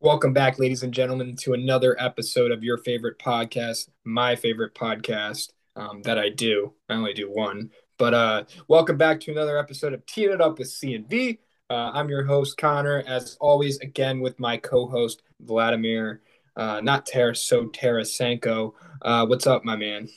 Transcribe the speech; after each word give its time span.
Welcome 0.00 0.32
back, 0.32 0.60
ladies 0.60 0.84
and 0.84 0.94
gentlemen, 0.94 1.34
to 1.40 1.54
another 1.54 2.00
episode 2.00 2.52
of 2.52 2.62
your 2.62 2.78
favorite 2.78 3.18
podcast, 3.18 3.88
my 4.04 4.36
favorite 4.36 4.72
podcast 4.72 5.50
um, 5.74 6.02
that 6.02 6.16
I 6.16 6.28
do. 6.28 6.72
I 6.88 6.94
only 6.94 7.12
do 7.12 7.28
one, 7.28 7.72
but 7.98 8.14
uh, 8.14 8.44
welcome 8.68 8.96
back 8.96 9.18
to 9.22 9.32
another 9.32 9.58
episode 9.58 9.92
of 9.92 10.06
Teeing 10.06 10.30
It 10.30 10.40
Up 10.40 10.60
with 10.60 10.68
C 10.68 10.94
and 10.94 11.10
V. 11.10 11.40
Uh, 11.68 11.90
I'm 11.92 12.08
your 12.08 12.22
host 12.22 12.56
Connor, 12.58 13.02
as 13.08 13.36
always, 13.40 13.78
again 13.80 14.20
with 14.20 14.38
my 14.38 14.56
co-host 14.56 15.22
Vladimir, 15.40 16.22
uh, 16.56 16.80
not 16.80 17.04
Taraso 17.04 17.64
Tarasenko. 17.64 18.74
Uh, 19.02 19.26
what's 19.26 19.48
up, 19.48 19.64
my 19.64 19.74
man? 19.74 20.08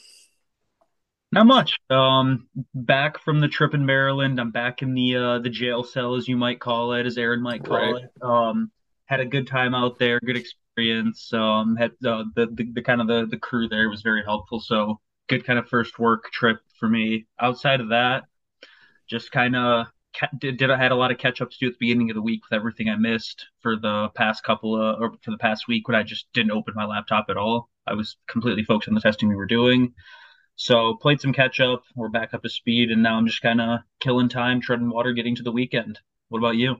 Not 1.31 1.47
much. 1.47 1.79
Um, 1.89 2.47
back 2.75 3.17
from 3.17 3.39
the 3.39 3.47
trip 3.47 3.73
in 3.73 3.87
Maryland. 3.87 4.39
I'm 4.39 4.51
back 4.51 4.83
in 4.83 4.93
the 4.93 5.15
uh, 5.15 5.39
the 5.39 5.49
jail 5.49 5.81
cell, 5.83 6.13
as 6.13 6.27
you 6.27 6.37
might 6.37 6.59
call 6.59 6.93
it, 6.93 7.07
as 7.07 7.17
Aaron 7.17 7.41
might 7.41 7.63
call 7.65 7.93
right. 7.93 8.03
it. 8.03 8.11
Um, 8.21 8.69
had 9.11 9.19
a 9.19 9.25
good 9.25 9.45
time 9.45 9.75
out 9.75 9.99
there, 9.99 10.21
good 10.21 10.37
experience. 10.37 11.33
Um, 11.33 11.75
had 11.75 11.91
uh, 12.05 12.23
the, 12.33 12.47
the 12.47 12.71
the 12.75 12.81
kind 12.81 13.01
of 13.01 13.07
the 13.07 13.27
the 13.29 13.37
crew 13.37 13.67
there 13.67 13.89
was 13.89 14.01
very 14.01 14.23
helpful. 14.23 14.61
So 14.61 15.01
good 15.27 15.45
kind 15.45 15.59
of 15.59 15.67
first 15.67 15.99
work 15.99 16.31
trip 16.31 16.59
for 16.79 16.87
me. 16.87 17.27
Outside 17.39 17.81
of 17.81 17.89
that, 17.89 18.23
just 19.09 19.29
kind 19.33 19.57
of 19.57 19.87
did, 20.39 20.57
did 20.57 20.71
I 20.71 20.77
had 20.77 20.93
a 20.93 20.95
lot 20.95 21.11
of 21.11 21.17
catch 21.17 21.41
ups 21.41 21.57
to 21.57 21.65
do 21.65 21.67
at 21.67 21.73
the 21.73 21.85
beginning 21.85 22.09
of 22.09 22.15
the 22.15 22.21
week 22.21 22.41
with 22.43 22.55
everything 22.55 22.87
I 22.87 22.95
missed 22.95 23.47
for 23.59 23.75
the 23.75 24.09
past 24.15 24.43
couple 24.43 24.81
of 24.81 25.01
or 25.01 25.11
for 25.21 25.31
the 25.31 25.37
past 25.37 25.67
week 25.67 25.89
when 25.89 25.95
I 25.95 26.03
just 26.03 26.27
didn't 26.33 26.51
open 26.51 26.73
my 26.73 26.85
laptop 26.85 27.25
at 27.29 27.35
all. 27.35 27.69
I 27.85 27.93
was 27.95 28.15
completely 28.27 28.63
focused 28.63 28.87
on 28.87 28.95
the 28.95 29.01
testing 29.01 29.27
we 29.27 29.35
were 29.35 29.45
doing. 29.45 29.93
So 30.55 30.95
played 31.01 31.19
some 31.19 31.33
catch 31.33 31.59
up. 31.59 31.83
We're 31.95 32.09
back 32.09 32.33
up 32.33 32.43
to 32.43 32.49
speed, 32.49 32.91
and 32.91 33.03
now 33.03 33.17
I'm 33.17 33.27
just 33.27 33.41
kind 33.41 33.59
of 33.59 33.79
killing 33.99 34.29
time, 34.29 34.61
treading 34.61 34.89
water, 34.89 35.11
getting 35.11 35.35
to 35.35 35.43
the 35.43 35.51
weekend. 35.51 35.99
What 36.29 36.39
about 36.39 36.55
you? 36.55 36.77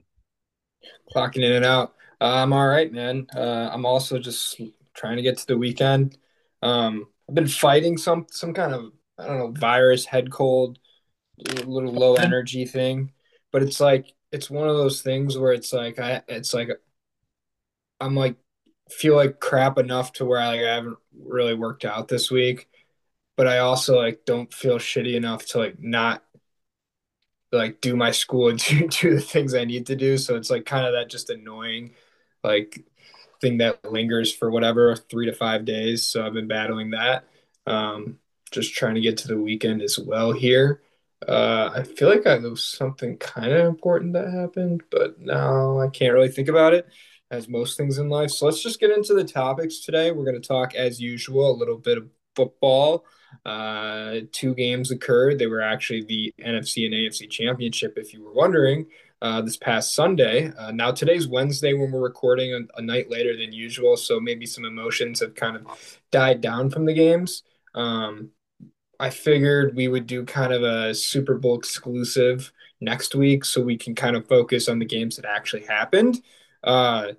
Clocking 1.14 1.44
in 1.44 1.52
and 1.52 1.64
out. 1.64 1.94
I'm 2.26 2.52
all 2.52 2.68
right, 2.68 2.92
man. 2.92 3.26
Uh, 3.34 3.70
I'm 3.72 3.84
also 3.84 4.18
just 4.18 4.60
trying 4.94 5.16
to 5.16 5.22
get 5.22 5.38
to 5.38 5.46
the 5.46 5.58
weekend. 5.58 6.18
Um, 6.62 7.06
I've 7.28 7.34
been 7.34 7.48
fighting 7.48 7.98
some 7.98 8.26
some 8.30 8.54
kind 8.54 8.74
of 8.74 8.92
I 9.18 9.26
don't 9.26 9.38
know 9.38 9.50
virus, 9.50 10.04
head 10.04 10.30
cold, 10.30 10.78
little 11.64 11.92
low 11.92 12.14
energy 12.14 12.64
thing, 12.64 13.12
but 13.50 13.62
it's 13.62 13.80
like 13.80 14.12
it's 14.30 14.50
one 14.50 14.68
of 14.68 14.76
those 14.76 15.02
things 15.02 15.36
where 15.36 15.52
it's 15.52 15.72
like 15.72 15.98
I 15.98 16.22
it's 16.28 16.54
like 16.54 16.70
I'm 18.00 18.14
like 18.14 18.36
feel 18.90 19.16
like 19.16 19.40
crap 19.40 19.78
enough 19.78 20.12
to 20.12 20.24
where 20.24 20.40
I, 20.40 20.46
like, 20.48 20.60
I 20.60 20.74
haven't 20.74 20.98
really 21.18 21.54
worked 21.54 21.84
out 21.84 22.08
this 22.08 22.30
week, 22.30 22.68
but 23.36 23.48
I 23.48 23.58
also 23.58 23.96
like 23.96 24.24
don't 24.26 24.52
feel 24.52 24.78
shitty 24.78 25.14
enough 25.14 25.46
to 25.46 25.58
like 25.58 25.80
not 25.80 26.22
like 27.52 27.80
do 27.80 27.96
my 27.96 28.10
school 28.10 28.48
and 28.48 28.58
do, 28.64 28.88
do 28.88 29.14
the 29.14 29.20
things 29.20 29.54
I 29.54 29.64
need 29.64 29.86
to 29.86 29.96
do. 29.96 30.18
So 30.18 30.36
it's 30.36 30.50
like 30.50 30.64
kind 30.66 30.86
of 30.86 30.92
that 30.92 31.10
just 31.10 31.30
annoying 31.30 31.94
like 32.42 32.84
thing 33.40 33.58
that 33.58 33.84
lingers 33.90 34.32
for 34.32 34.50
whatever 34.50 34.94
three 34.96 35.26
to 35.26 35.32
five 35.32 35.64
days. 35.64 36.06
So 36.06 36.24
I've 36.24 36.32
been 36.32 36.48
battling 36.48 36.90
that. 36.90 37.24
Um, 37.66 38.18
just 38.50 38.74
trying 38.74 38.94
to 38.94 39.00
get 39.00 39.18
to 39.18 39.28
the 39.28 39.38
weekend 39.38 39.82
as 39.82 39.98
well 39.98 40.32
here. 40.32 40.80
Uh, 41.26 41.70
I 41.74 41.82
feel 41.84 42.08
like 42.08 42.26
I 42.26 42.38
know 42.38 42.54
something 42.54 43.16
kind 43.18 43.52
of 43.52 43.66
important 43.66 44.12
that 44.14 44.32
happened, 44.32 44.82
but 44.90 45.20
now 45.20 45.80
I 45.80 45.88
can't 45.88 46.12
really 46.12 46.30
think 46.30 46.48
about 46.48 46.74
it 46.74 46.86
as 47.30 47.48
most 47.48 47.76
things 47.76 47.98
in 47.98 48.08
life. 48.08 48.30
So 48.30 48.46
let's 48.46 48.62
just 48.62 48.80
get 48.80 48.90
into 48.90 49.14
the 49.14 49.24
topics 49.24 49.80
today. 49.80 50.10
We're 50.10 50.24
going 50.24 50.40
to 50.40 50.46
talk, 50.46 50.74
as 50.74 51.00
usual, 51.00 51.50
a 51.50 51.56
little 51.56 51.78
bit 51.78 51.98
of 51.98 52.08
football. 52.34 53.06
Uh, 53.46 54.20
two 54.32 54.54
games 54.54 54.90
occurred. 54.90 55.38
They 55.38 55.46
were 55.46 55.62
actually 55.62 56.04
the 56.04 56.34
NFC 56.40 56.84
and 56.84 56.94
AFC 56.94 57.30
championship, 57.30 57.94
if 57.96 58.12
you 58.12 58.22
were 58.22 58.32
wondering 58.32 58.86
uh, 59.22 59.40
this 59.40 59.56
past 59.56 59.94
Sunday. 59.94 60.52
Uh, 60.58 60.72
now, 60.72 60.90
today's 60.90 61.28
Wednesday 61.28 61.74
when 61.74 61.92
we're 61.92 62.00
recording 62.00 62.52
a, 62.54 62.78
a, 62.78 62.82
night 62.82 63.08
later 63.08 63.36
than 63.36 63.52
usual, 63.52 63.96
so 63.96 64.18
maybe 64.18 64.44
some 64.44 64.64
emotions 64.64 65.20
have 65.20 65.36
kind 65.36 65.54
of 65.54 66.00
died 66.10 66.40
down 66.40 66.68
from 66.68 66.84
the 66.84 66.92
games. 66.92 67.44
Um, 67.72 68.30
I 68.98 69.10
figured 69.10 69.76
we 69.76 69.86
would 69.86 70.08
do 70.08 70.24
kind 70.24 70.52
of 70.52 70.64
a 70.64 70.92
Super 70.92 71.38
Bowl 71.38 71.56
exclusive 71.56 72.52
next 72.80 73.14
week 73.14 73.44
so 73.44 73.62
we 73.62 73.76
can 73.76 73.94
kind 73.94 74.16
of 74.16 74.26
focus 74.26 74.68
on 74.68 74.80
the 74.80 74.84
games 74.84 75.14
that 75.16 75.24
actually 75.24 75.66
happened. 75.66 76.20
Uh, 76.64 77.12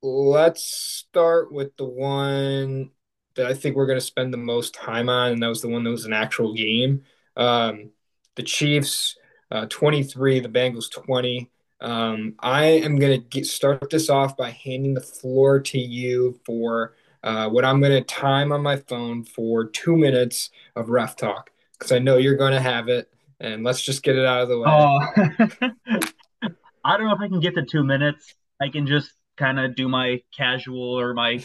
let's 0.00 0.64
start 0.64 1.52
with 1.52 1.76
the 1.76 1.84
one 1.84 2.90
that 3.34 3.44
I 3.44 3.52
think 3.52 3.76
we're 3.76 3.86
going 3.86 3.98
to 3.98 4.04
spend 4.04 4.32
the 4.32 4.38
most 4.38 4.72
time 4.72 5.10
on, 5.10 5.32
and 5.32 5.42
that 5.42 5.48
was 5.48 5.60
the 5.60 5.68
one 5.68 5.84
that 5.84 5.90
was 5.90 6.06
an 6.06 6.14
actual 6.14 6.54
game. 6.54 7.02
Um, 7.36 7.90
the 8.36 8.42
Chiefs 8.42 9.16
uh, 9.50 9.66
23, 9.68 10.40
the 10.40 10.48
Bengals 10.48 10.90
20. 10.90 11.50
Um, 11.80 12.34
I 12.40 12.64
am 12.64 12.98
going 12.98 13.24
to 13.28 13.44
start 13.44 13.88
this 13.90 14.10
off 14.10 14.36
by 14.36 14.50
handing 14.50 14.94
the 14.94 15.00
floor 15.00 15.60
to 15.60 15.78
you 15.78 16.38
for 16.44 16.94
uh, 17.22 17.48
what 17.48 17.64
I'm 17.64 17.80
going 17.80 17.92
to 17.92 18.02
time 18.02 18.52
on 18.52 18.62
my 18.62 18.76
phone 18.76 19.24
for 19.24 19.64
two 19.64 19.96
minutes 19.96 20.50
of 20.76 20.90
ref 20.90 21.16
talk 21.16 21.50
because 21.78 21.92
I 21.92 21.98
know 21.98 22.16
you're 22.16 22.36
going 22.36 22.52
to 22.52 22.60
have 22.60 22.88
it. 22.88 23.08
And 23.40 23.64
let's 23.64 23.80
just 23.80 24.02
get 24.02 24.16
it 24.16 24.26
out 24.26 24.42
of 24.42 24.48
the 24.50 24.58
way. 24.58 24.66
Uh, 24.68 26.00
I 26.84 26.96
don't 26.96 27.06
know 27.06 27.14
if 27.14 27.20
I 27.20 27.28
can 27.28 27.40
get 27.40 27.54
to 27.54 27.64
two 27.64 27.82
minutes. 27.82 28.34
I 28.60 28.68
can 28.68 28.86
just 28.86 29.12
kind 29.38 29.58
of 29.58 29.74
do 29.74 29.88
my 29.88 30.22
casual 30.36 30.98
or 30.98 31.14
my 31.14 31.42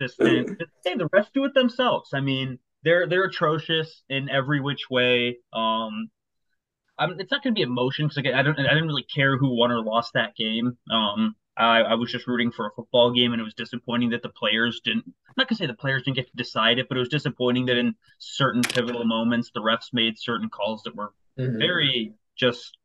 assistant. 0.00 0.62
hey, 0.84 0.96
the 0.96 1.08
refs 1.08 1.32
do 1.32 1.44
it 1.46 1.54
themselves. 1.54 2.10
I 2.12 2.20
mean, 2.20 2.58
they're 2.84 3.08
they're 3.08 3.24
atrocious 3.24 4.02
in 4.08 4.28
every 4.28 4.60
which 4.60 4.90
way. 4.90 5.38
Um, 5.52 6.10
I'm, 6.98 7.18
it's 7.20 7.30
not 7.30 7.42
going 7.42 7.54
to 7.54 7.58
be 7.58 7.62
emotion 7.62 8.08
because 8.08 8.32
I 8.34 8.42
don't 8.42 8.58
I 8.58 8.74
didn't 8.74 8.86
really 8.88 9.06
care 9.14 9.36
who 9.36 9.56
won 9.56 9.70
or 9.70 9.82
lost 9.82 10.12
that 10.14 10.34
game. 10.36 10.76
Um, 10.90 11.36
I, 11.56 11.80
I 11.80 11.94
was 11.94 12.12
just 12.12 12.26
rooting 12.26 12.52
for 12.52 12.66
a 12.66 12.70
football 12.70 13.12
game, 13.12 13.32
and 13.32 13.40
it 13.40 13.44
was 13.44 13.54
disappointing 13.54 14.10
that 14.10 14.22
the 14.22 14.28
players 14.28 14.80
didn't. 14.84 15.04
I'm 15.06 15.34
not 15.36 15.48
gonna 15.48 15.58
say 15.58 15.66
the 15.66 15.74
players 15.74 16.04
didn't 16.04 16.16
get 16.16 16.28
to 16.28 16.36
decide 16.36 16.78
it, 16.78 16.88
but 16.88 16.96
it 16.96 17.00
was 17.00 17.08
disappointing 17.08 17.66
that 17.66 17.76
in 17.76 17.94
certain 18.18 18.62
pivotal 18.62 19.04
moments, 19.04 19.50
the 19.52 19.60
refs 19.60 19.92
made 19.92 20.18
certain 20.18 20.48
calls 20.48 20.82
that 20.84 20.94
were 20.94 21.12
mm-hmm. 21.38 21.58
very 21.58 22.14
just 22.36 22.76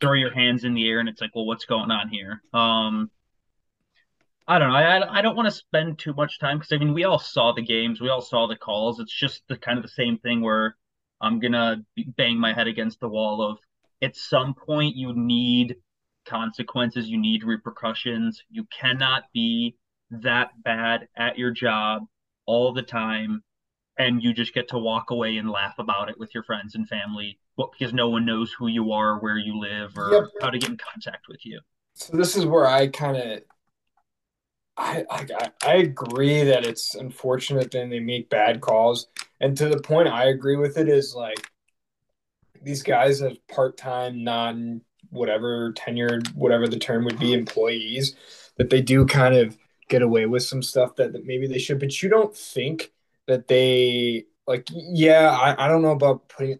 throw 0.00 0.14
your 0.14 0.32
hands 0.32 0.64
in 0.64 0.74
the 0.74 0.88
air, 0.88 1.00
and 1.00 1.08
it's 1.08 1.20
like, 1.20 1.34
well, 1.34 1.46
what's 1.46 1.66
going 1.66 1.90
on 1.90 2.08
here? 2.08 2.42
Um, 2.54 3.10
I 4.48 4.58
don't 4.58 4.68
know. 4.68 4.74
I 4.74 5.18
I 5.18 5.22
don't 5.22 5.36
want 5.36 5.46
to 5.46 5.54
spend 5.54 5.98
too 5.98 6.14
much 6.14 6.38
time 6.40 6.58
because 6.58 6.72
I 6.72 6.78
mean, 6.78 6.94
we 6.94 7.04
all 7.04 7.18
saw 7.18 7.52
the 7.52 7.62
games, 7.62 8.00
we 8.00 8.08
all 8.08 8.22
saw 8.22 8.46
the 8.46 8.56
calls. 8.56 9.00
It's 9.00 9.14
just 9.14 9.42
the 9.48 9.56
kind 9.56 9.78
of 9.78 9.82
the 9.82 9.90
same 9.90 10.18
thing 10.18 10.40
where 10.40 10.76
I'm 11.22 11.38
gonna 11.38 11.84
bang 12.16 12.38
my 12.38 12.52
head 12.52 12.66
against 12.66 13.00
the 13.00 13.08
wall 13.08 13.42
of 13.42 13.58
at 14.02 14.16
some 14.16 14.54
point 14.54 14.96
you 14.96 15.12
need 15.14 15.76
consequences, 16.26 17.08
you 17.08 17.18
need 17.18 17.44
repercussions. 17.44 18.42
You 18.50 18.66
cannot 18.78 19.24
be 19.32 19.76
that 20.10 20.50
bad 20.62 21.08
at 21.16 21.38
your 21.38 21.50
job 21.50 22.02
all 22.46 22.72
the 22.72 22.82
time 22.82 23.42
and 23.98 24.22
you 24.22 24.32
just 24.32 24.54
get 24.54 24.68
to 24.68 24.78
walk 24.78 25.10
away 25.10 25.36
and 25.36 25.50
laugh 25.50 25.74
about 25.78 26.08
it 26.08 26.18
with 26.18 26.34
your 26.34 26.42
friends 26.42 26.74
and 26.74 26.88
family 26.88 27.38
because 27.56 27.92
no 27.92 28.08
one 28.08 28.24
knows 28.24 28.52
who 28.58 28.66
you 28.66 28.92
are, 28.92 29.18
where 29.18 29.36
you 29.36 29.58
live, 29.58 29.96
or 29.96 30.12
yep. 30.12 30.24
how 30.40 30.50
to 30.50 30.58
get 30.58 30.70
in 30.70 30.76
contact 30.76 31.26
with 31.28 31.44
you. 31.44 31.60
So 31.94 32.16
this 32.16 32.36
is 32.36 32.46
where 32.46 32.66
I 32.66 32.88
kind 32.88 33.16
of 33.16 33.42
I, 34.76 35.04
I 35.10 35.50
I 35.64 35.74
agree 35.74 36.44
that 36.44 36.66
it's 36.66 36.94
unfortunate 36.94 37.70
that 37.72 37.90
they 37.90 38.00
make 38.00 38.30
bad 38.30 38.60
calls, 38.60 39.08
and 39.40 39.56
to 39.58 39.68
the 39.68 39.80
point 39.80 40.08
I 40.08 40.26
agree 40.26 40.56
with 40.56 40.78
it 40.78 40.88
is 40.88 41.14
like 41.14 41.50
these 42.62 42.82
guys 42.82 43.20
have 43.20 43.36
part 43.48 43.76
time, 43.76 44.24
non 44.24 44.80
whatever 45.10 45.72
tenured, 45.74 46.34
whatever 46.34 46.66
the 46.66 46.78
term 46.78 47.04
would 47.04 47.18
be, 47.18 47.34
employees 47.34 48.16
that 48.56 48.70
they 48.70 48.80
do 48.80 49.04
kind 49.04 49.34
of 49.34 49.58
get 49.88 50.02
away 50.02 50.26
with 50.26 50.42
some 50.42 50.62
stuff 50.62 50.96
that, 50.96 51.12
that 51.12 51.26
maybe 51.26 51.46
they 51.46 51.58
should, 51.58 51.78
but 51.78 52.02
you 52.02 52.08
don't 52.08 52.34
think 52.34 52.92
that 53.26 53.48
they 53.48 54.24
like 54.46 54.66
yeah 54.72 55.30
I, 55.30 55.66
I 55.66 55.68
don't 55.68 55.82
know 55.82 55.92
about 55.92 56.28
putting 56.28 56.58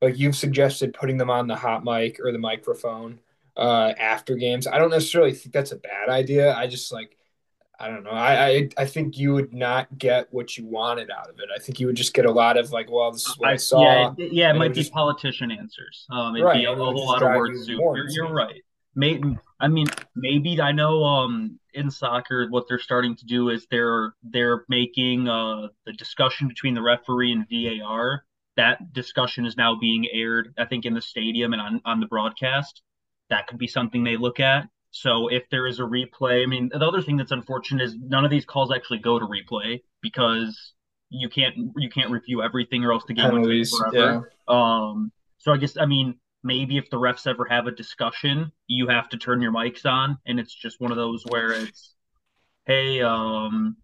like 0.00 0.18
you've 0.18 0.36
suggested 0.36 0.94
putting 0.94 1.16
them 1.18 1.30
on 1.30 1.46
the 1.46 1.56
hot 1.56 1.84
mic 1.84 2.18
or 2.20 2.32
the 2.32 2.38
microphone 2.38 3.20
uh 3.56 3.92
after 3.98 4.34
games. 4.36 4.66
I 4.66 4.78
don't 4.78 4.90
necessarily 4.90 5.32
think 5.32 5.52
that's 5.52 5.72
a 5.72 5.76
bad 5.76 6.08
idea. 6.08 6.54
I 6.54 6.66
just 6.66 6.92
like 6.92 7.16
I 7.78 7.88
don't 7.88 8.04
know. 8.04 8.10
I, 8.10 8.46
I 8.46 8.68
I 8.78 8.86
think 8.86 9.18
you 9.18 9.32
would 9.32 9.52
not 9.52 9.98
get 9.98 10.28
what 10.30 10.56
you 10.56 10.66
wanted 10.66 11.10
out 11.10 11.28
of 11.28 11.38
it. 11.38 11.46
I 11.54 11.58
think 11.58 11.80
you 11.80 11.86
would 11.86 11.96
just 11.96 12.14
get 12.14 12.26
a 12.26 12.30
lot 12.30 12.56
of 12.56 12.70
like, 12.70 12.90
well, 12.90 13.10
this 13.10 13.26
is 13.26 13.34
what 13.38 13.48
I, 13.48 13.52
I 13.54 13.56
saw. 13.56 14.14
Yeah, 14.16 14.28
yeah, 14.30 14.50
it 14.50 14.58
might 14.58 14.68
be 14.68 14.80
just, 14.80 14.92
politician 14.92 15.50
answers. 15.50 16.06
Um, 16.10 16.36
it'd 16.36 16.46
right, 16.46 16.58
be 16.58 16.64
a, 16.66 16.74
whole 16.74 17.06
lot 17.06 17.22
of 17.22 17.34
words. 17.34 17.68
You're, 17.68 18.08
you're 18.08 18.32
right. 18.32 18.62
Maybe 18.94 19.36
I 19.58 19.68
mean 19.68 19.86
maybe 20.14 20.60
I 20.60 20.72
know 20.72 21.02
um 21.02 21.58
in 21.72 21.90
soccer 21.90 22.46
what 22.50 22.68
they're 22.68 22.78
starting 22.78 23.16
to 23.16 23.24
do 23.24 23.48
is 23.48 23.66
they're 23.70 24.12
they're 24.22 24.64
making 24.68 25.28
uh 25.28 25.68
the 25.86 25.94
discussion 25.94 26.48
between 26.48 26.74
the 26.74 26.82
referee 26.82 27.32
and 27.32 27.46
VAR. 27.50 28.24
That 28.56 28.92
discussion 28.92 29.46
is 29.46 29.56
now 29.56 29.76
being 29.80 30.06
aired, 30.12 30.52
I 30.58 30.66
think, 30.66 30.84
in 30.84 30.92
the 30.92 31.00
stadium 31.00 31.54
and 31.54 31.62
on, 31.62 31.80
on 31.86 32.00
the 32.00 32.06
broadcast. 32.06 32.82
That 33.30 33.46
could 33.46 33.58
be 33.58 33.66
something 33.66 34.04
they 34.04 34.18
look 34.18 34.40
at. 34.40 34.68
So 34.92 35.28
if 35.28 35.48
there 35.50 35.66
is 35.66 35.80
a 35.80 35.82
replay, 35.82 36.42
I 36.42 36.46
mean, 36.46 36.70
the 36.72 36.86
other 36.86 37.02
thing 37.02 37.16
that's 37.16 37.32
unfortunate 37.32 37.82
is 37.82 37.96
none 37.96 38.24
of 38.24 38.30
these 38.30 38.44
calls 38.44 38.70
actually 38.70 38.98
go 38.98 39.18
to 39.18 39.26
replay 39.26 39.80
because 40.02 40.74
you 41.08 41.28
can't 41.28 41.54
you 41.76 41.88
can't 41.90 42.10
review 42.10 42.42
everything 42.42 42.84
or 42.84 42.92
else 42.92 43.04
the 43.06 43.14
game 43.14 43.32
would 43.32 43.48
be 43.48 43.64
forever. 43.64 44.30
Yeah. 44.48 44.54
Um, 44.54 45.10
so 45.38 45.52
I 45.52 45.56
guess 45.56 45.76
I 45.78 45.86
mean 45.86 46.16
maybe 46.44 46.76
if 46.76 46.90
the 46.90 46.98
refs 46.98 47.26
ever 47.26 47.46
have 47.46 47.66
a 47.66 47.70
discussion, 47.70 48.52
you 48.66 48.88
have 48.88 49.08
to 49.10 49.16
turn 49.16 49.40
your 49.40 49.52
mics 49.52 49.86
on, 49.86 50.18
and 50.26 50.38
it's 50.38 50.54
just 50.54 50.80
one 50.80 50.90
of 50.90 50.96
those 50.96 51.24
where 51.28 51.52
it's, 51.52 51.94
hey, 52.66 53.00
um, 53.00 53.76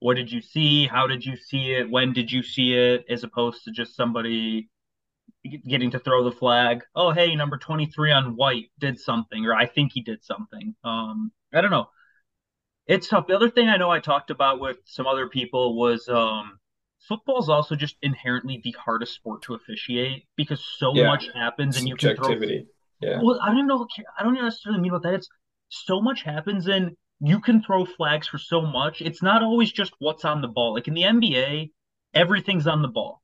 what 0.00 0.14
did 0.14 0.30
you 0.30 0.40
see? 0.40 0.86
How 0.86 1.06
did 1.06 1.24
you 1.24 1.36
see 1.36 1.72
it? 1.72 1.90
When 1.90 2.12
did 2.12 2.32
you 2.32 2.42
see 2.42 2.74
it? 2.74 3.04
As 3.08 3.24
opposed 3.24 3.64
to 3.64 3.70
just 3.70 3.94
somebody 3.94 4.68
getting 5.66 5.90
to 5.92 5.98
throw 5.98 6.24
the 6.24 6.32
flag. 6.32 6.82
Oh, 6.94 7.10
hey, 7.10 7.34
number 7.34 7.56
23 7.56 8.12
on 8.12 8.36
white 8.36 8.70
did 8.78 8.98
something, 8.98 9.46
or 9.46 9.54
I 9.54 9.66
think 9.66 9.92
he 9.92 10.02
did 10.02 10.24
something. 10.24 10.74
Um, 10.84 11.32
I 11.52 11.60
don't 11.60 11.70
know. 11.70 11.88
It's 12.86 13.08
tough. 13.08 13.26
The 13.26 13.36
other 13.36 13.50
thing 13.50 13.68
I 13.68 13.76
know 13.76 13.90
I 13.90 14.00
talked 14.00 14.30
about 14.30 14.60
with 14.60 14.78
some 14.84 15.06
other 15.06 15.28
people 15.28 15.76
was 15.78 16.08
um, 16.08 16.58
football 17.06 17.38
is 17.38 17.48
also 17.48 17.76
just 17.76 17.96
inherently 18.02 18.60
the 18.62 18.74
hardest 18.78 19.14
sport 19.14 19.42
to 19.42 19.54
officiate 19.54 20.24
because 20.36 20.64
so 20.78 20.94
yeah. 20.94 21.06
much 21.06 21.28
happens 21.34 21.76
and 21.76 21.86
you 21.86 21.96
can 21.96 22.16
throw. 22.16 22.30
Yeah. 23.00 23.20
Well, 23.22 23.38
I 23.42 23.52
don't 23.52 23.66
know. 23.66 23.86
I 24.18 24.22
don't 24.22 24.34
necessarily 24.34 24.80
mean 24.80 24.90
about 24.90 25.02
that. 25.02 25.14
It's 25.14 25.28
so 25.68 26.00
much 26.00 26.22
happens 26.22 26.66
and 26.66 26.96
you 27.20 27.40
can 27.40 27.62
throw 27.62 27.84
flags 27.84 28.26
for 28.26 28.38
so 28.38 28.62
much. 28.62 29.02
It's 29.02 29.22
not 29.22 29.42
always 29.42 29.70
just 29.70 29.92
what's 29.98 30.24
on 30.24 30.40
the 30.40 30.48
ball. 30.48 30.74
Like 30.74 30.88
in 30.88 30.94
the 30.94 31.02
NBA, 31.02 31.70
everything's 32.14 32.66
on 32.66 32.82
the 32.82 32.88
ball 32.88 33.22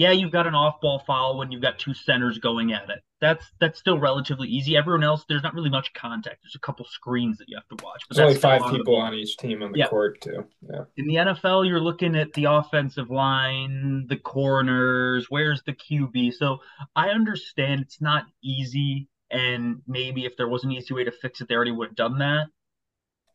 yeah, 0.00 0.12
you've 0.12 0.32
got 0.32 0.46
an 0.46 0.54
off-ball 0.54 1.00
foul 1.06 1.36
when 1.36 1.52
you've 1.52 1.60
got 1.60 1.78
two 1.78 1.92
centers 1.92 2.38
going 2.38 2.72
at 2.72 2.88
it. 2.88 3.00
That's 3.20 3.44
that's 3.60 3.78
still 3.78 3.98
relatively 3.98 4.48
easy. 4.48 4.74
Everyone 4.74 5.04
else, 5.04 5.26
there's 5.28 5.42
not 5.42 5.52
really 5.52 5.68
much 5.68 5.92
contact. 5.92 6.38
There's 6.42 6.54
a 6.54 6.58
couple 6.58 6.86
screens 6.86 7.36
that 7.36 7.50
you 7.50 7.58
have 7.58 7.68
to 7.78 7.84
watch. 7.84 8.04
But 8.08 8.16
there's 8.16 8.28
only 8.28 8.40
five 8.40 8.62
people 8.72 8.96
on 8.96 9.12
each 9.12 9.36
team 9.36 9.62
on 9.62 9.72
the 9.72 9.80
yeah. 9.80 9.88
court 9.88 10.22
too. 10.22 10.46
Yeah. 10.62 10.84
In 10.96 11.06
the 11.06 11.16
NFL, 11.16 11.68
you're 11.68 11.82
looking 11.82 12.16
at 12.16 12.32
the 12.32 12.46
offensive 12.46 13.10
line, 13.10 14.06
the 14.08 14.16
corners, 14.16 15.26
where's 15.28 15.62
the 15.64 15.74
QB. 15.74 16.32
So 16.32 16.60
I 16.96 17.10
understand 17.10 17.82
it's 17.82 18.00
not 18.00 18.24
easy, 18.42 19.06
and 19.30 19.82
maybe 19.86 20.24
if 20.24 20.34
there 20.38 20.48
was 20.48 20.64
an 20.64 20.72
easy 20.72 20.94
way 20.94 21.04
to 21.04 21.12
fix 21.12 21.42
it, 21.42 21.48
they 21.48 21.54
already 21.54 21.72
would 21.72 21.88
have 21.88 21.96
done 21.96 22.20
that. 22.20 22.46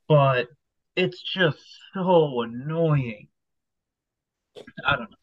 But 0.08 0.48
it's 0.96 1.22
just 1.22 1.60
so 1.94 2.42
annoying. 2.42 3.28
I 4.84 4.96
don't 4.96 5.12
know. 5.12 5.18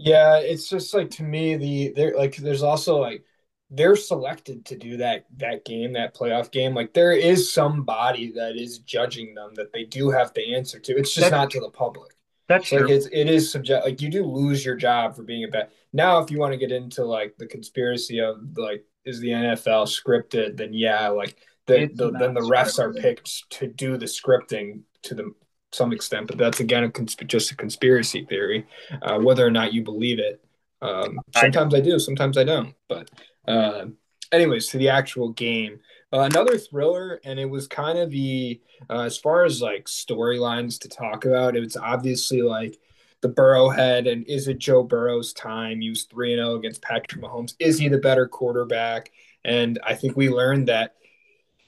Yeah, 0.00 0.38
it's 0.38 0.68
just 0.68 0.94
like 0.94 1.10
to 1.12 1.24
me 1.24 1.56
the 1.56 1.92
there 1.94 2.16
like 2.16 2.36
there's 2.36 2.62
also 2.62 2.98
like 2.98 3.24
they're 3.68 3.96
selected 3.96 4.64
to 4.66 4.76
do 4.76 4.96
that 4.98 5.26
that 5.38 5.64
game 5.64 5.92
that 5.94 6.14
playoff 6.16 6.52
game. 6.52 6.72
Like 6.72 6.94
there 6.94 7.12
is 7.12 7.52
somebody 7.52 8.30
that 8.32 8.56
is 8.56 8.78
judging 8.78 9.34
them 9.34 9.54
that 9.56 9.72
they 9.72 9.84
do 9.84 10.08
have 10.10 10.32
to 10.34 10.54
answer 10.54 10.78
to. 10.78 10.92
It's 10.96 11.12
just 11.12 11.30
that's, 11.30 11.32
not 11.32 11.50
to 11.50 11.60
the 11.60 11.70
public. 11.70 12.12
That's 12.46 12.70
like 12.70 12.82
true. 12.82 12.90
it's 12.90 13.06
it 13.12 13.28
is 13.28 13.50
subject 13.50 13.84
like 13.84 14.00
you 14.00 14.08
do 14.08 14.24
lose 14.24 14.64
your 14.64 14.76
job 14.76 15.16
for 15.16 15.24
being 15.24 15.44
a 15.44 15.48
bad 15.48 15.68
now 15.92 16.20
if 16.20 16.30
you 16.30 16.38
want 16.38 16.52
to 16.52 16.58
get 16.58 16.72
into 16.72 17.04
like 17.04 17.36
the 17.36 17.46
conspiracy 17.46 18.20
of 18.20 18.38
like 18.56 18.84
is 19.04 19.20
the 19.20 19.28
nfl 19.28 19.86
scripted 19.86 20.56
then 20.56 20.72
yeah 20.72 21.08
like 21.08 21.36
the, 21.66 21.90
the 21.94 22.10
then 22.12 22.32
the 22.32 22.40
refs 22.40 22.78
are 22.78 22.94
picked 22.94 23.50
to 23.50 23.66
do 23.66 23.98
the 23.98 24.06
scripting 24.06 24.80
to 25.02 25.14
the 25.14 25.30
some 25.72 25.92
extent, 25.92 26.26
but 26.26 26.38
that's 26.38 26.60
again 26.60 26.84
a 26.84 26.88
consp- 26.88 27.26
just 27.26 27.50
a 27.50 27.56
conspiracy 27.56 28.24
theory. 28.24 28.66
Uh, 29.02 29.18
whether 29.18 29.46
or 29.46 29.50
not 29.50 29.72
you 29.72 29.82
believe 29.82 30.18
it, 30.18 30.42
um, 30.82 31.20
sometimes 31.34 31.74
I, 31.74 31.78
I, 31.78 31.80
do, 31.80 31.98
sometimes 31.98 32.38
I 32.38 32.44
don't. 32.44 32.74
But 32.88 33.10
uh, 33.46 33.86
anyways, 34.32 34.68
to 34.68 34.78
the 34.78 34.88
actual 34.88 35.30
game, 35.30 35.80
uh, 36.12 36.20
another 36.20 36.58
thriller, 36.58 37.20
and 37.24 37.38
it 37.38 37.48
was 37.48 37.66
kind 37.66 37.98
of 37.98 38.10
the 38.10 38.60
uh, 38.88 39.02
as 39.02 39.18
far 39.18 39.44
as 39.44 39.60
like 39.60 39.86
storylines 39.86 40.78
to 40.80 40.88
talk 40.88 41.24
about. 41.24 41.56
It 41.56 41.60
was 41.60 41.76
obviously 41.76 42.42
like 42.42 42.78
the 43.20 43.28
Burrowhead, 43.28 44.10
and 44.10 44.26
is 44.26 44.48
it 44.48 44.58
Joe 44.58 44.82
Burrow's 44.82 45.32
time? 45.32 45.80
He 45.80 45.90
was 45.90 46.04
three 46.04 46.32
and 46.32 46.40
zero 46.40 46.52
oh 46.52 46.56
against 46.56 46.82
Patrick 46.82 47.22
Mahomes. 47.22 47.54
Is 47.58 47.78
he 47.78 47.88
the 47.88 47.98
better 47.98 48.26
quarterback? 48.26 49.10
And 49.44 49.78
I 49.84 49.94
think 49.94 50.16
we 50.16 50.28
learned 50.28 50.68
that 50.68 50.94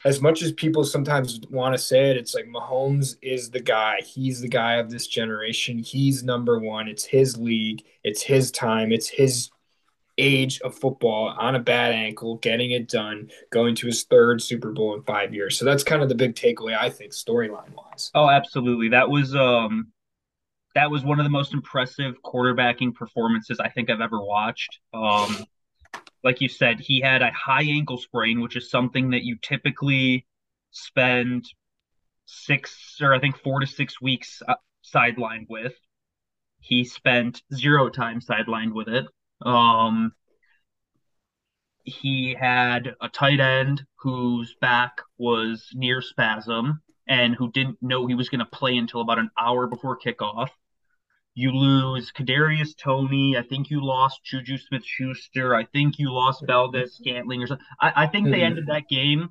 as 0.05 0.20
much 0.20 0.43
as 0.43 0.52
people 0.52 0.85
sometimes 0.85 1.41
want 1.50 1.75
to 1.75 1.79
say 1.79 2.11
it, 2.11 2.17
it's 2.17 2.35
like 2.35 2.47
Mahomes 2.47 3.17
is 3.20 3.50
the 3.50 3.61
guy. 3.61 4.00
He's 4.02 4.41
the 4.41 4.49
guy 4.49 4.75
of 4.75 4.91
this 4.91 5.06
generation. 5.06 5.79
He's 5.79 6.23
number 6.23 6.58
one. 6.58 6.88
It's 6.88 7.05
his 7.05 7.37
league. 7.37 7.85
It's 8.02 8.23
his 8.23 8.50
time. 8.50 8.93
It's 8.93 9.08
his 9.08 9.50
age 10.17 10.61
of 10.62 10.75
football 10.75 11.35
on 11.38 11.55
a 11.55 11.58
bad 11.58 11.93
ankle, 11.93 12.37
getting 12.37 12.70
it 12.70 12.88
done, 12.88 13.31
going 13.50 13.75
to 13.75 13.87
his 13.87 14.05
third 14.05 14.41
Super 14.41 14.73
Bowl 14.73 14.94
in 14.94 15.02
five 15.02 15.35
years. 15.35 15.58
So 15.58 15.64
that's 15.64 15.82
kind 15.82 16.03
of 16.03 16.08
the 16.08 16.14
big 16.14 16.35
takeaway, 16.35 16.79
I 16.79 16.91
think, 16.91 17.12
storyline 17.12 17.75
wise. 17.75 18.11
Oh, 18.14 18.29
absolutely. 18.29 18.88
That 18.91 19.08
was 19.08 19.35
um 19.35 19.88
that 20.75 20.91
was 20.91 21.03
one 21.03 21.19
of 21.19 21.25
the 21.25 21.31
most 21.31 21.53
impressive 21.53 22.14
quarterbacking 22.23 22.94
performances 22.94 23.58
I 23.61 23.69
think 23.69 23.91
I've 23.91 24.00
ever 24.00 24.20
watched. 24.23 24.79
Um 24.94 25.44
like 26.22 26.40
you 26.40 26.48
said, 26.48 26.81
he 26.81 27.00
had 27.00 27.22
a 27.22 27.31
high 27.31 27.64
ankle 27.64 27.98
sprain, 27.98 28.40
which 28.40 28.56
is 28.56 28.70
something 28.70 29.10
that 29.10 29.25
you 29.25 29.37
typically 29.40 30.26
spend 30.70 31.44
six 32.26 32.98
or 33.00 33.14
I 33.14 33.20
think 33.20 33.37
four 33.38 33.60
to 33.60 33.66
six 33.66 34.00
weeks 34.00 34.42
uh, 34.46 34.54
sidelined 34.84 35.46
with. 35.48 35.75
He 36.60 36.84
spent 36.84 37.42
zero 37.52 37.88
time 37.88 38.20
sidelined 38.20 38.75
with 38.75 38.88
it. 38.88 39.06
Um, 39.44 40.12
he 41.84 42.36
had 42.38 42.94
a 43.00 43.08
tight 43.08 43.40
end 43.40 43.82
whose 43.96 44.54
back 44.60 44.98
was 45.19 45.69
near 45.75 46.02
spasm 46.02 46.82
and 47.08 47.34
who 47.34 47.50
didn't 47.50 47.78
know 47.81 48.06
he 48.06 48.14
was 48.14 48.28
going 48.28 48.40
to 48.40 48.44
play 48.44 48.76
until 48.76 49.00
about 49.00 49.19
an 49.19 49.31
hour 49.38 49.66
before 49.66 49.98
kickoff. 49.98 50.48
You 51.35 51.53
lose 51.53 52.12
Kadarius 52.12 52.77
Toney. 52.77 53.37
I 53.37 53.43
think 53.43 53.71
you 53.71 53.85
lost 53.85 54.25
Juju 54.25 54.59
Smith 54.59 54.85
Schuster. 54.85 55.55
I 55.55 55.65
think 55.65 55.99
you 55.99 56.12
lost 56.12 56.44
Valdes 56.47 56.94
Scantling 56.94 57.43
or 57.43 57.47
something. 57.47 57.67
I, 57.81 58.05
I 58.05 58.06
think 58.09 58.31
they 58.31 58.43
ended 58.43 58.67
that 58.67 58.88
game 58.88 59.31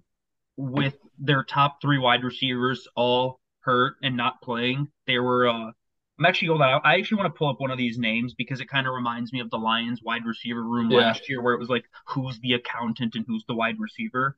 with 0.56 0.96
their 1.18 1.44
top 1.44 1.82
three 1.82 1.98
wide 1.98 2.24
receivers 2.24 2.88
all 2.96 3.40
hurt 3.62 3.96
and 4.02 4.16
not 4.16 4.42
playing. 4.42 4.88
They 5.08 5.20
were 5.20 5.48
uh, 5.48 5.72
I'm 6.20 6.26
actually 6.26 6.50
going 6.50 6.62
out. 6.62 6.82
I 6.84 6.96
actually 6.96 7.18
want 7.18 7.34
to 7.34 7.38
pull 7.38 7.50
up 7.50 7.62
one 7.62 7.72
of 7.72 7.78
these 7.78 7.98
names 7.98 8.34
because 8.34 8.60
it 8.60 8.70
kind 8.70 8.88
of 8.88 8.94
reminds 8.94 9.32
me 9.32 9.40
of 9.40 9.50
the 9.50 9.58
Lions 9.58 10.02
wide 10.04 10.26
receiver 10.26 10.64
room 10.64 10.92
yeah. 10.92 10.98
last 10.98 11.30
year 11.30 11.42
where 11.42 11.54
it 11.54 11.60
was 11.60 11.70
like 11.70 11.86
who's 12.08 12.40
the 12.42 12.54
accountant 12.54 13.16
and 13.16 13.26
who's 13.28 13.46
the 13.48 13.56
wide 13.56 13.80
receiver. 13.80 14.38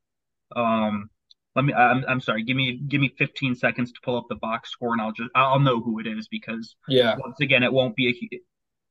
Um 0.56 1.10
let 1.56 1.66
me. 1.66 1.74
I'm, 1.74 2.04
I'm 2.08 2.22
sorry. 2.22 2.44
Give 2.44 2.56
me 2.56 2.80
give 2.88 3.02
me 3.02 3.14
15 3.18 3.56
seconds 3.56 3.92
to 3.92 4.00
pull 4.04 4.18
up 4.18 4.26
the 4.30 4.36
box 4.36 4.72
score, 4.72 4.94
and 4.94 5.02
I'll 5.02 5.12
just 5.12 5.30
I'll 5.36 5.60
know 5.60 5.82
who 5.82 6.00
it 6.00 6.08
is 6.08 6.28
because 6.28 6.76
yeah. 6.88 7.16
Once 7.18 7.40
again, 7.42 7.64
it 7.64 7.74
won't 7.74 7.96
be 7.96 8.10
a 8.10 8.40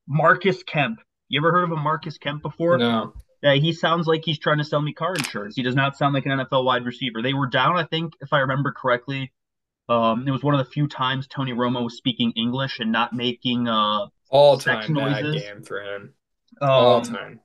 Marcus 0.07 0.63
Kemp. 0.63 0.99
You 1.27 1.39
ever 1.39 1.51
heard 1.51 1.63
of 1.63 1.71
a 1.71 1.77
Marcus 1.77 2.17
Kemp 2.17 2.41
before? 2.41 2.77
No. 2.77 3.13
Yeah, 3.41 3.55
he 3.55 3.73
sounds 3.73 4.05
like 4.05 4.21
he's 4.23 4.37
trying 4.37 4.59
to 4.59 4.63
sell 4.63 4.81
me 4.81 4.93
car 4.93 5.15
insurance. 5.15 5.55
He 5.55 5.63
does 5.63 5.75
not 5.75 5.97
sound 5.97 6.13
like 6.13 6.27
an 6.27 6.31
NFL 6.31 6.63
wide 6.63 6.85
receiver. 6.85 7.23
They 7.23 7.33
were 7.33 7.47
down, 7.47 7.75
I 7.75 7.85
think, 7.85 8.13
if 8.21 8.33
I 8.33 8.39
remember 8.39 8.71
correctly. 8.71 9.31
Um, 9.89 10.27
it 10.27 10.31
was 10.31 10.43
one 10.43 10.53
of 10.53 10.63
the 10.63 10.71
few 10.71 10.87
times 10.87 11.27
Tony 11.27 11.51
Romo 11.51 11.83
was 11.83 11.97
speaking 11.97 12.33
English 12.35 12.79
and 12.79 12.91
not 12.91 13.13
making 13.13 13.67
uh 13.67 14.07
all 14.29 14.57
time 14.57 14.93
bad 14.93 15.23
game 15.33 15.63
for 15.63 15.81
him. 15.81 16.13
Um, 16.61 16.69
all 16.69 17.01
time. 17.01 17.39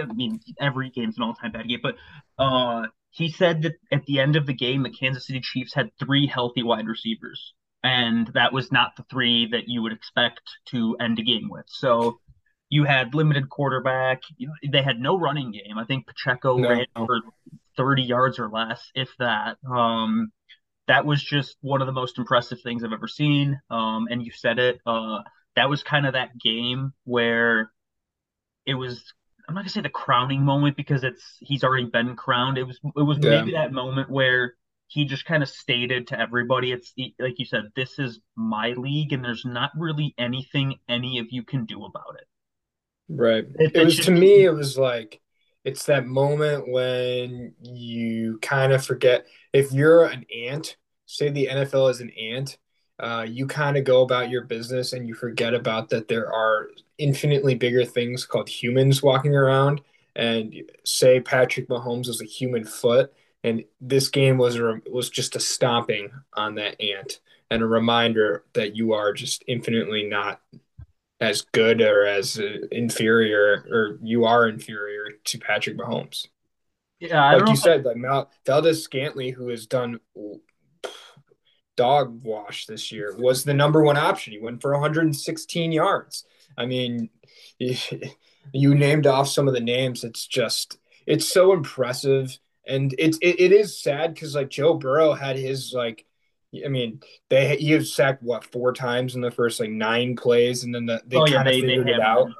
I 0.00 0.06
mean, 0.06 0.40
every 0.60 0.90
game's 0.90 1.16
an 1.16 1.24
all 1.24 1.34
time 1.34 1.52
bad 1.52 1.68
game, 1.68 1.80
but 1.82 1.96
uh, 2.38 2.86
he 3.12 3.30
said 3.30 3.62
that 3.62 3.74
at 3.92 4.04
the 4.06 4.20
end 4.20 4.36
of 4.36 4.46
the 4.46 4.54
game, 4.54 4.82
the 4.82 4.90
Kansas 4.90 5.26
City 5.26 5.40
Chiefs 5.40 5.74
had 5.74 5.90
three 5.98 6.26
healthy 6.26 6.62
wide 6.62 6.86
receivers, 6.86 7.54
and 7.84 8.28
that 8.34 8.52
was 8.52 8.72
not 8.72 8.96
the 8.96 9.04
three 9.10 9.48
that 9.52 9.64
you 9.68 9.82
would 9.82 9.92
expect 9.92 10.40
to 10.70 10.96
end 10.98 11.18
a 11.18 11.22
game 11.22 11.48
with. 11.50 11.66
So 11.68 12.18
you 12.70 12.84
had 12.84 13.14
limited 13.14 13.50
quarterback. 13.50 14.22
They 14.66 14.82
had 14.82 14.98
no 14.98 15.18
running 15.18 15.52
game. 15.52 15.76
I 15.76 15.84
think 15.84 16.06
Pacheco 16.06 16.56
no. 16.56 16.70
ran 16.70 16.86
for 16.94 17.20
30 17.76 18.02
yards 18.02 18.38
or 18.38 18.48
less, 18.48 18.90
if 18.94 19.10
that. 19.18 19.58
Um, 19.70 20.32
that 20.88 21.04
was 21.04 21.22
just 21.22 21.56
one 21.60 21.82
of 21.82 21.86
the 21.86 21.92
most 21.92 22.18
impressive 22.18 22.62
things 22.62 22.82
I've 22.82 22.92
ever 22.94 23.08
seen. 23.08 23.60
Um, 23.70 24.08
and 24.10 24.24
you 24.24 24.32
said 24.32 24.58
it. 24.58 24.80
Uh, 24.86 25.18
that 25.54 25.68
was 25.68 25.82
kind 25.82 26.06
of 26.06 26.14
that 26.14 26.38
game 26.38 26.94
where 27.04 27.70
it 28.64 28.74
was 28.74 29.04
I'm 29.48 29.54
not 29.54 29.62
gonna 29.62 29.70
say 29.70 29.80
the 29.80 29.88
crowning 29.88 30.42
moment 30.42 30.76
because 30.76 31.04
it's 31.04 31.38
he's 31.40 31.64
already 31.64 31.86
been 31.86 32.16
crowned. 32.16 32.58
It 32.58 32.64
was 32.64 32.78
it 32.84 33.02
was 33.02 33.18
yeah. 33.20 33.40
maybe 33.40 33.52
that 33.52 33.72
moment 33.72 34.10
where 34.10 34.54
he 34.92 35.06
just 35.06 35.24
kind 35.24 35.42
of 35.42 35.48
stated 35.48 36.08
to 36.08 36.20
everybody, 36.20 36.70
it's 36.70 36.92
like 37.18 37.38
you 37.38 37.46
said, 37.46 37.72
this 37.74 37.98
is 37.98 38.20
my 38.36 38.72
league, 38.72 39.12
and 39.12 39.24
there's 39.24 39.44
not 39.44 39.70
really 39.74 40.14
anything 40.18 40.76
any 40.86 41.18
of 41.18 41.28
you 41.30 41.42
can 41.42 41.64
do 41.64 41.84
about 41.84 42.16
it. 42.16 42.26
Right. 43.08 43.44
It, 43.54 43.74
it 43.74 43.84
was 43.84 43.96
just, 43.96 44.08
to 44.08 44.14
me, 44.14 44.44
it 44.44 44.52
was 44.52 44.76
like 44.76 45.20
it's 45.64 45.84
that 45.84 46.06
moment 46.06 46.70
when 46.70 47.54
you 47.62 48.38
kind 48.42 48.72
of 48.72 48.84
forget 48.84 49.26
if 49.52 49.72
you're 49.72 50.04
an 50.04 50.26
ant. 50.34 50.76
Say 51.06 51.28
the 51.28 51.48
NFL 51.50 51.90
is 51.90 52.00
an 52.00 52.10
ant, 52.10 52.58
uh, 52.98 53.26
you 53.28 53.46
kind 53.46 53.76
of 53.76 53.84
go 53.84 54.02
about 54.02 54.30
your 54.30 54.44
business 54.44 54.92
and 54.92 55.06
you 55.06 55.14
forget 55.14 55.52
about 55.52 55.90
that 55.90 56.08
there 56.08 56.32
are 56.32 56.68
infinitely 57.02 57.54
bigger 57.54 57.84
things 57.84 58.24
called 58.24 58.48
humans 58.48 59.02
walking 59.02 59.34
around. 59.34 59.80
And 60.14 60.54
say 60.84 61.20
Patrick 61.20 61.68
Mahomes 61.68 62.06
was 62.06 62.20
a 62.20 62.26
human 62.26 62.64
foot, 62.64 63.12
and 63.42 63.64
this 63.80 64.08
game 64.08 64.36
was 64.36 64.56
a, 64.56 64.80
was 64.90 65.08
just 65.08 65.36
a 65.36 65.40
stomping 65.40 66.10
on 66.34 66.56
that 66.56 66.80
ant 66.80 67.20
and 67.50 67.62
a 67.62 67.66
reminder 67.66 68.44
that 68.52 68.76
you 68.76 68.92
are 68.92 69.12
just 69.12 69.42
infinitely 69.46 70.04
not 70.04 70.40
as 71.20 71.42
good 71.52 71.80
or 71.80 72.04
as 72.04 72.40
inferior 72.72 73.66
or 73.70 73.98
you 74.02 74.24
are 74.24 74.48
inferior 74.48 75.08
to 75.24 75.38
Patrick 75.38 75.78
Mahomes. 75.78 76.26
Yeah, 76.98 77.32
like 77.32 77.48
you 77.48 77.56
said, 77.56 77.84
like 77.84 77.96
Mal- 77.96 78.30
Valdes-Scantling, 78.46 79.34
who 79.34 79.48
has 79.48 79.66
done 79.66 79.98
dog 81.76 82.22
wash 82.24 82.66
this 82.66 82.92
year, 82.92 83.16
was 83.18 83.44
the 83.44 83.54
number 83.54 83.82
one 83.82 83.96
option. 83.96 84.32
He 84.32 84.38
went 84.38 84.62
for 84.62 84.72
116 84.72 85.72
yards. 85.72 86.24
I 86.56 86.66
mean, 86.66 87.10
you 87.58 88.74
named 88.74 89.06
off 89.06 89.28
some 89.28 89.48
of 89.48 89.54
the 89.54 89.60
names. 89.60 90.04
It's 90.04 90.26
just, 90.26 90.78
it's 91.06 91.26
so 91.26 91.52
impressive. 91.52 92.38
And 92.66 92.94
it's, 92.98 93.18
it, 93.20 93.40
it 93.40 93.52
is 93.52 93.80
sad 93.80 94.14
because 94.14 94.34
like 94.34 94.50
Joe 94.50 94.74
Burrow 94.74 95.12
had 95.14 95.36
his 95.36 95.72
like, 95.72 96.04
I 96.64 96.68
mean, 96.68 97.00
they 97.30 97.56
he 97.56 97.74
was 97.74 97.94
sacked 97.94 98.22
what 98.22 98.44
four 98.44 98.72
times 98.74 99.14
in 99.14 99.22
the 99.22 99.30
first 99.30 99.58
like 99.58 99.70
nine 99.70 100.16
plays, 100.16 100.64
and 100.64 100.74
then 100.74 100.84
the, 100.84 101.00
they 101.06 101.16
oh, 101.16 101.24
kind 101.24 101.48
of 101.48 101.54
yeah, 101.54 101.60
figured 101.62 101.88
it 101.88 102.00
out. 102.00 102.26
Him. 102.26 102.34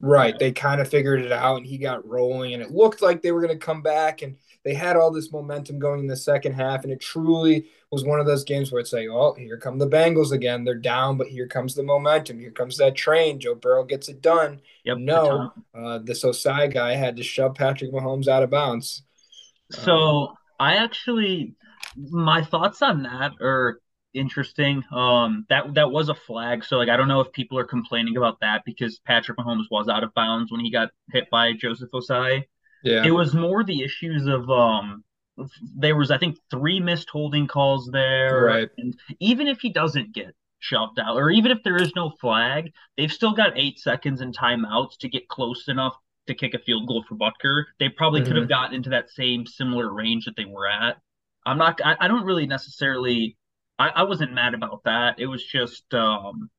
Right, 0.00 0.38
they 0.38 0.52
kind 0.52 0.80
of 0.80 0.88
figured 0.88 1.22
it 1.22 1.32
out, 1.32 1.56
and 1.56 1.66
he 1.66 1.78
got 1.78 2.06
rolling, 2.06 2.52
and 2.52 2.62
it 2.62 2.70
looked 2.70 3.00
like 3.00 3.22
they 3.22 3.32
were 3.32 3.40
going 3.40 3.58
to 3.58 3.64
come 3.64 3.80
back, 3.80 4.20
and 4.20 4.36
they 4.62 4.74
had 4.74 4.96
all 4.96 5.10
this 5.10 5.32
momentum 5.32 5.78
going 5.78 6.00
in 6.00 6.06
the 6.06 6.16
second 6.16 6.52
half, 6.52 6.84
and 6.84 6.92
it 6.92 7.00
truly 7.00 7.66
was 7.90 8.04
one 8.04 8.20
of 8.20 8.26
those 8.26 8.44
games 8.44 8.70
where 8.70 8.80
it's 8.80 8.92
like, 8.92 9.08
oh, 9.08 9.34
here 9.34 9.56
come 9.56 9.78
the 9.78 9.88
Bengals 9.88 10.32
again. 10.32 10.64
They're 10.64 10.74
down, 10.74 11.16
but 11.16 11.28
here 11.28 11.46
comes 11.46 11.74
the 11.74 11.82
momentum. 11.82 12.38
Here 12.38 12.50
comes 12.50 12.76
that 12.78 12.96
train. 12.96 13.40
Joe 13.40 13.54
Burrow 13.54 13.84
gets 13.84 14.08
it 14.08 14.20
done. 14.20 14.60
Yep, 14.84 14.98
no, 14.98 15.52
uh, 15.74 16.00
this 16.02 16.24
Ossai 16.24 16.72
guy 16.72 16.96
had 16.96 17.16
to 17.16 17.22
shove 17.22 17.54
Patrick 17.54 17.92
Mahomes 17.92 18.28
out 18.28 18.42
of 18.42 18.50
bounds. 18.50 19.02
So 19.70 19.92
um, 19.92 20.36
I 20.60 20.74
actually, 20.76 21.54
my 21.96 22.42
thoughts 22.42 22.82
on 22.82 23.04
that 23.04 23.32
are 23.40 23.80
interesting. 24.14 24.82
Um, 24.92 25.46
that 25.48 25.74
that 25.74 25.90
was 25.90 26.08
a 26.08 26.14
flag. 26.14 26.64
So 26.64 26.76
like, 26.76 26.88
I 26.88 26.96
don't 26.96 27.08
know 27.08 27.20
if 27.20 27.32
people 27.32 27.58
are 27.58 27.64
complaining 27.64 28.16
about 28.16 28.40
that 28.40 28.62
because 28.64 28.98
Patrick 29.00 29.38
Mahomes 29.38 29.64
was 29.70 29.88
out 29.88 30.04
of 30.04 30.14
bounds 30.14 30.50
when 30.50 30.60
he 30.60 30.70
got 30.70 30.90
hit 31.12 31.28
by 31.30 31.52
Joseph 31.52 31.90
Ossai. 31.92 32.44
Yeah, 32.82 33.04
it 33.04 33.10
was 33.10 33.34
more 33.34 33.64
the 33.64 33.82
issues 33.82 34.26
of 34.26 34.48
um 34.50 35.04
there 35.76 35.96
was 35.96 36.10
I 36.10 36.18
think 36.18 36.38
three 36.50 36.80
missed 36.80 37.10
holding 37.10 37.46
calls 37.46 37.90
there. 37.92 38.44
Right. 38.44 38.68
And 38.78 38.94
even 39.20 39.48
if 39.48 39.60
he 39.60 39.70
doesn't 39.70 40.14
get 40.14 40.34
shoved 40.60 40.98
out, 40.98 41.16
or 41.16 41.30
even 41.30 41.50
if 41.50 41.62
there 41.62 41.76
is 41.76 41.92
no 41.94 42.10
flag, 42.20 42.72
they've 42.96 43.12
still 43.12 43.34
got 43.34 43.58
eight 43.58 43.78
seconds 43.78 44.20
and 44.20 44.36
timeouts 44.36 44.96
to 44.98 45.08
get 45.08 45.28
close 45.28 45.68
enough 45.68 45.94
to 46.26 46.34
kick 46.34 46.54
a 46.54 46.58
field 46.58 46.86
goal 46.86 47.04
for 47.08 47.16
Butker. 47.16 47.64
They 47.78 47.88
probably 47.88 48.20
mm-hmm. 48.20 48.28
could 48.28 48.36
have 48.36 48.48
gotten 48.48 48.74
into 48.74 48.90
that 48.90 49.10
same 49.10 49.46
similar 49.46 49.92
range 49.92 50.24
that 50.24 50.36
they 50.36 50.46
were 50.46 50.66
at. 50.66 50.96
I'm 51.46 51.58
not. 51.58 51.80
I, 51.84 51.96
I 52.00 52.08
don't 52.08 52.24
really 52.24 52.46
necessarily. 52.46 53.36
I, 53.78 53.88
I 53.88 54.02
wasn't 54.04 54.32
mad 54.32 54.54
about 54.54 54.84
that. 54.84 55.18
It 55.18 55.26
was 55.26 55.44
just. 55.44 55.92
um 55.94 56.50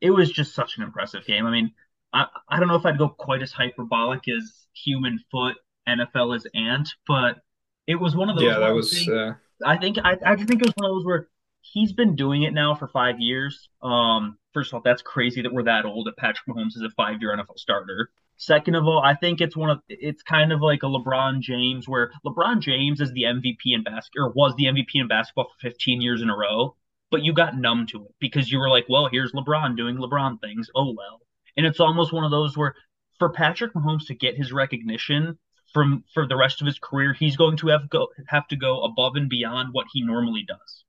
It 0.01 0.11
was 0.11 0.33
just 0.33 0.53
such 0.53 0.79
an 0.79 0.83
impressive 0.83 1.25
game. 1.25 1.47
I 1.47 1.53
mean, 1.53 1.71
I, 2.13 2.27
I 2.49 2.59
don't 2.59 2.67
know 2.67 2.75
if 2.75 2.85
I'd 2.85 2.99
go 2.99 3.09
quite 3.09 3.41
as 3.41 3.53
hyperbolic 3.53 4.23
as 4.29 4.67
human 4.75 5.21
foot 5.31 5.55
NFL 5.89 6.37
is 6.37 6.47
Ant, 6.57 6.89
but 7.07 7.39
it 7.87 7.95
was 7.95 8.17
one 8.17 8.29
of 8.29 8.37
those. 8.37 8.45
Yeah, 8.45 8.59
that 8.59 8.75
was. 8.75 9.09
uh... 9.09 9.35
I 9.65 9.77
think 9.77 9.99
I, 10.03 10.17
I 10.27 10.35
think 10.37 10.61
it 10.61 10.67
was 10.67 10.75
one 10.75 10.91
of 10.91 10.97
those 10.97 11.05
where 11.05 11.29
he's 11.61 11.93
been 11.93 12.17
doing 12.17 12.43
it 12.43 12.53
now 12.53 12.75
for 12.75 12.89
five 12.89 13.21
years. 13.21 13.69
Um, 13.81 14.39
first 14.53 14.71
of 14.71 14.75
all, 14.75 14.81
that's 14.85 15.03
crazy 15.03 15.43
that 15.43 15.53
we're 15.53 15.65
that 15.65 15.85
old. 15.85 16.07
That 16.07 16.17
Patrick 16.17 16.49
Mahomes 16.49 16.77
is 16.77 16.83
a 16.83 16.91
five-year 16.91 17.37
NFL 17.37 17.59
starter. 17.59 18.11
Second 18.43 18.75
of 18.75 18.89
all, 18.89 19.01
I 19.01 19.15
think 19.15 19.41
it's 19.41 19.57
one 19.57 19.71
of 19.71 19.83
it's 19.89 20.25
kind 20.25 20.53
of 20.53 20.61
like 20.61 20.83
a 20.83 20.87
LeBron 20.87 21.43
James 21.43 21.89
where 21.89 22.11
LeBron 22.27 22.59
James 22.59 23.01
is 23.01 23.13
the 23.13 23.23
MVP 23.23 23.67
in 23.67 23.85
basketball 23.85 24.31
or 24.31 24.33
was 24.33 24.53
the 24.57 24.65
MVP 24.65 24.95
in 24.95 25.07
basketball 25.07 25.45
for 25.45 25.69
15 25.71 26.01
years 26.01 26.23
in 26.23 26.29
a 26.29 26.37
row, 26.37 26.75
but 27.13 27.23
you 27.23 27.33
got 27.33 27.57
numb 27.57 27.87
to 27.91 28.05
it 28.05 28.15
because 28.19 28.51
you 28.51 28.59
were 28.59 28.69
like, 28.69 28.87
well, 28.89 29.09
here's 29.09 29.31
LeBron 29.31 29.77
doing 29.77 29.97
LeBron 29.97 30.41
things. 30.41 30.69
Oh 30.75 30.93
well. 30.93 31.21
And 31.57 31.65
it's 31.65 31.79
almost 31.79 32.13
one 32.13 32.25
of 32.25 32.33
those 32.33 32.57
where 32.57 32.75
for 33.21 33.31
Patrick 33.31 33.75
Mahomes 33.75 34.09
to 34.09 34.15
get 34.17 34.37
his 34.37 34.51
recognition 34.51 35.39
from 35.73 36.03
for 36.13 36.27
the 36.27 36.37
rest 36.37 36.61
of 36.61 36.67
his 36.67 36.81
career, 36.81 37.13
he's 37.13 37.37
going 37.37 37.59
to 37.59 37.69
have 37.69 37.89
go 37.91 38.09
have 38.27 38.49
to 38.49 38.57
go 38.57 38.83
above 38.83 39.15
and 39.15 39.29
beyond 39.29 39.69
what 39.71 39.87
he 39.93 40.03
normally 40.03 40.45
does. 40.49 40.85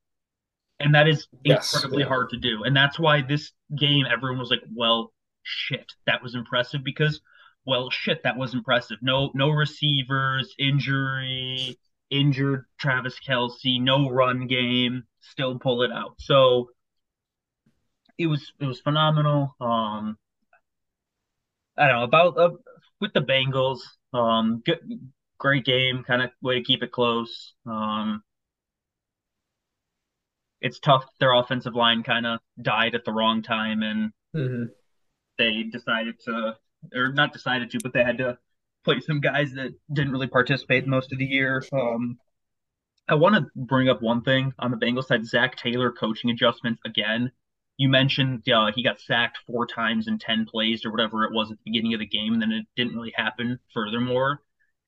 And 0.79 0.95
that 0.95 1.07
is 1.07 1.27
yes, 1.43 1.71
incredibly 1.71 2.03
hard 2.03 2.31
to 2.31 2.37
do. 2.37 2.63
And 2.63 2.75
that's 2.75 2.97
why 2.97 3.21
this 3.21 3.51
game 3.77 4.05
everyone 4.11 4.39
was 4.39 4.49
like, 4.49 4.63
"Well, 4.73 5.13
shit, 5.43 5.91
that 6.07 6.23
was 6.23 6.33
impressive 6.33 6.83
because 6.83 7.21
well, 7.65 7.89
shit, 7.89 8.23
that 8.23 8.37
was 8.37 8.53
impressive. 8.53 8.97
No 9.01 9.31
no 9.33 9.49
receivers, 9.49 10.53
injury, 10.59 11.77
injured 12.09 12.65
Travis 12.79 13.15
Kelce, 13.27 13.81
no 13.81 14.09
run 14.09 14.47
game, 14.47 15.03
still 15.21 15.59
pull 15.59 15.83
it 15.83 15.91
out." 15.91 16.15
So 16.19 16.69
it 18.17 18.27
was 18.27 18.51
it 18.59 18.65
was 18.65 18.79
phenomenal. 18.81 19.55
Um 19.59 20.17
I 21.77 21.87
don't 21.87 21.97
know 21.99 22.03
about 22.03 22.37
uh, 22.37 22.49
with 22.99 23.13
the 23.13 23.21
Bengals. 23.21 23.79
Um, 24.13 24.61
good, 24.65 24.79
great 25.39 25.65
game. 25.65 26.03
Kind 26.05 26.21
of 26.21 26.31
way 26.41 26.55
to 26.55 26.63
keep 26.63 26.83
it 26.83 26.91
close. 26.91 27.53
Um, 27.65 28.23
it's 30.61 30.79
tough. 30.79 31.05
Their 31.19 31.33
offensive 31.33 31.75
line 31.75 32.03
kind 32.03 32.25
of 32.25 32.39
died 32.61 32.95
at 32.95 33.05
the 33.05 33.11
wrong 33.11 33.41
time, 33.41 33.81
and 33.81 34.11
mm-hmm. 34.35 34.65
they 35.37 35.63
decided 35.63 36.19
to, 36.25 36.55
or 36.93 37.11
not 37.11 37.33
decided 37.33 37.71
to, 37.71 37.79
but 37.81 37.93
they 37.93 38.03
had 38.03 38.17
to 38.19 38.37
play 38.83 38.99
some 38.99 39.21
guys 39.21 39.53
that 39.53 39.73
didn't 39.91 40.11
really 40.11 40.27
participate 40.27 40.87
most 40.87 41.11
of 41.11 41.19
the 41.19 41.25
year. 41.25 41.63
Um, 41.71 42.17
I 43.07 43.15
want 43.15 43.35
to 43.35 43.47
bring 43.55 43.89
up 43.89 44.01
one 44.01 44.21
thing 44.21 44.53
on 44.59 44.71
the 44.71 44.77
Bengals 44.77 45.05
side: 45.05 45.25
Zac 45.25 45.55
Taylor 45.55 45.91
coaching 45.91 46.29
adjustments 46.29 46.81
again 46.85 47.31
you 47.77 47.89
mentioned 47.89 48.47
uh, 48.49 48.71
he 48.73 48.83
got 48.83 48.99
sacked 48.99 49.39
four 49.47 49.65
times 49.65 50.07
in 50.07 50.19
10 50.19 50.45
plays 50.45 50.85
or 50.85 50.91
whatever 50.91 51.23
it 51.23 51.33
was 51.33 51.51
at 51.51 51.57
the 51.57 51.71
beginning 51.71 51.93
of 51.93 51.99
the 51.99 52.05
game, 52.05 52.33
and 52.33 52.41
then 52.41 52.51
it 52.51 52.65
didn't 52.75 52.95
really 52.95 53.13
happen 53.15 53.59
furthermore. 53.73 54.41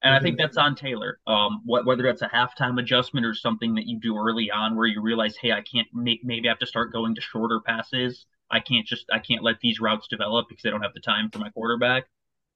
And. 0.04 0.14
I 0.14 0.20
think 0.20 0.36
mm-hmm. 0.36 0.44
that's 0.44 0.58
on 0.58 0.76
Taylor. 0.76 1.20
Um, 1.26 1.62
what, 1.66 1.86
whether 1.86 2.04
that's 2.04 2.22
a 2.22 2.28
halftime 2.28 2.80
adjustment 2.80 3.26
or 3.26 3.34
something 3.34 3.76
that 3.76 3.88
you 3.88 4.00
do 4.00 4.16
early 4.16 4.52
on 4.52 4.76
where 4.76 4.86
you 4.86 5.02
realize, 5.02 5.36
hey, 5.36 5.52
I 5.52 5.62
can't 5.62 5.88
make, 5.94 6.24
maybe 6.24 6.48
I 6.48 6.52
have 6.52 6.60
to 6.60 6.68
start 6.68 6.94
going 6.94 7.16
to 7.16 7.22
shorter 7.22 7.60
passes. 7.60 8.28
I 8.50 8.60
can't 8.60 8.86
just, 8.86 9.06
I 9.12 9.20
can't 9.20 9.44
let 9.44 9.60
these 9.62 9.80
routes 9.80 10.08
develop 10.08 10.48
because 10.50 10.66
I 10.66 10.70
don't 10.70 10.82
have 10.82 10.94
the 10.94 11.00
time 11.00 11.30
for 11.32 11.40
my 11.40 11.50
quarterback. 11.50 12.06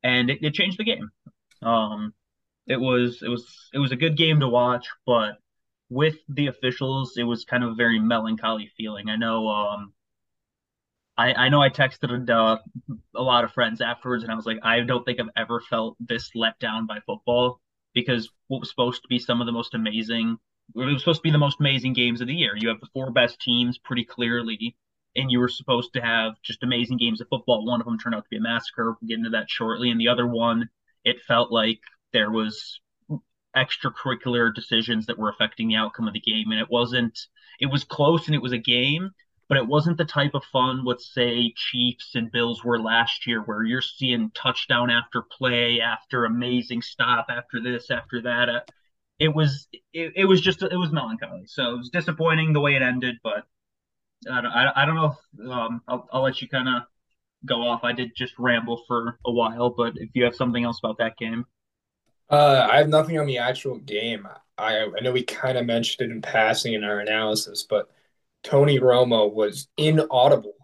And 0.03 0.29
it, 0.29 0.39
it 0.41 0.53
changed 0.53 0.77
the 0.77 0.83
game. 0.83 1.11
Um, 1.61 2.13
it 2.67 2.79
was, 2.79 3.21
it 3.21 3.29
was, 3.29 3.69
it 3.73 3.79
was 3.79 3.91
a 3.91 3.97
good 3.97 4.15
game 4.15 4.39
to 4.39 4.47
watch, 4.47 4.87
but 5.05 5.37
with 5.89 6.15
the 6.29 6.47
officials, 6.47 7.13
it 7.17 7.23
was 7.23 7.45
kind 7.45 7.63
of 7.63 7.71
a 7.71 7.75
very 7.75 7.99
melancholy 7.99 8.71
feeling. 8.77 9.09
I 9.09 9.15
know, 9.15 9.47
um, 9.47 9.93
I, 11.17 11.33
I 11.33 11.49
know 11.49 11.61
I 11.61 11.69
texted 11.69 12.29
uh, 12.29 12.59
a 13.15 13.21
lot 13.21 13.43
of 13.43 13.51
friends 13.51 13.81
afterwards, 13.81 14.23
and 14.23 14.31
I 14.31 14.35
was 14.35 14.45
like, 14.45 14.59
I 14.63 14.79
don't 14.81 15.03
think 15.03 15.19
I've 15.19 15.29
ever 15.35 15.59
felt 15.59 15.97
this 15.99 16.29
let 16.33 16.57
down 16.59 16.85
by 16.85 16.99
football 17.05 17.59
because 17.93 18.29
what 18.47 18.59
was 18.59 18.69
supposed 18.69 19.01
to 19.01 19.07
be 19.09 19.19
some 19.19 19.41
of 19.41 19.47
the 19.47 19.51
most 19.51 19.73
amazing, 19.73 20.37
it 20.75 20.79
was 20.79 21.01
supposed 21.01 21.19
to 21.19 21.23
be 21.23 21.31
the 21.31 21.37
most 21.37 21.59
amazing 21.59 21.93
games 21.93 22.21
of 22.21 22.27
the 22.27 22.35
year. 22.35 22.53
You 22.55 22.69
have 22.69 22.79
the 22.79 22.87
four 22.93 23.11
best 23.11 23.41
teams 23.41 23.77
pretty 23.77 24.05
clearly, 24.05 24.77
and 25.15 25.31
you 25.31 25.39
were 25.39 25.49
supposed 25.49 25.93
to 25.93 26.01
have 26.01 26.33
just 26.43 26.63
amazing 26.63 26.97
games 26.97 27.21
of 27.21 27.27
football. 27.29 27.65
One 27.65 27.81
of 27.81 27.85
them 27.85 27.97
turned 27.97 28.15
out 28.15 28.23
to 28.23 28.29
be 28.29 28.37
a 28.37 28.41
massacre. 28.41 28.95
We'll 29.01 29.07
get 29.07 29.17
into 29.17 29.31
that 29.31 29.49
shortly. 29.49 29.89
And 29.89 29.99
the 29.99 30.07
other 30.07 30.27
one, 30.27 30.69
it 31.03 31.17
felt 31.27 31.51
like 31.51 31.79
there 32.13 32.31
was 32.31 32.79
extracurricular 33.55 34.53
decisions 34.53 35.05
that 35.07 35.17
were 35.17 35.29
affecting 35.29 35.67
the 35.67 35.75
outcome 35.75 36.07
of 36.07 36.13
the 36.13 36.19
game, 36.19 36.51
and 36.51 36.59
it 36.59 36.69
wasn't. 36.69 37.19
It 37.59 37.67
was 37.67 37.83
close, 37.83 38.27
and 38.27 38.35
it 38.35 38.41
was 38.41 38.53
a 38.53 38.57
game, 38.57 39.11
but 39.47 39.57
it 39.57 39.67
wasn't 39.67 39.97
the 39.97 40.05
type 40.05 40.33
of 40.33 40.43
fun 40.45 40.85
what 40.85 41.01
say 41.01 41.53
Chiefs 41.55 42.11
and 42.15 42.31
Bills 42.31 42.63
were 42.63 42.79
last 42.79 43.27
year, 43.27 43.41
where 43.41 43.63
you're 43.63 43.81
seeing 43.81 44.31
touchdown 44.33 44.89
after 44.89 45.23
play, 45.23 45.81
after 45.81 46.25
amazing 46.25 46.81
stop, 46.81 47.27
after 47.29 47.61
this, 47.61 47.91
after 47.91 48.21
that. 48.21 48.49
Uh, 48.49 48.61
it 49.19 49.33
was 49.35 49.67
it, 49.93 50.13
it 50.15 50.25
was 50.25 50.41
just 50.41 50.61
it 50.61 50.77
was 50.77 50.91
melancholy. 50.91 51.43
So 51.47 51.73
it 51.73 51.77
was 51.77 51.89
disappointing 51.89 52.53
the 52.53 52.61
way 52.61 52.75
it 52.75 52.81
ended, 52.81 53.17
but 53.23 53.45
I 54.29 54.41
don't, 54.41 54.51
I, 54.51 54.85
don't 54.85 54.95
know. 54.95 55.15
If, 55.37 55.49
um, 55.49 55.81
I'll, 55.87 56.07
I'll 56.11 56.23
let 56.23 56.41
you 56.41 56.47
kind 56.49 56.67
of 56.67 56.83
go 57.45 57.61
off. 57.61 57.83
I 57.83 57.93
did 57.93 58.15
just 58.15 58.33
ramble 58.37 58.83
for 58.87 59.17
a 59.25 59.31
while, 59.31 59.69
but 59.69 59.93
if 59.95 60.09
you 60.13 60.23
have 60.25 60.35
something 60.35 60.63
else 60.63 60.79
about 60.79 60.97
that 60.97 61.17
game. 61.17 61.45
Uh, 62.29 62.67
I 62.69 62.77
have 62.77 62.89
nothing 62.89 63.17
on 63.17 63.25
the 63.25 63.37
actual 63.37 63.77
game. 63.79 64.27
I 64.57 64.85
I 64.85 65.01
know 65.01 65.11
we 65.11 65.23
kind 65.23 65.57
of 65.57 65.65
mentioned 65.65 66.09
it 66.09 66.13
in 66.13 66.21
passing 66.21 66.73
in 66.73 66.83
our 66.83 66.99
analysis, 66.99 67.65
but 67.67 67.89
Tony 68.43 68.79
Romo 68.79 69.31
was 69.33 69.67
inaudible, 69.77 70.55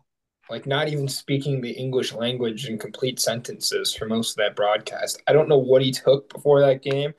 like 0.49 0.67
not 0.67 0.89
even 0.89 1.07
speaking 1.07 1.61
the 1.61 1.71
English 1.71 2.13
language 2.13 2.67
in 2.67 2.77
complete 2.77 3.19
sentences 3.19 3.95
for 3.95 4.05
most 4.05 4.31
of 4.31 4.37
that 4.37 4.55
broadcast. 4.55 5.21
I 5.27 5.33
don't 5.33 5.49
know 5.49 5.57
what 5.57 5.81
he 5.81 5.91
took 5.91 6.31
before 6.31 6.61
that 6.61 6.83
game, 6.83 7.13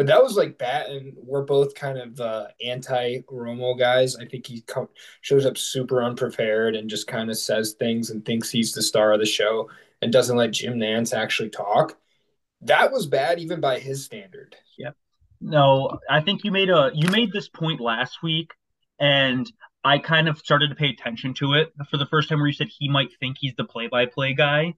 but 0.00 0.06
that 0.06 0.22
was 0.22 0.34
like 0.34 0.56
bad. 0.56 0.88
And 0.88 1.12
we're 1.14 1.42
both 1.42 1.74
kind 1.74 1.98
of 1.98 2.18
uh, 2.18 2.46
anti 2.64 3.18
Romo 3.30 3.78
guys. 3.78 4.16
I 4.16 4.24
think 4.24 4.46
he 4.46 4.64
shows 5.20 5.44
up 5.44 5.58
super 5.58 6.02
unprepared 6.02 6.74
and 6.74 6.88
just 6.88 7.06
kind 7.06 7.28
of 7.28 7.36
says 7.36 7.74
things 7.74 8.08
and 8.08 8.24
thinks 8.24 8.48
he's 8.48 8.72
the 8.72 8.80
star 8.80 9.12
of 9.12 9.20
the 9.20 9.26
show 9.26 9.68
and 10.00 10.10
doesn't 10.10 10.38
let 10.38 10.52
Jim 10.52 10.78
Nantz 10.78 11.12
actually 11.12 11.50
talk. 11.50 11.98
That 12.62 12.92
was 12.92 13.08
bad 13.08 13.40
even 13.40 13.60
by 13.60 13.78
his 13.78 14.02
standard. 14.02 14.56
Yep. 14.78 14.96
No, 15.42 15.98
I 16.08 16.22
think 16.22 16.44
you 16.44 16.50
made 16.50 16.70
a 16.70 16.92
you 16.94 17.10
made 17.10 17.30
this 17.34 17.50
point 17.50 17.78
last 17.78 18.22
week 18.22 18.54
and 18.98 19.52
I 19.84 19.98
kind 19.98 20.30
of 20.30 20.38
started 20.38 20.68
to 20.70 20.76
pay 20.76 20.88
attention 20.88 21.34
to 21.34 21.52
it 21.52 21.74
for 21.90 21.98
the 21.98 22.06
first 22.06 22.30
time 22.30 22.38
where 22.38 22.48
you 22.48 22.54
said 22.54 22.68
he 22.68 22.88
might 22.88 23.10
think 23.20 23.36
he's 23.38 23.54
the 23.58 23.64
play 23.64 23.86
by 23.86 24.06
play 24.06 24.32
guy. 24.32 24.76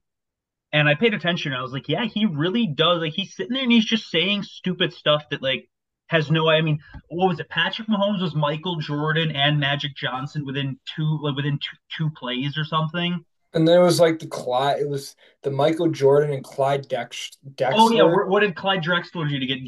And 0.73 0.89
I 0.89 0.95
paid 0.95 1.15
attention. 1.15 1.53
I 1.53 1.63
was 1.63 1.73
like, 1.73 1.89
yeah, 1.89 2.05
he 2.07 2.25
really 2.27 2.67
does. 2.67 3.01
Like 3.01 3.13
he's 3.13 3.35
sitting 3.35 3.53
there 3.53 3.63
and 3.63 3.73
he's 3.73 3.85
just 3.85 4.11
saying 4.11 4.43
stupid 4.43 4.93
stuff 4.93 5.25
that 5.31 5.43
like 5.43 5.69
has 6.07 6.31
no. 6.31 6.49
I 6.49 6.61
mean, 6.63 6.79
what 7.09 7.29
was 7.29 7.41
it? 7.41 7.49
Patrick 7.49 7.89
Mahomes 7.89 8.23
was 8.23 8.35
Michael 8.35 8.77
Jordan 8.77 9.33
and 9.33 9.61
Magic 9.61 9.95
Johnson 9.97 10.47
within 10.47 10.79
two 10.95 11.19
like 11.23 11.37
within 11.37 11.59
two, 11.59 11.77
two 11.97 12.11
plays 12.11 12.57
or 12.57 12.65
something. 12.65 13.25
And 13.55 13.69
then 13.69 13.81
it 13.81 13.83
was 13.83 14.01
like 14.01 14.19
the 14.19 14.27
Clyde. 14.27 14.81
It 14.81 14.89
was 14.89 15.15
the 15.43 15.51
Michael 15.51 15.89
Jordan 15.89 16.33
and 16.33 16.43
Clyde 16.43 16.89
Dex. 16.89 17.33
Drexler. 17.55 17.73
Oh 17.75 17.91
yeah, 17.91 18.05
what 18.05 18.41
did 18.41 18.57
Clyde 18.57 18.83
Drexler 18.83 19.29
do 19.29 19.39
to 19.39 19.47
get 19.47 19.59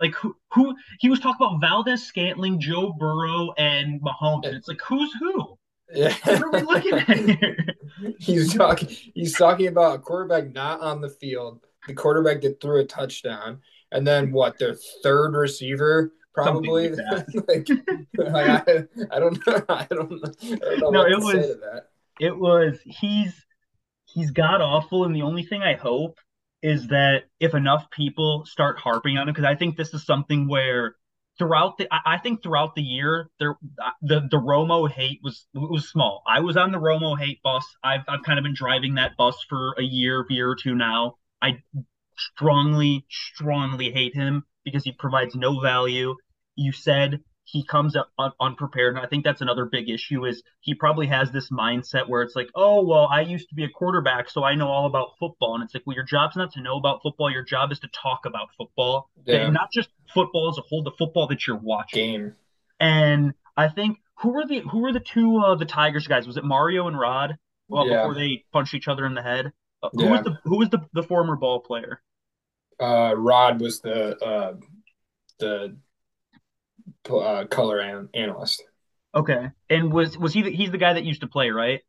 like 0.00 0.14
who? 0.14 0.34
Who 0.54 0.74
he 0.98 1.10
was 1.10 1.20
talking 1.20 1.46
about 1.46 1.60
Valdes, 1.60 2.02
Scantling, 2.06 2.58
Joe 2.58 2.94
Burrow, 2.98 3.52
and 3.58 4.00
Mahomes. 4.00 4.46
And 4.46 4.56
it's 4.56 4.66
like 4.66 4.80
who's 4.80 5.12
who? 5.20 5.57
Yeah. 5.94 6.14
What 6.24 6.42
are 6.42 6.50
we 6.50 6.60
looking 6.62 6.94
at 6.94 7.18
here? 7.18 7.66
he's 8.18 8.54
talking. 8.54 8.88
He's 9.14 9.36
talking 9.36 9.68
about 9.68 9.96
a 9.96 9.98
quarterback 9.98 10.52
not 10.52 10.80
on 10.80 11.00
the 11.00 11.08
field. 11.08 11.60
The 11.86 11.94
quarterback 11.94 12.42
that 12.42 12.60
threw 12.60 12.80
a 12.80 12.84
touchdown, 12.84 13.60
and 13.92 14.06
then 14.06 14.32
what? 14.32 14.58
Their 14.58 14.76
third 15.02 15.34
receiver 15.34 16.12
probably. 16.34 16.90
like, 16.90 17.68
like 18.14 18.46
I, 18.46 18.84
I, 19.10 19.18
don't 19.18 19.46
know. 19.46 19.62
I 19.68 19.86
don't 19.90 20.10
know. 20.10 20.32
I 20.42 20.76
don't 20.78 20.80
know 20.80 20.90
no, 20.90 21.06
it 21.06 21.18
was. 21.18 21.56
It 22.20 22.36
was. 22.36 22.78
He's 22.84 23.44
he's 24.04 24.30
god 24.30 24.60
awful, 24.60 25.04
and 25.04 25.14
the 25.14 25.22
only 25.22 25.44
thing 25.44 25.62
I 25.62 25.74
hope 25.74 26.18
is 26.62 26.88
that 26.88 27.24
if 27.38 27.54
enough 27.54 27.88
people 27.90 28.44
start 28.44 28.78
harping 28.78 29.16
on 29.16 29.28
him, 29.28 29.32
because 29.32 29.48
I 29.48 29.54
think 29.54 29.76
this 29.76 29.94
is 29.94 30.04
something 30.04 30.48
where 30.48 30.96
throughout 31.38 31.78
the 31.78 31.88
I 31.90 32.18
think 32.18 32.42
throughout 32.42 32.74
the 32.74 32.82
year 32.82 33.30
there 33.38 33.56
uh, 33.82 33.90
the 34.02 34.20
the 34.30 34.36
Romo 34.36 34.90
hate 34.90 35.20
was 35.22 35.46
was 35.54 35.88
small. 35.88 36.22
I 36.26 36.40
was 36.40 36.56
on 36.56 36.72
the 36.72 36.78
Romo 36.78 37.18
hate 37.18 37.42
bus. 37.42 37.64
I've 37.82 38.02
I've 38.08 38.22
kind 38.22 38.38
of 38.38 38.42
been 38.42 38.54
driving 38.54 38.94
that 38.96 39.16
bus 39.16 39.36
for 39.48 39.74
a 39.78 39.82
year, 39.82 40.26
year 40.28 40.50
or 40.50 40.56
two 40.56 40.74
now. 40.74 41.16
I 41.40 41.62
strongly 42.16 43.06
strongly 43.08 43.90
hate 43.90 44.14
him 44.14 44.44
because 44.64 44.84
he 44.84 44.92
provides 44.92 45.34
no 45.34 45.60
value. 45.60 46.14
You 46.56 46.72
said 46.72 47.20
he 47.50 47.64
comes 47.64 47.96
up 47.96 48.10
un- 48.18 48.32
unprepared. 48.40 48.96
And 48.96 49.04
i 49.04 49.08
think 49.08 49.24
that's 49.24 49.40
another 49.40 49.64
big 49.64 49.88
issue 49.88 50.26
is 50.26 50.42
he 50.60 50.74
probably 50.74 51.06
has 51.06 51.30
this 51.30 51.50
mindset 51.50 52.08
where 52.08 52.22
it's 52.22 52.36
like 52.36 52.48
oh 52.54 52.84
well 52.84 53.08
i 53.10 53.22
used 53.22 53.48
to 53.48 53.54
be 53.54 53.64
a 53.64 53.68
quarterback 53.68 54.28
so 54.28 54.44
i 54.44 54.54
know 54.54 54.68
all 54.68 54.86
about 54.86 55.10
football. 55.18 55.54
And 55.54 55.64
it's 55.64 55.74
like 55.74 55.84
well 55.86 55.94
your 55.94 56.04
job's 56.04 56.36
not 56.36 56.52
to 56.52 56.60
know 56.60 56.76
about 56.76 57.00
football. 57.02 57.30
Your 57.30 57.42
job 57.42 57.72
is 57.72 57.78
to 57.80 57.88
talk 57.88 58.20
about 58.26 58.48
football. 58.56 59.10
Yeah. 59.24 59.44
and 59.44 59.54
not 59.54 59.72
just 59.72 59.88
football 60.12 60.50
as 60.50 60.58
a 60.58 60.62
whole 60.62 60.82
the 60.82 60.92
football 60.98 61.26
that 61.28 61.46
you're 61.46 61.56
watching. 61.56 62.10
Game. 62.12 62.36
And 62.80 63.34
i 63.56 63.68
think 63.68 63.98
who 64.20 64.30
were 64.30 64.46
the 64.46 64.60
who 64.60 64.80
were 64.80 64.92
the 64.92 65.00
two 65.00 65.38
uh 65.38 65.54
the 65.54 65.64
tigers 65.64 66.06
guys? 66.06 66.26
Was 66.26 66.36
it 66.36 66.44
mario 66.44 66.86
and 66.86 66.98
rod? 66.98 67.38
Well 67.68 67.86
yeah. 67.86 68.02
before 68.02 68.14
they 68.14 68.44
punched 68.52 68.74
each 68.74 68.88
other 68.88 69.06
in 69.06 69.14
the 69.14 69.22
head. 69.22 69.52
Uh, 69.82 69.90
who 69.92 70.04
yeah. 70.04 70.10
was 70.10 70.22
the 70.22 70.38
who 70.44 70.58
was 70.58 70.68
the, 70.68 70.80
the 70.92 71.02
former 71.02 71.36
ball 71.36 71.60
player? 71.60 72.02
Uh 72.80 73.14
rod 73.16 73.60
was 73.60 73.80
the 73.80 74.16
uh 74.22 74.54
the 75.38 75.76
uh, 77.10 77.46
color 77.46 77.80
an- 77.80 78.08
analyst. 78.14 78.62
Okay, 79.14 79.50
and 79.70 79.92
was 79.92 80.18
was 80.18 80.32
he 80.32 80.42
the, 80.42 80.50
he's 80.50 80.70
the 80.70 80.78
guy 80.78 80.92
that 80.92 81.04
used 81.04 81.22
to 81.22 81.26
play, 81.26 81.50
right? 81.50 81.80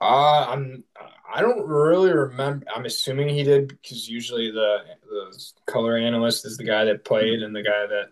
Uh, 0.00 0.46
I'm 0.48 0.84
I 1.32 1.42
don't 1.42 1.66
really 1.66 2.12
remember. 2.12 2.66
I'm 2.74 2.84
assuming 2.84 3.28
he 3.28 3.44
did 3.44 3.68
because 3.68 4.08
usually 4.08 4.50
the 4.50 4.78
the 5.02 5.42
color 5.66 5.96
analyst 5.96 6.44
is 6.44 6.56
the 6.56 6.64
guy 6.64 6.86
that 6.86 7.04
played 7.04 7.42
and 7.42 7.54
the 7.54 7.62
guy 7.62 7.86
that 7.86 8.08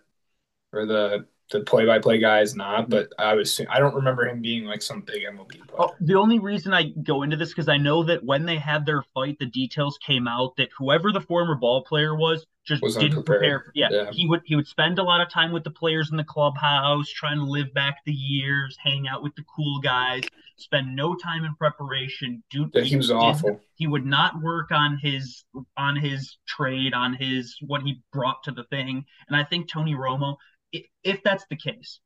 or 0.73 0.87
the 0.87 1.27
the 1.51 1.61
play-by-play 1.61 2.19
guy 2.19 2.41
is 2.41 2.55
not, 2.55 2.83
mm-hmm. 2.83 2.91
but 2.91 3.13
I 3.19 3.35
was 3.35 3.61
I 3.69 3.79
don't 3.79 3.95
remember 3.95 4.27
him 4.27 4.41
being 4.41 4.65
like 4.65 4.83
some 4.83 5.01
big 5.01 5.23
MLB 5.23 5.67
player. 5.69 5.79
Oh, 5.79 5.95
the 6.01 6.15
only 6.15 6.39
reason 6.39 6.73
I 6.73 6.93
go 7.03 7.23
into 7.23 7.37
this 7.37 7.51
because 7.51 7.69
I 7.69 7.77
know 7.77 8.05
that 8.05 8.25
when 8.25 8.47
they 8.47 8.57
had 8.57 8.87
their 8.87 9.03
fight, 9.15 9.39
the 9.39 9.47
details 9.47 9.99
came 10.05 10.29
out 10.29 10.57
that 10.57 10.69
whoever 10.79 11.13
the 11.13 11.21
former 11.21 11.57
ball 11.57 11.83
player 11.83 12.15
was 12.15 12.47
just 12.65 12.83
was 12.83 12.97
didn't 12.97 13.25
prepare. 13.25 13.73
Yeah, 13.75 13.89
yeah, 13.91 14.11
he 14.13 14.27
would 14.29 14.43
he 14.45 14.55
would 14.55 14.69
spend 14.69 14.99
a 14.99 15.03
lot 15.03 15.21
of 15.21 15.29
time 15.29 15.51
with 15.51 15.65
the 15.65 15.71
players 15.71 16.11
in 16.11 16.17
the 16.17 16.25
clubhouse, 16.25 17.11
trying 17.11 17.39
to 17.39 17.45
live 17.45 17.75
back 17.75 17.99
the 18.07 18.13
years, 18.13 18.77
hang 18.83 19.09
out 19.09 19.23
with 19.23 19.35
the 19.35 19.45
cool 19.55 19.81
guys, 19.81 20.23
spend 20.57 20.95
no 20.95 21.17
time 21.17 21.45
in 21.45 21.55
preparation. 21.57 22.45
Do 22.51 22.71
yeah, 22.73 22.83
he 22.83 22.97
was 22.97 23.11
awful. 23.11 23.61
He 23.75 23.89
would 23.89 24.07
not 24.07 24.41
work 24.41 24.71
on 24.71 24.99
his 25.03 25.45
on 25.77 25.97
his 25.97 26.39
trade, 26.47 26.95
on 26.95 27.15
his 27.15 27.57
what 27.67 27.83
he 27.83 28.03
brought 28.13 28.45
to 28.45 28.53
the 28.53 28.65
thing. 28.65 29.05
And 29.29 29.37
I 29.37 29.43
think 29.43 29.69
Tony 29.69 29.95
Romo 29.95 30.37
if 30.73 31.23
that's 31.23 31.45
the 31.51 31.57
case. 31.57 32.01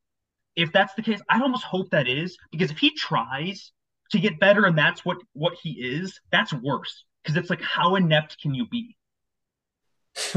If 0.57 0.73
that's 0.73 0.95
the 0.95 1.03
case, 1.03 1.21
I 1.29 1.41
almost 1.41 1.65
hope 1.65 1.91
that 1.91 2.07
is 2.07 2.37
because 2.53 2.71
if 2.71 2.79
he 2.79 2.95
tries 2.95 3.73
to 4.11 4.19
get 4.19 4.39
better 4.39 4.67
and 4.67 4.79
that's 4.79 5.05
what 5.05 5.19
what 5.33 5.55
he 5.61 5.71
is, 5.71 6.21
that's 6.31 6.53
worse 6.53 7.05
because 7.23 7.37
it's 7.37 7.51
like 7.51 7.63
how 7.63 7.97
inept 7.97 8.41
can 8.41 8.55
you 8.55 8.67
be? 8.69 8.97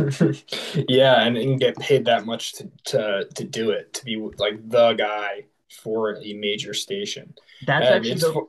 yeah, 0.87 1.21
and, 1.21 1.37
and 1.37 1.59
get 1.59 1.77
paid 1.77 2.05
that 2.05 2.25
much 2.25 2.53
to, 2.53 2.71
to 2.85 3.27
to 3.35 3.43
do 3.43 3.69
it, 3.69 3.93
to 3.93 4.05
be 4.05 4.15
like 4.37 4.67
the 4.69 4.93
guy 4.93 5.43
for 5.69 6.17
a 6.17 6.33
major 6.33 6.73
station. 6.73 7.33
That's 7.65 7.85
and 7.85 7.95
actually 7.95 8.11
it's, 8.11 8.21
the... 8.21 8.47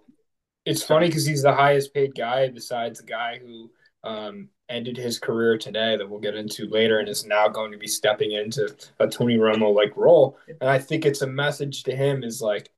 it's 0.64 0.82
funny 0.82 1.08
because 1.08 1.26
he's 1.26 1.42
the 1.42 1.52
highest 1.52 1.92
paid 1.92 2.14
guy 2.14 2.48
besides 2.48 3.00
the 3.00 3.06
guy 3.06 3.38
who 3.38 3.70
um, 4.04 4.48
ended 4.68 4.96
his 4.96 5.18
career 5.18 5.58
today 5.58 5.96
that 5.96 6.08
we'll 6.08 6.20
get 6.20 6.36
into 6.36 6.66
later 6.68 6.98
and 6.98 7.08
is 7.08 7.24
now 7.24 7.48
going 7.48 7.72
to 7.72 7.78
be 7.78 7.86
stepping 7.86 8.32
into 8.32 8.74
a 8.98 9.06
Tony 9.06 9.36
Romo 9.36 9.74
like 9.74 9.96
role. 9.96 10.38
And 10.60 10.68
I 10.68 10.78
think 10.78 11.06
it's 11.06 11.22
a 11.22 11.26
message 11.26 11.82
to 11.84 11.96
him 11.96 12.22
is 12.22 12.42
like, 12.42 12.70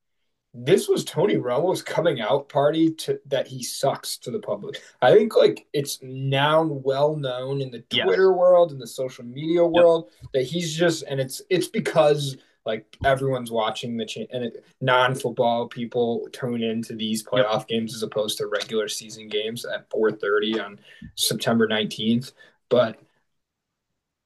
this 0.53 0.89
was 0.89 1.05
Tony 1.05 1.35
Romo's 1.35 1.81
coming 1.81 2.19
out 2.19 2.49
party 2.49 2.91
to 2.91 3.19
that 3.27 3.47
he 3.47 3.63
sucks 3.63 4.17
to 4.17 4.31
the 4.31 4.39
public. 4.39 4.81
I 5.01 5.13
think 5.13 5.35
like 5.35 5.65
it's 5.71 5.99
now 6.01 6.63
well 6.63 7.15
known 7.15 7.61
in 7.61 7.71
the 7.71 7.79
Twitter 7.89 8.29
yes. 8.29 8.37
world 8.37 8.71
and 8.71 8.81
the 8.81 8.87
social 8.87 9.23
media 9.23 9.65
world 9.65 10.09
yep. 10.21 10.31
that 10.33 10.43
he's 10.43 10.75
just 10.75 11.03
and 11.03 11.21
it's 11.21 11.41
it's 11.49 11.67
because 11.67 12.35
like 12.65 12.97
everyone's 13.03 13.51
watching 13.51 13.97
the 13.97 14.05
cha- 14.05 14.27
and 14.31 14.45
it, 14.45 14.65
non-football 14.81 15.67
people 15.67 16.27
tune 16.31 16.61
into 16.61 16.95
these 16.95 17.23
playoff 17.23 17.59
yep. 17.59 17.67
games 17.67 17.95
as 17.95 18.03
opposed 18.03 18.37
to 18.37 18.47
regular 18.47 18.87
season 18.87 19.27
games 19.27 19.65
at 19.65 19.89
4:30 19.89 20.63
on 20.63 20.79
September 21.15 21.67
19th 21.67 22.33
but 22.69 22.99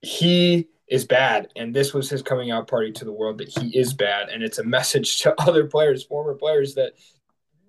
he 0.02 0.68
is 0.88 1.06
bad 1.06 1.52
and 1.56 1.74
this 1.74 1.94
was 1.94 2.10
his 2.10 2.22
coming 2.22 2.52
out 2.52 2.68
party 2.68 2.92
to 2.92 3.06
the 3.06 3.12
world 3.12 3.38
that 3.38 3.50
he 3.50 3.76
is 3.78 3.94
bad 3.94 4.30
and 4.30 4.44
it's 4.44 4.60
a 4.60 4.64
message 4.64 5.22
to 5.22 5.34
other 5.48 5.66
players 5.66 6.04
former 6.04 6.34
players 6.34 6.76
that 6.76 6.94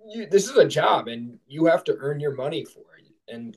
you, 0.08 0.26
this 0.26 0.48
is 0.48 0.56
a 0.56 0.66
job 0.66 1.08
and 1.08 1.38
you 1.46 1.66
have 1.66 1.84
to 1.84 1.96
earn 1.98 2.20
your 2.20 2.34
money 2.34 2.64
for 2.64 2.80
and 3.28 3.56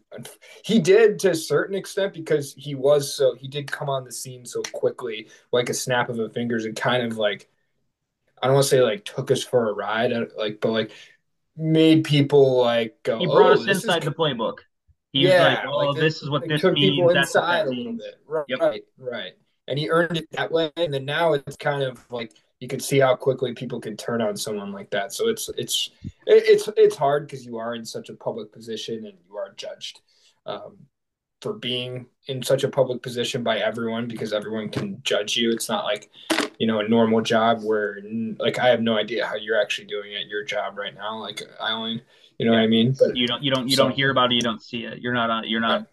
he 0.63 0.79
did 0.79 1.19
to 1.19 1.31
a 1.31 1.35
certain 1.35 1.75
extent 1.75 2.13
because 2.13 2.53
he 2.57 2.75
was 2.75 3.13
so 3.13 3.35
he 3.35 3.47
did 3.47 3.71
come 3.71 3.89
on 3.89 4.03
the 4.03 4.11
scene 4.11 4.45
so 4.45 4.61
quickly 4.73 5.29
like 5.51 5.69
a 5.69 5.73
snap 5.73 6.09
of 6.09 6.19
a 6.19 6.29
fingers 6.29 6.65
and 6.65 6.75
kind 6.75 7.03
of 7.03 7.17
like 7.17 7.49
i 8.41 8.47
don't 8.47 8.55
want 8.55 8.63
to 8.63 8.69
say 8.69 8.81
like 8.81 9.05
took 9.05 9.31
us 9.31 9.43
for 9.43 9.69
a 9.69 9.73
ride 9.73 10.11
uh, 10.11 10.25
like 10.37 10.59
but 10.59 10.71
like 10.71 10.91
made 11.55 12.03
people 12.03 12.57
like 12.57 12.97
go 13.03 13.19
he 13.19 13.25
brought 13.25 13.57
oh, 13.57 13.61
us 13.61 13.67
inside 13.67 14.03
the 14.03 14.11
playbook 14.11 14.59
He's 15.11 15.27
yeah, 15.27 15.43
like, 15.43 15.59
oh, 15.65 15.77
like 15.77 15.99
this 15.99 16.21
is 16.21 16.29
what 16.29 16.47
this 16.47 16.61
took 16.61 16.73
means. 16.73 16.91
People 16.91 17.09
inside 17.09 17.65
a 17.65 17.69
little 17.69 17.93
bit. 17.93 18.19
Right, 18.27 18.45
yep. 18.47 18.59
right. 18.97 19.33
And 19.67 19.79
he 19.79 19.89
earned 19.89 20.17
it 20.17 20.29
that 20.31 20.51
way. 20.51 20.71
And 20.77 20.93
then 20.93 21.05
now 21.05 21.33
it's 21.33 21.57
kind 21.57 21.81
of 21.81 22.05
like 22.11 22.31
you 22.59 22.67
can 22.67 22.79
see 22.79 22.99
how 22.99 23.15
quickly 23.15 23.53
people 23.53 23.79
can 23.79 23.95
turn 23.95 24.21
on 24.21 24.35
someone 24.35 24.71
like 24.71 24.89
that. 24.89 25.13
So 25.13 25.29
it's 25.29 25.49
it's 25.57 25.91
it's 26.27 26.69
it's 26.75 26.95
hard 26.95 27.25
because 27.25 27.45
you 27.45 27.57
are 27.57 27.73
in 27.73 27.85
such 27.85 28.09
a 28.09 28.13
public 28.13 28.51
position 28.51 29.05
and 29.05 29.17
you 29.27 29.37
are 29.37 29.53
judged 29.55 30.01
um, 30.45 30.77
for 31.41 31.53
being 31.53 32.07
in 32.27 32.43
such 32.43 32.65
a 32.65 32.69
public 32.69 33.01
position 33.01 33.43
by 33.43 33.59
everyone 33.59 34.07
because 34.07 34.33
everyone 34.33 34.69
can 34.69 35.01
judge 35.03 35.37
you. 35.37 35.51
It's 35.51 35.69
not 35.69 35.85
like 35.85 36.11
you 36.59 36.67
know 36.67 36.79
a 36.79 36.87
normal 36.87 37.21
job 37.21 37.63
where 37.63 37.99
like 38.39 38.59
I 38.59 38.67
have 38.67 38.81
no 38.81 38.97
idea 38.97 39.25
how 39.25 39.35
you're 39.35 39.59
actually 39.59 39.87
doing 39.87 40.13
at 40.15 40.27
your 40.27 40.43
job 40.43 40.77
right 40.77 40.93
now. 40.93 41.17
Like 41.17 41.41
I 41.61 41.71
only 41.71 42.03
you 42.37 42.45
know 42.45 42.51
yeah. 42.51 42.59
what 42.59 42.63
I 42.63 42.67
mean. 42.67 42.93
But 42.99 43.15
you 43.15 43.25
don't 43.25 43.41
you 43.41 43.51
don't 43.51 43.69
you 43.69 43.77
so, 43.77 43.83
don't 43.83 43.95
hear 43.95 44.11
about 44.11 44.33
it. 44.33 44.35
You 44.35 44.41
don't 44.41 44.61
see 44.61 44.83
it. 44.83 44.99
You're 44.99 45.13
not 45.13 45.29
on. 45.29 45.47
You're 45.47 45.61
not. 45.61 45.87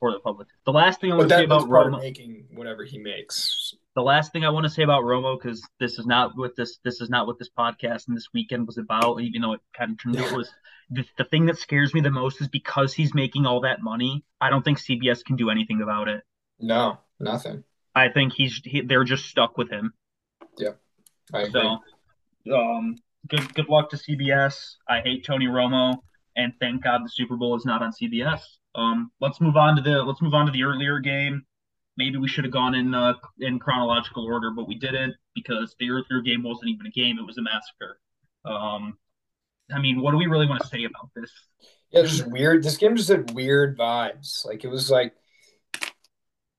For 0.00 0.12
the 0.12 0.18
public. 0.18 0.48
The 0.64 0.72
last 0.72 1.00
thing 1.00 1.12
I 1.12 1.14
want 1.14 1.28
to 1.28 1.36
say 1.36 1.44
about 1.44 1.68
Romo, 1.68 2.00
making 2.00 2.46
whatever 2.54 2.84
he 2.84 2.98
makes 2.98 3.74
the 3.94 4.02
last 4.02 4.32
thing 4.32 4.44
I 4.44 4.50
want 4.50 4.64
to 4.64 4.70
say 4.70 4.82
about 4.82 5.04
Romo, 5.04 5.40
because 5.40 5.66
this 5.78 5.98
is 5.98 6.06
not 6.06 6.32
what 6.36 6.56
this 6.56 6.78
this 6.84 7.00
is 7.00 7.08
not 7.08 7.26
what 7.26 7.38
this 7.38 7.50
podcast 7.56 8.08
and 8.08 8.16
this 8.16 8.28
weekend 8.34 8.66
was 8.66 8.78
about, 8.78 9.20
even 9.20 9.42
though 9.42 9.52
it 9.52 9.60
kind 9.76 9.92
of 9.92 10.02
turned 10.02 10.16
out 10.16 10.32
was 10.32 10.50
the, 10.90 11.04
the 11.16 11.24
thing 11.24 11.46
that 11.46 11.58
scares 11.58 11.94
me 11.94 12.00
the 12.00 12.10
most 12.10 12.40
is 12.40 12.48
because 12.48 12.92
he's 12.92 13.14
making 13.14 13.46
all 13.46 13.60
that 13.60 13.82
money. 13.82 14.24
I 14.40 14.50
don't 14.50 14.64
think 14.64 14.78
CBS 14.78 15.24
can 15.24 15.36
do 15.36 15.48
anything 15.48 15.80
about 15.80 16.08
it. 16.08 16.22
No, 16.58 16.98
nothing. 17.20 17.64
I 17.94 18.08
think 18.08 18.32
he's 18.32 18.60
he, 18.64 18.80
they're 18.80 19.04
just 19.04 19.26
stuck 19.26 19.56
with 19.56 19.70
him. 19.70 19.92
Yeah, 20.58 20.72
I 21.32 21.42
agree. 21.42 21.78
So, 22.46 22.54
um, 22.54 22.96
good 23.28 23.54
good 23.54 23.68
luck 23.68 23.90
to 23.90 23.96
CBS. 23.96 24.74
I 24.88 25.00
hate 25.00 25.24
Tony 25.24 25.46
Romo, 25.46 25.98
and 26.36 26.52
thank 26.58 26.82
God 26.82 27.02
the 27.04 27.10
Super 27.10 27.36
Bowl 27.36 27.56
is 27.56 27.64
not 27.64 27.82
on 27.82 27.92
CBS. 27.92 28.40
Um, 28.74 29.12
let's 29.20 29.40
move 29.40 29.56
on 29.56 29.76
to 29.76 29.82
the 29.82 30.02
let's 30.02 30.20
move 30.20 30.34
on 30.34 30.46
to 30.46 30.52
the 30.52 30.64
earlier 30.64 30.98
game 30.98 31.46
maybe 31.96 32.18
we 32.18 32.28
should 32.28 32.44
have 32.44 32.52
gone 32.52 32.74
in 32.74 32.94
uh, 32.94 33.14
in 33.40 33.58
chronological 33.58 34.24
order, 34.24 34.50
but 34.50 34.68
we 34.68 34.74
didn't 34.74 35.14
because 35.34 35.74
the 35.78 35.90
Earth 35.90 36.06
game 36.24 36.42
wasn't 36.42 36.70
even 36.70 36.86
a 36.86 36.90
game; 36.90 37.18
it 37.18 37.26
was 37.26 37.38
a 37.38 37.42
massacre. 37.42 37.98
Um, 38.44 38.98
I 39.72 39.80
mean, 39.80 40.00
what 40.00 40.10
do 40.10 40.18
we 40.18 40.26
really 40.26 40.46
want 40.46 40.60
to 40.62 40.68
say 40.68 40.84
about 40.84 41.10
this? 41.14 41.30
Yeah, 41.90 42.02
just 42.02 42.26
weird. 42.26 42.62
This 42.62 42.76
game 42.76 42.96
just 42.96 43.08
had 43.08 43.32
weird 43.32 43.78
vibes. 43.78 44.44
Like 44.44 44.64
it 44.64 44.68
was 44.68 44.90
like 44.90 45.14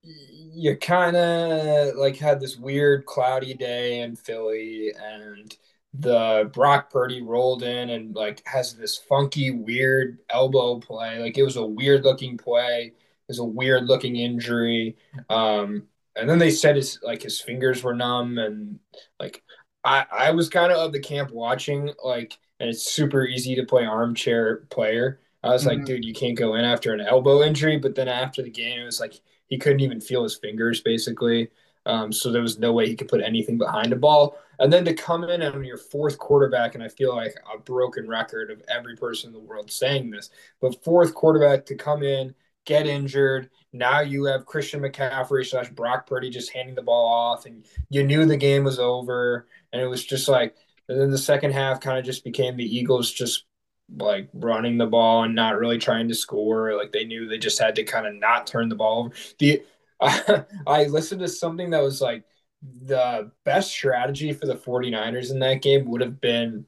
you 0.01 0.77
kind 0.77 1.15
of 1.15 1.95
like 1.95 2.17
had 2.17 2.39
this 2.39 2.57
weird 2.57 3.05
cloudy 3.05 3.53
day 3.53 3.99
in 4.01 4.15
Philly, 4.15 4.91
and 4.97 5.55
the 5.93 6.49
Brock 6.53 6.91
Purdy 6.91 7.21
rolled 7.21 7.63
in 7.63 7.89
and 7.89 8.15
like 8.15 8.41
has 8.45 8.75
this 8.75 8.97
funky, 8.97 9.51
weird 9.51 10.19
elbow 10.29 10.79
play. 10.79 11.19
Like 11.19 11.37
it 11.37 11.43
was 11.43 11.57
a 11.57 11.65
weird 11.65 12.03
looking 12.03 12.37
play. 12.37 12.93
Was 13.27 13.39
a 13.39 13.43
weird 13.43 13.85
looking 13.85 14.17
injury. 14.17 14.97
Um, 15.29 15.87
and 16.15 16.29
then 16.29 16.39
they 16.39 16.51
said 16.51 16.75
his 16.75 16.99
like 17.03 17.21
his 17.21 17.41
fingers 17.41 17.83
were 17.83 17.93
numb 17.93 18.37
and 18.37 18.79
like 19.19 19.43
I 19.83 20.05
I 20.11 20.31
was 20.31 20.49
kind 20.49 20.71
of 20.71 20.77
of 20.77 20.91
the 20.91 20.99
camp 20.99 21.31
watching 21.31 21.91
like 22.03 22.37
and 22.59 22.69
it's 22.69 22.91
super 22.91 23.25
easy 23.25 23.55
to 23.55 23.65
play 23.65 23.85
armchair 23.85 24.57
player. 24.69 25.19
I 25.43 25.49
was 25.49 25.65
mm-hmm. 25.65 25.79
like, 25.79 25.85
dude, 25.85 26.05
you 26.05 26.13
can't 26.13 26.37
go 26.37 26.55
in 26.55 26.65
after 26.65 26.93
an 26.93 27.01
elbow 27.01 27.43
injury. 27.43 27.77
But 27.77 27.95
then 27.95 28.07
after 28.07 28.41
the 28.41 28.49
game, 28.49 28.81
it 28.81 28.85
was 28.85 28.99
like 28.99 29.19
he 29.47 29.57
couldn't 29.57 29.81
even 29.81 30.01
feel 30.01 30.23
his 30.23 30.35
fingers 30.37 30.81
basically. 30.81 31.49
Um, 31.85 32.11
so 32.11 32.31
there 32.31 32.41
was 32.41 32.57
no 32.57 32.73
way 32.73 32.87
he 32.87 32.95
could 32.95 33.07
put 33.07 33.21
anything 33.21 33.57
behind 33.57 33.93
a 33.93 33.95
ball. 33.95 34.37
And 34.59 34.71
then 34.71 34.85
to 34.85 34.93
come 34.93 35.23
in 35.25 35.43
on 35.43 35.63
your 35.63 35.77
fourth 35.77 36.17
quarterback, 36.17 36.73
and 36.73 36.83
I 36.83 36.87
feel 36.87 37.15
like 37.15 37.35
a 37.53 37.59
broken 37.59 38.07
record 38.07 38.49
of 38.49 38.63
every 38.67 38.95
person 38.95 39.27
in 39.27 39.33
the 39.33 39.39
world 39.39 39.69
saying 39.69 40.09
this, 40.09 40.29
but 40.61 40.83
fourth 40.83 41.13
quarterback 41.13 41.65
to 41.67 41.75
come 41.75 42.01
in, 42.01 42.33
get 42.65 42.87
injured. 42.87 43.49
Now 43.73 44.01
you 44.01 44.25
have 44.25 44.45
Christian 44.45 44.81
McCaffrey 44.81 45.45
slash 45.45 45.69
Brock 45.69 46.07
Purdy 46.07 46.29
just 46.29 46.51
handing 46.51 46.75
the 46.75 46.81
ball 46.81 47.07
off, 47.07 47.45
and 47.45 47.65
you 47.89 48.03
knew 48.03 48.25
the 48.25 48.37
game 48.37 48.63
was 48.63 48.79
over. 48.79 49.47
And 49.71 49.81
it 49.81 49.87
was 49.87 50.05
just 50.05 50.27
like, 50.27 50.55
and 50.87 50.99
then 50.99 51.11
the 51.11 51.17
second 51.17 51.51
half 51.51 51.81
kind 51.81 51.97
of 51.97 52.05
just 52.05 52.23
became 52.23 52.57
the 52.57 52.63
Eagles 52.77 53.11
just 53.11 53.45
like 53.97 54.29
running 54.33 54.77
the 54.77 54.85
ball 54.85 55.23
and 55.23 55.35
not 55.35 55.57
really 55.57 55.77
trying 55.77 56.07
to 56.07 56.15
score. 56.15 56.75
Like 56.75 56.91
they 56.91 57.05
knew 57.05 57.27
they 57.27 57.37
just 57.37 57.59
had 57.59 57.75
to 57.75 57.83
kind 57.83 58.07
of 58.07 58.15
not 58.15 58.47
turn 58.47 58.69
the 58.69 58.75
ball 58.75 59.05
over. 59.05 59.15
The 59.39 59.63
I, 60.01 60.45
I 60.67 60.83
listened 60.85 61.21
to 61.21 61.27
something 61.27 61.71
that 61.71 61.83
was 61.83 62.01
like 62.01 62.23
the 62.61 63.31
best 63.43 63.69
strategy 63.69 64.33
for 64.33 64.47
the 64.47 64.55
49ers 64.55 65.31
in 65.31 65.39
that 65.39 65.61
game 65.61 65.85
would 65.85 66.01
have 66.01 66.19
been 66.19 66.65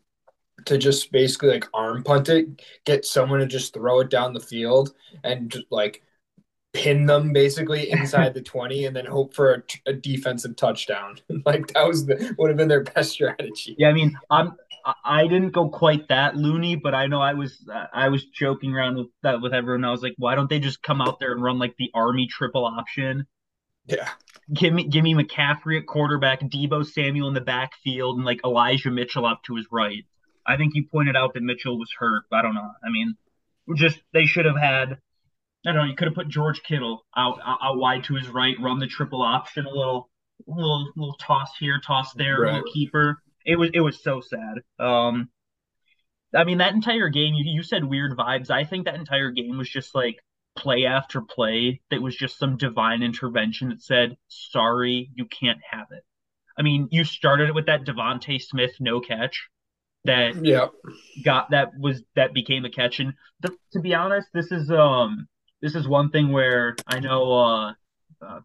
to 0.66 0.78
just 0.78 1.12
basically 1.12 1.50
like 1.50 1.68
arm 1.74 2.04
punt 2.04 2.30
it, 2.30 2.48
get 2.86 3.06
someone 3.06 3.40
to 3.40 3.46
just 3.46 3.74
throw 3.74 4.00
it 4.00 4.10
down 4.10 4.34
the 4.34 4.40
field 4.40 4.94
and 5.24 5.52
just 5.52 5.66
like 5.72 6.02
pin 6.74 7.06
them 7.06 7.34
basically 7.34 7.92
inside 7.92 8.34
the 8.34 8.42
20 8.42 8.86
and 8.86 8.96
then 8.96 9.06
hope 9.06 9.34
for 9.34 9.54
a, 9.54 9.64
a 9.88 9.94
defensive 9.94 10.56
touchdown. 10.56 11.18
like 11.46 11.68
that 11.74 11.88
was 11.88 12.06
the 12.06 12.36
would 12.38 12.50
have 12.50 12.58
been 12.58 12.68
their 12.68 12.84
best 12.84 13.12
strategy. 13.12 13.76
Yeah, 13.78 13.90
I 13.90 13.94
mean, 13.94 14.18
I'm 14.30 14.54
I 15.04 15.28
didn't 15.28 15.52
go 15.52 15.68
quite 15.68 16.08
that 16.08 16.38
loony, 16.38 16.76
but 16.76 16.96
I 16.96 17.08
know 17.08 17.22
I 17.22 17.34
was 17.34 17.68
uh, 17.74 17.88
I 17.94 18.10
was 18.10 18.26
joking 18.26 18.74
around 18.74 18.98
with 18.98 19.08
that 19.24 19.42
with 19.42 19.54
everyone. 19.54 19.84
I 19.84 19.92
was 19.92 20.02
like, 20.02 20.16
why 20.18 20.36
don't 20.36 20.50
they 20.50 20.60
just 20.60 20.82
come 20.82 21.02
out 21.02 21.20
there 21.20 21.34
and 21.34 21.44
run 21.44 21.60
like 21.60 21.76
the 21.78 21.92
army 21.94 22.28
triple 22.28 22.66
option? 22.66 23.28
Yeah. 23.86 24.10
Give 24.54 24.74
me 24.74 24.86
give 24.86 25.04
me 25.04 25.14
McCaffrey 25.14 25.80
at 25.80 25.88
quarterback, 25.88 26.42
Deebo 26.42 26.86
Samuel 26.86 27.28
in 27.28 27.34
the 27.34 27.42
backfield, 27.42 28.16
and 28.18 28.26
like 28.26 28.40
Elijah 28.46 28.92
Mitchell 28.92 29.26
up 29.26 29.44
to 29.44 29.56
his 29.56 29.68
right. 29.72 30.06
I 30.48 30.58
think 30.58 30.76
you 30.76 30.86
pointed 30.92 31.16
out 31.16 31.34
that 31.34 31.44
Mitchell 31.44 31.78
was 31.78 31.92
hurt. 31.98 32.24
I 32.32 32.42
don't 32.42 32.56
know. 32.56 32.72
I 32.84 32.90
mean, 32.90 33.16
just 33.76 34.00
they 34.14 34.26
should 34.26 34.46
have 34.46 34.58
had. 34.58 34.98
I 35.66 35.74
don't 35.74 35.76
know. 35.76 35.84
You 35.84 35.96
could 35.96 36.08
have 36.08 36.16
put 36.16 36.30
George 36.30 36.64
Kittle 36.64 37.06
out, 37.16 37.40
out, 37.44 37.58
out 37.62 37.78
wide 37.78 38.06
to 38.06 38.16
his 38.16 38.30
right, 38.30 38.56
run 38.62 38.80
the 38.80 38.88
triple 38.88 39.22
option, 39.22 39.66
a 39.66 39.70
little 39.70 40.10
little 40.46 40.92
little 40.96 41.16
toss 41.16 41.50
here, 41.60 41.82
toss 41.86 42.14
there, 42.14 42.42
right. 42.42 42.54
little 42.54 42.72
keeper 42.72 43.22
it 43.48 43.56
was 43.56 43.70
it 43.74 43.80
was 43.80 44.04
so 44.04 44.22
sad. 44.22 44.62
Um, 44.78 45.30
I 46.36 46.44
mean 46.44 46.60
that 46.60 46.74
entire 46.74 47.10
game. 47.10 47.34
You, 47.34 47.46
you 47.56 47.64
said 47.64 47.84
weird 47.84 48.16
vibes. 48.16 48.52
I 48.52 48.66
think 48.66 48.86
that 48.86 48.96
entire 48.96 49.32
game 49.32 49.58
was 49.58 49.70
just 49.70 49.96
like 49.96 50.18
play 50.56 50.86
after 50.86 51.22
play. 51.22 51.82
That 51.90 52.02
was 52.02 52.16
just 52.16 52.38
some 52.38 52.58
divine 52.58 53.02
intervention 53.02 53.70
that 53.70 53.82
said, 53.82 54.18
"Sorry, 54.28 55.10
you 55.16 55.26
can't 55.26 55.60
have 55.72 55.88
it." 55.92 56.04
I 56.58 56.62
mean, 56.62 56.90
you 56.92 57.06
started 57.06 57.50
it 57.50 57.56
with 57.56 57.68
that 57.68 57.86
DeVonta 57.86 58.42
Smith 58.42 58.76
no 58.80 59.00
catch 59.00 59.48
that 60.08 60.44
yeah 60.44 60.68
got 61.24 61.52
that 61.52 61.72
was 61.80 62.02
that 62.16 62.34
became 62.34 62.66
a 62.66 62.70
catch. 62.70 63.00
And 63.00 63.14
the, 63.42 63.56
to 63.74 63.80
be 63.80 63.94
honest, 63.94 64.28
this 64.34 64.52
is 64.52 64.72
um 64.72 65.28
this 65.62 65.76
is 65.76 65.88
one 65.88 66.10
thing 66.10 66.32
where 66.32 66.76
I 66.88 67.00
know 67.00 67.32
uh, 67.32 67.74
uh 68.22 68.40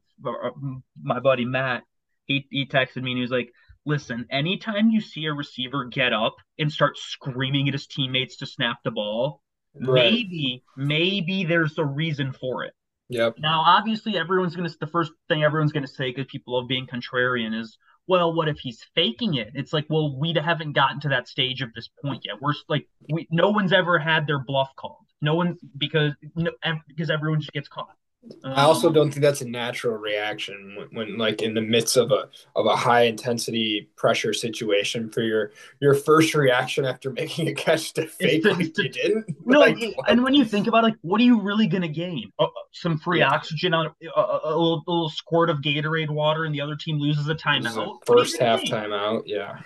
my 1.03 1.21
buddy 1.21 1.45
Matt 1.45 1.83
he 2.27 2.47
he 2.51 2.67
texted 2.67 3.03
me 3.03 3.13
and 3.13 3.19
he 3.19 3.23
was 3.23 3.31
like, 3.31 3.53
listen, 3.85 4.27
anytime 4.31 4.91
you 4.91 5.01
see 5.01 5.27
a 5.27 5.33
receiver 5.33 5.85
get 5.85 6.13
up 6.13 6.37
and 6.59 6.73
start 6.73 6.97
screaming 6.99 7.69
at 7.69 7.75
his 7.75 7.87
teammates 7.87 8.37
to 8.37 8.47
snap 8.47 8.79
the 8.85 8.91
ball, 8.91 9.43
right. 9.75 10.13
maybe, 10.13 10.63
maybe 10.77 11.45
there's 11.45 11.79
a 11.79 11.85
reason 11.85 12.33
for 12.33 12.65
it. 12.65 12.75
Yep. 13.09 13.37
Now, 13.39 13.63
obviously, 13.67 14.17
everyone's 14.17 14.57
going 14.57 14.69
to, 14.69 14.77
the 14.81 14.87
first 14.87 15.13
thing 15.29 15.43
everyone's 15.43 15.73
going 15.73 15.85
to 15.85 15.93
say 15.93 16.11
because 16.11 16.27
people 16.27 16.59
love 16.59 16.69
being 16.69 16.87
contrarian 16.87 17.59
is, 17.59 17.77
well, 18.07 18.33
what 18.35 18.49
if 18.49 18.59
he's 18.59 18.85
faking 18.95 19.35
it? 19.35 19.51
It's 19.55 19.73
like, 19.73 19.87
well, 19.89 20.17
we 20.19 20.35
haven't 20.35 20.73
gotten 20.73 21.01
to 21.01 21.09
that 21.11 21.29
stage 21.29 21.63
of 21.63 21.73
this 21.75 21.89
point 22.03 22.23
yet. 22.25 22.41
We're 22.41 22.55
like, 22.69 22.87
we, 23.11 23.29
no 23.31 23.51
one's 23.51 23.73
ever 23.73 23.99
had 23.99 24.27
their 24.27 24.39
bluff 24.39 24.71
called. 24.77 25.07
No 25.21 25.35
one's 25.35 25.59
because 25.79 26.13
no, 26.35 26.51
because 26.89 27.11
everyone 27.11 27.41
just 27.41 27.53
gets 27.53 27.69
caught. 27.69 27.97
I 28.45 28.63
also 28.63 28.91
don't 28.91 29.11
think 29.11 29.23
that's 29.23 29.41
a 29.41 29.49
natural 29.49 29.97
reaction 29.97 30.77
when, 30.77 30.89
when, 30.93 31.19
like 31.19 31.43
in 31.43 31.55
the 31.55 31.61
midst 31.61 31.97
of 31.97 32.13
a 32.13 32.29
of 32.55 32.67
a 32.67 32.77
high 32.77 33.03
intensity 33.03 33.91
pressure 33.97 34.33
situation 34.33 35.11
for 35.11 35.23
your 35.23 35.51
your 35.81 35.95
first 35.95 36.35
reaction 36.35 36.85
after 36.85 37.11
making 37.13 37.49
a 37.49 37.55
catch 37.55 37.93
to 37.95 38.07
fake 38.07 38.45
like 38.45 38.79
you 38.79 38.89
didn't. 38.89 39.27
No, 39.45 39.59
like, 39.59 39.77
and 40.07 40.23
when 40.23 40.35
you 40.35 40.45
think 40.45 40.69
about 40.69 40.85
it, 40.85 40.89
like, 40.89 40.97
what 41.03 41.21
are 41.21 41.25
you 41.25 41.41
really 41.41 41.67
gonna 41.67 41.89
gain? 41.89 42.31
Uh, 42.39 42.47
some 42.71 42.97
free 42.97 43.21
yeah. 43.21 43.31
oxygen 43.31 43.75
on 43.75 43.87
a, 43.87 44.21
a, 44.21 44.41
a, 44.45 44.51
little, 44.51 44.85
a, 44.87 44.91
little, 44.91 45.11
squirt 45.11 45.51
of 45.51 45.59
Gatorade 45.59 46.11
water, 46.11 46.45
and 46.45 46.55
the 46.55 46.61
other 46.61 46.77
team 46.77 46.99
loses 46.99 47.29
a 47.29 47.35
timeout. 47.35 47.99
First 48.07 48.39
half 48.39 48.63
timeout, 48.63 49.23
yeah. 49.27 49.59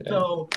yeah. 0.00 0.10
So, 0.10 0.50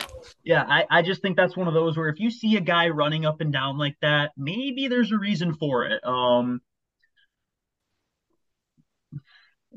yeah, 0.44 0.66
I, 0.68 0.86
I 0.90 1.02
just 1.02 1.22
think 1.22 1.38
that's 1.38 1.56
one 1.56 1.68
of 1.68 1.74
those 1.74 1.98
where 1.98 2.10
if 2.10 2.20
you 2.20 2.30
see 2.30 2.58
a 2.58 2.62
guy 2.62 2.90
running 2.90 3.26
up 3.26 3.40
and 3.40 3.54
down 3.54 3.78
like 3.78 3.96
that, 4.02 4.32
maybe 4.36 4.90
there's 4.90 5.12
a 5.12 5.18
reason 5.18 5.54
for 5.56 5.86
it. 5.86 6.06
Um, 6.06 6.62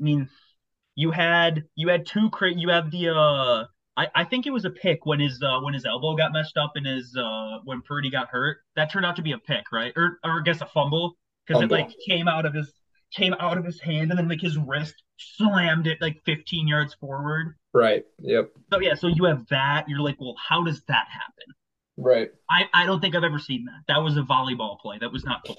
I 0.01 0.03
mean, 0.03 0.29
you 0.95 1.11
had 1.11 1.63
you 1.75 1.89
had 1.89 2.05
two 2.05 2.29
cra- 2.31 2.53
you 2.53 2.69
have 2.69 2.91
the 2.91 3.09
uh 3.09 3.65
I, 3.97 4.07
I 4.15 4.23
think 4.23 4.47
it 4.47 4.51
was 4.51 4.65
a 4.65 4.69
pick 4.69 5.05
when 5.05 5.19
his 5.19 5.41
uh 5.41 5.59
when 5.61 5.73
his 5.73 5.85
elbow 5.85 6.15
got 6.15 6.33
messed 6.33 6.57
up 6.57 6.73
and 6.75 6.85
his 6.85 7.15
uh 7.17 7.59
when 7.63 7.81
Purdy 7.81 8.09
got 8.09 8.29
hurt. 8.29 8.57
That 8.75 8.91
turned 8.91 9.05
out 9.05 9.15
to 9.17 9.21
be 9.21 9.33
a 9.33 9.37
pick, 9.37 9.71
right? 9.71 9.93
Or 9.95 10.19
or 10.23 10.39
I 10.39 10.43
guess 10.43 10.61
a 10.61 10.65
fumble 10.65 11.17
because 11.45 11.61
it 11.61 11.71
like 11.71 11.91
came 12.07 12.27
out 12.27 12.45
of 12.45 12.53
his 12.53 12.71
came 13.13 13.33
out 13.39 13.57
of 13.57 13.65
his 13.65 13.79
hand 13.79 14.09
and 14.09 14.17
then 14.17 14.29
like 14.29 14.41
his 14.41 14.57
wrist 14.57 14.95
slammed 15.17 15.85
it 15.87 16.01
like 16.01 16.21
15 16.25 16.67
yards 16.67 16.93
forward. 16.95 17.55
Right. 17.73 18.05
Yep. 18.19 18.51
So 18.73 18.79
yeah, 18.79 18.95
so 18.95 19.07
you 19.07 19.25
have 19.25 19.45
that. 19.49 19.87
You're 19.87 19.99
like, 19.99 20.19
well, 20.19 20.35
how 20.37 20.63
does 20.63 20.81
that 20.87 21.07
happen? 21.09 21.53
Right. 21.97 22.31
I, 22.49 22.69
I 22.73 22.85
don't 22.85 23.01
think 23.01 23.15
I've 23.15 23.23
ever 23.23 23.39
seen 23.39 23.65
that. 23.65 23.93
That 23.93 24.01
was 24.01 24.17
a 24.17 24.21
volleyball 24.21 24.79
play. 24.79 24.97
That 24.99 25.11
was 25.11 25.23
not 25.23 25.43
cool. 25.45 25.57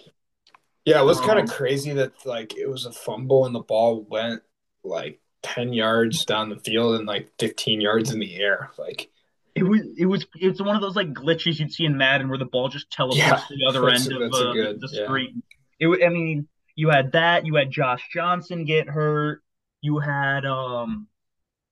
Yeah, 0.84 1.00
it 1.00 1.04
was 1.04 1.20
um, 1.20 1.26
kind 1.26 1.38
of 1.38 1.48
crazy 1.48 1.92
that 1.92 2.12
like 2.26 2.56
it 2.56 2.68
was 2.68 2.86
a 2.86 2.92
fumble 2.92 3.46
and 3.46 3.54
the 3.54 3.60
ball 3.60 4.04
went 4.08 4.42
like 4.82 5.20
10 5.42 5.72
yards 5.72 6.24
down 6.24 6.48
the 6.48 6.58
field 6.58 6.96
and 6.96 7.06
like 7.06 7.30
15 7.38 7.80
yards 7.80 8.12
in 8.12 8.18
the 8.18 8.36
air. 8.36 8.70
Like 8.78 9.10
it 9.54 9.62
was 9.62 9.82
it 9.96 10.06
was 10.06 10.26
it's 10.34 10.60
one 10.60 10.74
of 10.74 10.82
those 10.82 10.96
like 10.96 11.12
glitches 11.12 11.58
you'd 11.58 11.72
see 11.72 11.84
in 11.84 11.96
Madden 11.96 12.28
where 12.28 12.38
the 12.38 12.46
ball 12.46 12.68
just 12.68 12.90
teleports 12.90 13.18
yeah, 13.18 13.36
to 13.36 13.56
the 13.56 13.66
other 13.66 13.88
end 13.88 14.12
of 14.12 14.32
uh, 14.32 14.52
good, 14.52 14.80
the 14.80 14.88
screen. 14.88 15.42
Yeah. 15.78 15.88
It 15.90 16.06
I 16.06 16.08
mean, 16.08 16.48
you 16.74 16.90
had 16.90 17.12
that, 17.12 17.44
you 17.44 17.54
had 17.56 17.70
Josh 17.70 18.02
Johnson 18.12 18.64
get 18.64 18.88
hurt, 18.88 19.42
you 19.80 19.98
had 19.98 20.44
um 20.46 21.06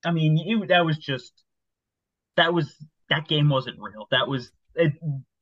I 0.05 0.11
mean, 0.11 0.37
you 0.37 0.65
that 0.67 0.85
was 0.85 0.97
just 0.97 1.33
that 2.37 2.53
was 2.53 2.75
that 3.09 3.27
game 3.27 3.49
wasn't 3.49 3.79
real. 3.79 4.07
That 4.11 4.27
was 4.27 4.51
it, 4.75 4.93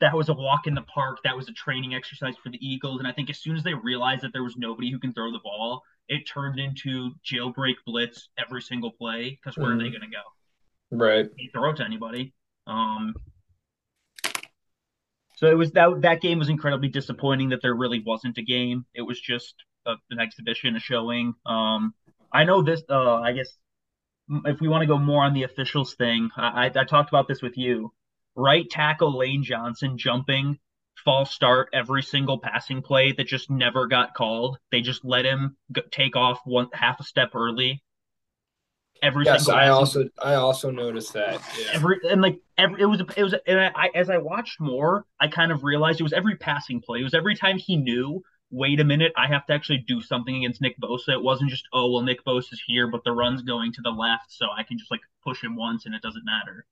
that 0.02 0.16
was 0.16 0.30
a 0.30 0.34
walk 0.34 0.68
in 0.68 0.74
the 0.74 0.82
park. 0.84 1.20
That 1.24 1.36
was 1.36 1.50
a 1.50 1.54
training 1.54 1.94
exercise 1.94 2.36
for 2.42 2.50
the 2.50 2.60
Eagles. 2.66 3.00
And 3.00 3.08
I 3.08 3.12
think 3.12 3.30
as 3.30 3.40
soon 3.40 3.56
as 3.56 3.64
they 3.64 3.74
realized 3.74 4.24
that 4.24 4.34
there 4.34 4.44
was 4.44 4.56
nobody 4.58 4.92
who 4.92 5.00
can 5.00 5.14
throw 5.14 5.32
the 5.32 5.40
ball, 5.44 5.84
it 6.08 6.24
turned 6.28 6.60
into 6.60 7.12
jailbreak 7.26 7.76
blitz 7.86 8.30
every 8.38 8.62
single 8.62 8.92
play. 8.92 9.40
Because 9.42 9.58
where 9.58 9.68
mm-hmm. 9.68 9.76
are 9.76 9.78
they 9.78 9.90
mm-hmm. 9.90 10.00
going 10.00 10.12
to 10.12 10.18
go? 10.18 11.06
Right. 11.06 11.30
They 11.38 11.50
throw 11.54 11.72
it 11.72 11.78
to 11.78 11.86
anybody. 11.86 12.34
Um. 12.68 13.14
So 15.36 15.50
it 15.50 15.58
was 15.58 15.72
that 15.72 16.02
that 16.02 16.22
game 16.22 16.40
was 16.40 16.50
incredibly 16.50 16.90
disappointing. 16.90 17.50
That 17.50 17.62
there 17.62 17.74
really 17.74 18.04
wasn't 18.06 18.38
a 18.38 18.42
game. 18.42 18.86
It 18.94 19.02
was 19.02 19.20
just 19.20 19.56
a, 19.86 19.94
an 20.10 20.20
exhibition, 20.20 20.76
a 20.76 20.80
showing. 20.80 21.34
Um. 21.46 21.94
I 22.32 22.44
know 22.46 22.62
this. 22.62 22.82
Uh. 22.90 23.16
I 23.16 23.34
guess 23.34 23.50
if 24.46 24.62
we 24.62 24.68
want 24.68 24.82
to 24.82 24.88
go 24.88 24.98
more 24.98 25.24
on 25.24 25.34
the 25.34 25.44
officials 25.44 25.96
thing, 25.96 26.30
I, 26.38 26.66
I, 26.66 26.82
I 26.82 26.84
talked 26.84 27.10
about 27.10 27.28
this 27.28 27.42
with 27.42 27.58
you 27.58 27.92
right 28.40 28.70
tackle 28.70 29.18
Lane 29.18 29.44
Johnson 29.44 29.98
jumping 29.98 30.58
false 31.04 31.32
start 31.32 31.70
every 31.74 32.04
single 32.04 32.40
passing 32.40 32.82
play 32.82 33.12
that 33.14 33.28
just 33.28 33.50
never 33.50 33.88
got 33.88 34.14
called. 34.14 34.58
They 34.72 34.82
just 34.82 35.04
let 35.06 35.26
him 35.26 35.56
go, 35.72 35.82
take 35.92 36.16
off 36.16 36.40
one 36.46 36.68
half 36.74 37.00
a 37.00 37.04
step 37.04 37.32
early. 37.36 37.82
every 39.02 39.26
yes, 39.26 39.48
I 39.48 39.68
passing- 39.68 39.72
also 39.72 40.10
I 40.22 40.34
also 40.36 40.72
noticed 40.72 41.14
that. 41.14 41.42
Yeah. 41.58 41.72
every 41.74 42.00
and 42.10 42.22
like 42.22 42.40
every 42.58 42.82
it 42.82 42.86
was 42.86 43.02
it 43.16 43.24
was 43.24 43.34
and 43.48 43.60
I, 43.60 43.72
I 43.76 43.90
as 43.96 44.10
I 44.10 44.18
watched 44.18 44.60
more, 44.60 45.06
I 45.20 45.28
kind 45.28 45.52
of 45.52 45.64
realized 45.64 46.00
it 46.00 46.04
was 46.04 46.14
every 46.14 46.36
passing 46.36 46.82
play. 46.82 47.00
It 47.00 47.04
was 47.04 47.14
every 47.14 47.36
time 47.36 47.58
he 47.58 47.78
knew, 47.78 48.22
wait 48.52 48.80
a 48.80 48.84
minute, 48.84 49.14
I 49.18 49.28
have 49.28 49.46
to 49.48 49.54
actually 49.54 49.84
do 49.88 50.02
something 50.02 50.36
against 50.36 50.62
Nick 50.62 50.80
Bosa. 50.80 51.10
It 51.10 51.24
wasn't 51.24 51.50
just 51.50 51.68
oh 51.74 51.92
well, 51.92 52.04
Nick 52.04 52.24
Bosa's 52.26 52.62
here, 52.68 52.90
but 52.92 53.04
the 53.04 53.12
run's 53.14 53.42
going 53.42 53.72
to 53.74 53.82
the 53.82 53.92
left, 53.92 54.32
so 54.32 54.48
I 54.56 54.64
can 54.64 54.78
just 54.78 54.92
like 54.92 55.02
push 55.24 55.42
him 55.44 55.56
once 55.56 55.86
and 55.86 55.96
it 55.96 56.02
doesn't 56.02 56.26
matter. 56.26 56.66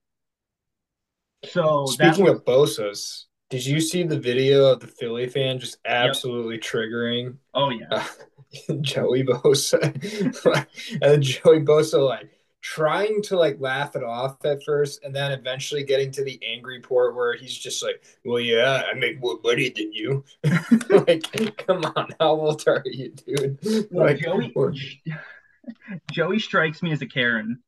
So 1.52 1.86
Speaking 1.88 2.26
was, 2.26 2.34
of 2.36 2.46
Bosa's, 2.46 3.28
did 3.50 3.66
you 3.66 3.80
see 3.80 4.04
the 4.04 4.20
video 4.20 4.66
of 4.66 4.80
the 4.80 4.88
Philly 4.88 5.28
fan 5.28 5.60
just 5.60 5.78
absolutely 5.86 6.58
triggering 6.58 7.38
oh 7.54 7.70
yeah, 7.70 7.86
uh, 7.92 8.74
Joey 8.82 9.24
Bosa? 9.24 9.82
and 11.02 11.24
Joey 11.24 11.62
Bosa 11.62 12.06
like 12.06 12.30
trying 12.62 13.22
to 13.22 13.38
like 13.38 13.58
laugh 13.60 13.96
it 13.96 14.04
off 14.04 14.44
at 14.44 14.62
first 14.64 15.02
and 15.04 15.16
then 15.16 15.32
eventually 15.32 15.84
getting 15.84 16.12
to 16.12 16.24
the 16.24 16.40
angry 16.46 16.82
part 16.82 17.16
where 17.16 17.36
he's 17.36 17.56
just 17.58 17.82
like, 17.84 18.04
Well 18.26 18.40
yeah, 18.40 18.84
I 18.92 18.94
make 18.98 19.22
more 19.22 19.40
money 19.44 19.70
than 19.70 19.94
you. 19.94 20.26
like, 20.90 21.58
come 21.66 21.86
on, 21.96 22.10
how 22.20 22.32
old 22.32 22.68
are 22.68 22.84
you, 22.86 23.12
dude? 23.12 23.60
well, 23.92 24.08
Like, 24.08 24.20
Joey 24.20 24.52
or- 24.56 24.74
Joey 26.12 26.40
strikes 26.40 26.82
me 26.82 26.92
as 26.92 27.02
a 27.02 27.06
Karen. 27.06 27.60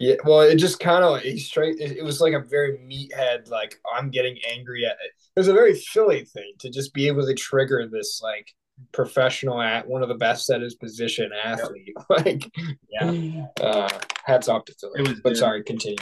Yeah, 0.00 0.14
well, 0.24 0.40
it 0.40 0.56
just 0.56 0.80
kind 0.80 1.04
of 1.04 1.20
he 1.20 1.38
straight. 1.38 1.78
It, 1.78 1.98
it 1.98 2.02
was 2.02 2.20
like 2.22 2.32
a 2.32 2.40
very 2.40 2.78
meathead. 2.78 3.50
Like 3.50 3.78
I'm 3.94 4.10
getting 4.10 4.38
angry 4.50 4.86
at 4.86 4.92
it. 4.92 5.12
It 5.36 5.40
was 5.40 5.48
a 5.48 5.52
very 5.52 5.74
Philly 5.74 6.24
thing 6.24 6.52
to 6.60 6.70
just 6.70 6.94
be 6.94 7.06
able 7.06 7.26
to 7.26 7.34
trigger 7.34 7.86
this 7.86 8.20
like 8.22 8.48
professional 8.92 9.60
at 9.60 9.86
one 9.86 10.02
of 10.02 10.08
the 10.08 10.14
best 10.14 10.48
at 10.50 10.62
his 10.62 10.74
position 10.74 11.30
athlete. 11.44 11.94
Like, 12.08 12.50
Yeah. 12.90 13.46
uh, 13.60 13.90
hats 14.24 14.48
off 14.48 14.64
to 14.66 14.74
Philly. 14.80 15.00
It 15.00 15.08
was 15.08 15.20
but 15.20 15.30
good. 15.30 15.38
sorry, 15.38 15.62
continue. 15.64 15.98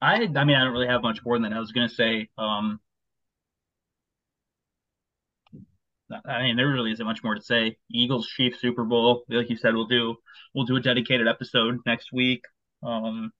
I 0.00 0.14
I 0.14 0.44
mean 0.44 0.56
I 0.56 0.64
don't 0.64 0.72
really 0.72 0.86
have 0.86 1.02
much 1.02 1.18
more 1.24 1.36
than 1.36 1.50
that. 1.50 1.56
I 1.56 1.60
was 1.60 1.72
gonna 1.72 1.88
say 1.88 2.28
um 2.38 2.78
I 6.24 6.42
mean 6.42 6.56
there 6.56 6.68
really 6.68 6.92
isn't 6.92 7.04
much 7.04 7.24
more 7.24 7.34
to 7.34 7.42
say. 7.42 7.76
Eagles 7.90 8.28
Chiefs 8.28 8.60
Super 8.60 8.84
Bowl, 8.84 9.24
like 9.28 9.50
you 9.50 9.56
said, 9.56 9.74
we'll 9.74 9.86
do 9.88 10.16
we'll 10.54 10.66
do 10.66 10.76
a 10.76 10.80
dedicated 10.80 11.26
episode 11.26 11.80
next 11.86 12.12
week. 12.12 12.44
Um 12.82 13.32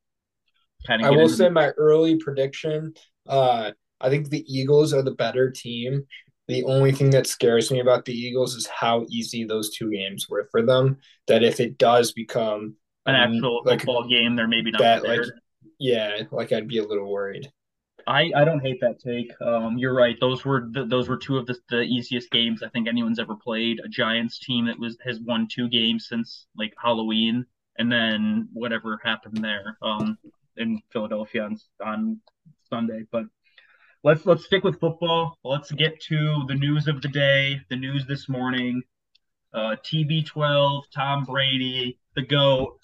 I 0.88 1.11
will 1.11 1.29
say 1.29 1.49
my 1.49 1.70
early 1.70 2.16
prediction. 2.16 2.94
Uh, 3.27 3.72
I 4.01 4.09
think 4.09 4.29
the 4.29 4.44
Eagles 4.46 4.92
are 4.94 5.03
the 5.03 5.11
better 5.11 5.51
team. 5.51 6.07
The 6.46 6.62
only 6.62 6.92
thing 6.92 7.11
that 7.11 7.27
scares 7.27 7.72
me 7.72 7.81
about 7.81 8.05
the 8.05 8.12
Eagles 8.12 8.55
is 8.55 8.68
how 8.68 9.05
easy 9.09 9.42
those 9.42 9.75
two 9.75 9.90
games 9.90 10.29
were 10.29 10.49
for 10.53 10.62
them. 10.62 10.99
That 11.27 11.42
if 11.42 11.59
it 11.59 11.77
does 11.77 12.12
become 12.12 12.77
an 13.07 13.14
um, 13.14 13.35
actual 13.35 13.62
like 13.64 13.81
football 13.81 14.07
game. 14.09 14.37
They're 14.37 14.49
maybe 14.49 14.70
not 14.70 14.81
that, 14.81 15.03
there. 15.03 15.22
like 15.22 15.33
yeah, 15.79 16.22
like 16.31 16.53
I'd 16.53 16.68
be 16.68 16.79
a 16.79 16.85
little 16.85 17.11
worried. 17.11 17.51
I, 18.09 18.31
I 18.37 18.44
don't 18.44 18.61
hate 18.61 18.81
that 18.83 19.01
take. 19.01 19.33
Um, 19.40 19.79
you're 19.79 19.94
right. 19.94 20.16
Those 20.20 20.44
were 20.44 20.68
the, 20.70 20.85
those 20.85 21.09
were 21.09 21.16
two 21.16 21.38
of 21.38 21.46
the, 21.46 21.57
the 21.68 21.81
easiest 21.81 22.31
games 22.31 22.62
I 22.62 22.68
think 22.68 22.87
anyone's 22.87 23.18
ever 23.18 23.35
played. 23.35 23.81
A 23.85 23.88
Giants 23.88 24.38
team 24.38 24.66
that 24.66 24.79
was 24.79 24.96
has 25.05 25.18
won 25.20 25.49
two 25.51 25.68
games 25.68 26.07
since 26.09 26.46
like 26.57 26.72
Halloween, 26.81 27.46
and 27.79 27.91
then 27.91 28.49
whatever 28.53 29.01
happened 29.03 29.43
there 29.43 29.77
um, 29.83 30.19
in 30.57 30.81
Philadelphia 30.93 31.45
on, 31.45 31.59
on 31.85 32.21
Sunday. 32.69 33.05
But 33.11 33.25
let's 34.03 34.25
let's 34.27 34.45
stick 34.45 34.65
with 34.65 34.81
football. 34.81 35.39
Let's 35.45 35.71
get 35.73 36.01
to 36.09 36.45
the 36.49 36.55
news 36.55 36.89
of 36.89 37.03
the 37.03 37.09
day. 37.09 37.61
The 37.71 37.77
news 37.77 38.07
this 38.07 38.29
morning. 38.29 38.83
Uh, 39.55 39.77
TB12, 39.85 40.83
Tom 40.95 41.25
Brady, 41.25 41.99
the 42.15 42.21
goat, 42.21 42.79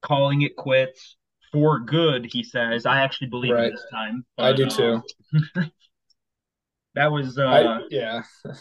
calling 0.00 0.42
it 0.42 0.56
quits 0.56 1.16
for 1.52 1.78
good. 1.78 2.26
He 2.30 2.42
says. 2.42 2.86
I 2.86 3.02
actually 3.02 3.28
believe 3.28 3.52
Right. 3.52 3.66
it 3.66 3.72
this 3.72 3.86
time. 3.90 4.24
I 4.38 4.50
but, 4.50 4.56
do 4.56 4.66
uh, 4.66 4.70
too. 4.70 5.02
that 6.94 7.12
was 7.12 7.38
uh 7.38 7.42
I, 7.42 7.80
yeah, 7.90 8.22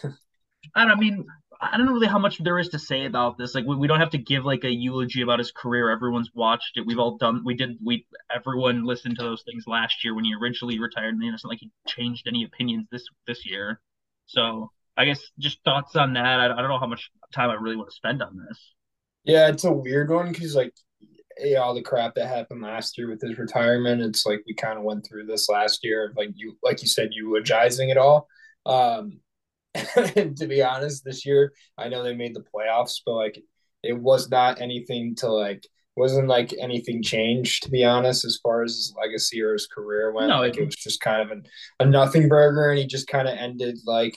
I 0.76 0.86
don't 0.86 0.92
I 0.92 0.96
mean 0.96 1.26
I 1.62 1.78
don't 1.78 1.86
know 1.86 1.94
really 1.94 2.08
how 2.08 2.18
much 2.20 2.40
there 2.40 2.58
is 2.60 2.70
to 2.70 2.80
say 2.80 3.06
about 3.06 3.38
this. 3.38 3.54
Like 3.54 3.66
we, 3.66 3.76
we 3.76 3.88
don't 3.88 4.00
have 4.00 4.10
to 4.12 4.18
give 4.18 4.46
like 4.46 4.64
a 4.64 4.72
eulogy 4.72 5.22
about 5.22 5.40
his 5.40 5.52
career. 5.52 5.90
Everyone's 5.92 6.32
watched 6.34 6.78
it. 6.78 6.86
We've 6.88 7.00
all 7.00 7.18
done 7.18 7.44
we 7.46 7.54
did 7.56 7.78
we 7.84 8.06
everyone 8.36 8.86
listened 8.86 9.18
to 9.18 9.24
those 9.24 9.44
things 9.44 9.66
last 9.68 10.04
year 10.04 10.16
when 10.16 10.26
he 10.26 10.34
originally 10.34 10.80
retired 10.80 11.14
and 11.16 11.24
it's 11.34 11.44
not 11.44 11.52
like 11.52 11.60
he 11.60 11.72
changed 11.88 12.28
any 12.28 12.44
opinions 12.44 12.88
this 12.92 13.06
this 13.28 13.46
year. 13.46 13.80
So 14.26 14.72
I 14.98 15.06
guess 15.06 15.22
just 15.40 15.64
thoughts 15.64 15.96
on 15.96 16.14
that. 16.14 16.40
I, 16.40 16.46
I 16.46 16.62
don't 16.62 16.70
know 16.70 16.80
how 16.80 16.88
much 16.88 17.12
time 17.34 17.50
I 17.52 17.56
really 17.56 17.76
want 17.76 17.90
to 17.90 17.96
spend 17.96 18.22
on 18.24 18.38
this. 18.48 18.74
yeah, 19.24 19.48
it's 19.50 19.64
a 19.64 19.72
weird 19.72 20.10
one 20.10 20.32
because 20.32 20.56
like 20.56 20.74
yeah, 21.40 21.60
all 21.60 21.74
the 21.76 21.82
crap 21.82 22.16
that 22.16 22.28
happened 22.28 22.62
last 22.62 22.98
year 22.98 23.10
with 23.10 23.22
his 23.22 23.38
retirement. 23.38 24.02
It's 24.02 24.26
like 24.26 24.42
we 24.48 24.54
kind 24.56 24.78
of 24.78 24.84
went 24.84 25.08
through 25.08 25.28
this 25.28 25.50
last 25.50 25.82
year 25.84 26.14
like 26.18 26.32
you 26.36 26.58
like 26.64 26.82
you 26.82 26.88
said 26.88 27.10
eulogizing 27.14 27.90
it 27.90 27.98
all. 27.98 28.28
Um, 28.66 29.20
to 29.76 30.48
be 30.48 30.62
honest, 30.62 31.04
this 31.06 31.26
year 31.26 31.54
I 31.78 31.88
know 31.90 32.04
they 32.04 32.16
made 32.16 32.36
the 32.36 32.44
playoffs, 32.54 33.02
but 33.06 33.14
like 33.14 33.42
it 33.84 33.94
was 33.94 34.30
not 34.30 34.62
anything 34.62 35.16
to 35.18 35.30
like 35.32 35.66
wasn't 35.96 36.28
like 36.28 36.54
anything 36.60 37.04
changed 37.04 37.64
to 37.64 37.70
be 37.70 37.84
honest 37.84 38.24
as 38.26 38.40
far 38.42 38.64
as 38.64 38.72
his 38.76 38.94
legacy 39.00 39.42
or 39.42 39.54
his 39.54 39.68
career 39.68 40.12
went. 40.12 40.30
No, 40.30 40.40
like 40.40 40.58
it- 40.58 40.66
was 40.66 40.76
just 40.76 41.02
kind 41.02 41.22
of 41.22 41.32
an, 41.32 41.44
a 41.80 41.86
nothing 41.86 42.28
burger, 42.28 42.70
and 42.72 42.80
he 42.80 42.88
just 42.88 43.08
kind 43.08 43.28
of 43.28 43.38
ended 43.38 43.78
like 43.86 44.14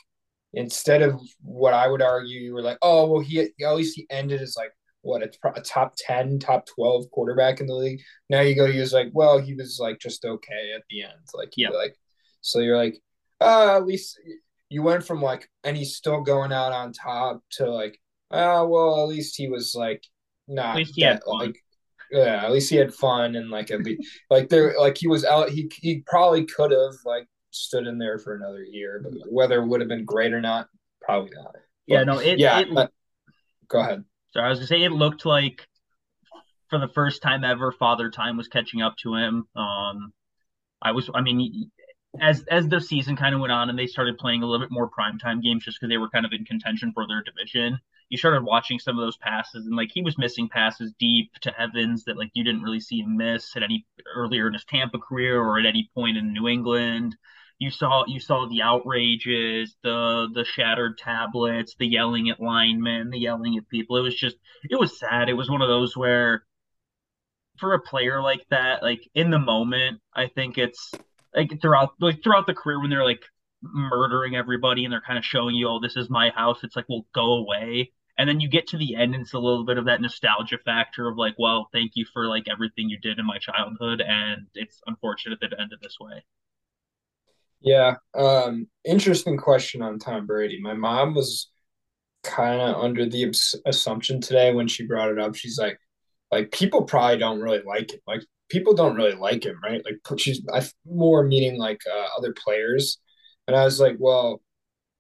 instead 0.53 1.03
of 1.03 1.21
what 1.43 1.75
I 1.75 1.89
would 1.89 2.03
argue, 2.03 2.41
you 2.41 2.55
were 2.55 2.63
like, 2.63 2.79
oh 2.83 3.11
well, 3.11 3.21
he 3.21 3.41
at 3.41 3.75
least 3.77 3.97
he 3.97 4.07
ended 4.11 4.41
as 4.43 4.55
like 4.57 4.73
what 5.03 5.23
a, 5.23 5.31
a 5.55 5.61
top 5.61 5.95
ten, 5.99 6.39
top 6.39 6.67
twelve 6.67 7.11
quarterback 7.11 7.61
in 7.61 7.67
the 7.67 7.75
league. 7.75 8.01
Now 8.31 8.41
you 8.41 8.55
go, 8.55 8.67
he 8.71 8.81
was 8.81 8.93
like, 8.93 9.09
well, 9.13 9.39
he 9.39 9.55
was 9.55 9.79
like 9.81 9.99
just 10.01 10.25
okay 10.25 10.73
at 10.75 10.83
the 10.91 11.03
end, 11.03 11.13
like 11.35 11.53
Yeah. 11.57 11.71
like 11.71 11.97
so 12.41 12.61
you're 12.61 12.77
like, 12.77 13.01
uh, 13.41 13.77
at 13.77 13.87
least 13.87 14.19
you 14.75 14.83
went 14.83 15.07
from 15.07 15.23
like, 15.23 15.49
and 15.63 15.77
he's 15.77 15.95
still 15.95 16.21
going 16.21 16.53
out 16.53 16.73
on 16.73 16.93
top 16.93 17.45
to 17.53 17.71
like, 17.71 17.97
uh, 18.33 18.67
well, 18.69 19.05
at 19.05 19.09
least 19.09 19.37
he 19.37 19.49
was 19.49 19.73
like 19.77 20.03
not 20.49 20.71
At 20.71 20.77
least 20.77 20.93
he 20.97 21.03
had 21.03 21.19
that, 21.19 21.29
like. 21.29 21.57
Yeah, 22.11 22.45
at 22.45 22.53
least 22.53 22.71
he 22.71 22.77
had 22.77 22.93
fun 22.93 23.35
and 23.35 23.51
like 23.51 23.71
at 23.71 23.83
least 23.85 24.03
like 24.31 24.49
there 24.49 24.75
like 24.79 24.99
he 24.99 25.07
was 25.09 25.25
out 25.25 25.49
he 25.49 25.71
he 25.81 26.03
probably 26.07 26.45
could 26.45 26.71
have 26.71 26.95
like 27.05 27.27
stood 27.51 27.87
in 27.87 27.99
there 27.99 28.19
for 28.19 28.35
another 28.35 28.63
year, 28.63 29.01
but 29.03 29.13
whether 29.31 29.63
it 29.63 29.67
would 29.67 29.81
have 29.81 29.89
been 29.89 30.05
great 30.05 30.33
or 30.33 30.41
not, 30.41 30.69
probably 31.01 31.31
not. 31.35 31.55
Yeah, 31.87 32.05
no, 32.05 32.19
it, 32.19 32.39
yeah, 32.39 32.61
it 32.61 32.77
uh, 32.77 32.89
go 33.69 33.79
ahead. 33.79 34.05
So 34.33 34.41
I 34.41 34.49
was 34.49 34.59
gonna 34.59 34.67
say 34.67 34.83
it 34.83 34.93
looked 34.93 35.25
like 35.25 35.67
for 36.69 36.79
the 36.79 36.89
first 36.89 37.23
time 37.23 37.45
ever, 37.45 37.73
Father 37.73 38.11
Time 38.11 38.37
was 38.37 38.49
catching 38.49 38.83
up 38.83 38.97
to 39.03 39.15
him. 39.15 39.47
Um, 39.57 40.13
I 40.83 40.93
was, 40.93 41.09
I 41.15 41.23
mean, 41.23 41.71
as 42.21 42.45
as 42.51 42.69
the 42.69 42.81
season 42.81 43.17
kind 43.17 43.35
of 43.35 43.41
went 43.41 43.53
on 43.53 43.71
and 43.71 43.79
they 43.79 43.87
started 43.87 44.19
playing 44.19 44.43
a 44.43 44.47
little 44.47 44.65
bit 44.65 44.73
more 44.73 44.91
primetime 44.91 45.43
games 45.43 45.65
just 45.65 45.79
because 45.79 45.91
they 45.91 45.99
were 45.99 46.11
kind 46.11 46.25
of 46.25 46.33
in 46.33 46.45
contention 46.45 46.93
for 46.93 47.07
their 47.07 47.23
division. 47.23 47.79
You 48.09 48.19
started 48.19 48.45
watching 48.45 48.79
some 48.79 48.99
of 48.99 49.05
those 49.05 49.17
passes 49.17 49.67
and 49.67 49.77
like 49.77 49.91
he 49.93 50.03
was 50.03 50.19
missing 50.19 50.49
passes 50.49 50.93
deep 50.99 51.33
to 51.43 51.61
Evans 51.61 52.05
that 52.05 52.17
like 52.17 52.31
you 52.35 52.45
didn't 52.45 52.63
really 52.63 52.81
see 52.81 53.01
him 53.01 53.17
miss 53.17 53.57
at 53.57 53.63
any 53.63 53.87
earlier 54.15 54.47
in 54.47 54.53
his 54.53 54.65
Tampa 54.65 54.99
career 54.99 55.41
or 55.41 55.59
at 55.59 55.67
any 55.67 55.91
point 55.95 56.17
in 56.17 56.33
New 56.33 56.49
England 56.49 57.17
you 57.59 57.71
saw 57.71 58.05
you 58.07 58.21
saw 58.21 58.47
the 58.47 58.63
outrages, 58.63 59.77
the 59.83 60.29
the 60.33 60.45
shattered 60.45 60.99
tablets, 60.99 61.75
the 61.79 61.87
yelling 61.87 62.29
at 62.31 62.41
linemen, 62.41 63.11
the 63.11 63.19
yelling 63.19 63.57
at 63.57 63.69
people. 63.69 63.97
It 63.97 64.03
was 64.03 64.15
just 64.15 64.37
it 64.69 64.79
was 64.79 64.99
sad. 64.99 65.29
It 65.29 65.35
was 65.35 65.49
one 65.49 65.63
of 65.63 65.69
those 65.69 65.97
where 65.97 66.45
for 67.59 67.75
a 67.75 67.81
player 67.81 68.21
like 68.21 68.45
that, 68.51 68.83
like 68.83 69.09
in 69.15 69.31
the 69.31 69.39
moment, 69.39 70.01
I 70.15 70.27
think 70.27 70.59
it's 70.59 70.93
like 71.35 71.61
throughout 71.61 71.95
like 72.01 72.23
throughout 72.23 72.47
the 72.47 72.55
career 72.55 72.81
when 72.81 72.91
they're 72.91 73.05
like 73.05 73.23
murdering 73.63 74.37
everybody 74.37 74.85
and 74.85 74.93
they're 74.93 75.01
kind 75.01 75.19
of 75.19 75.25
showing 75.25 75.55
you, 75.55 75.69
oh, 75.69 75.81
this 75.81 75.97
is 75.97 76.11
my 76.11 76.31
house. 76.31 76.61
It's 76.63 76.77
like, 76.77 76.89
well, 76.89 77.07
go 77.15 77.35
away. 77.35 77.93
And 78.17 78.29
then 78.29 78.39
you 78.39 78.49
get 78.49 78.69
to 78.69 78.79
the 78.79 78.95
end, 78.95 79.15
and 79.15 79.23
it's 79.23 79.33
a 79.33 79.39
little 79.41 79.65
bit 79.65 79.77
of 79.77 79.87
that 79.87 80.01
nostalgia 80.01 80.59
factor 80.65 81.09
of 81.09 81.17
like, 81.17 81.35
well, 81.37 81.69
thank 81.73 81.93
you 81.95 82.05
for 82.13 82.29
like 82.29 82.45
everything 82.49 82.89
you 82.89 82.99
did 82.99 83.19
in 83.19 83.27
my 83.27 83.39
childhood, 83.39 84.01
and 84.01 84.47
it's 84.55 84.81
unfortunate 84.87 85.41
that 85.41 85.53
it 85.53 85.59
ended 85.61 85.81
this 85.83 85.97
way. 86.01 86.25
Yeah. 87.61 87.97
Um, 88.15 88.69
interesting 88.85 89.37
question 89.37 89.83
on 89.83 89.99
Tom 89.99 90.27
Brady. 90.27 90.61
My 90.61 90.75
mom 90.75 91.15
was 91.15 91.51
kind 92.23 92.61
of 92.61 92.77
under 92.77 93.07
the 93.07 93.35
assumption 93.67 94.21
today 94.21 94.53
when 94.53 94.69
she 94.69 94.87
brought 94.87 95.11
it 95.11 95.19
up. 95.19 95.35
She's 95.35 95.59
like, 95.59 95.79
like 96.31 96.53
people 96.53 96.83
probably 96.83 97.19
don't 97.19 97.41
really 97.41 97.63
like 97.67 97.93
it. 97.93 98.03
Like 98.07 98.23
people 98.49 98.75
don't 98.75 98.97
really 98.97 99.15
like 99.15 99.45
him, 99.45 99.59
right? 99.63 99.83
Like 99.85 100.19
she's 100.19 100.43
I 100.53 100.63
more 100.87 101.25
meaning 101.25 101.59
like 101.59 101.81
uh, 101.91 102.07
other 102.19 102.33
players. 102.33 102.99
And 103.47 103.57
I 103.57 103.65
was 103.65 103.81
like, 103.81 103.97
well, 103.99 104.43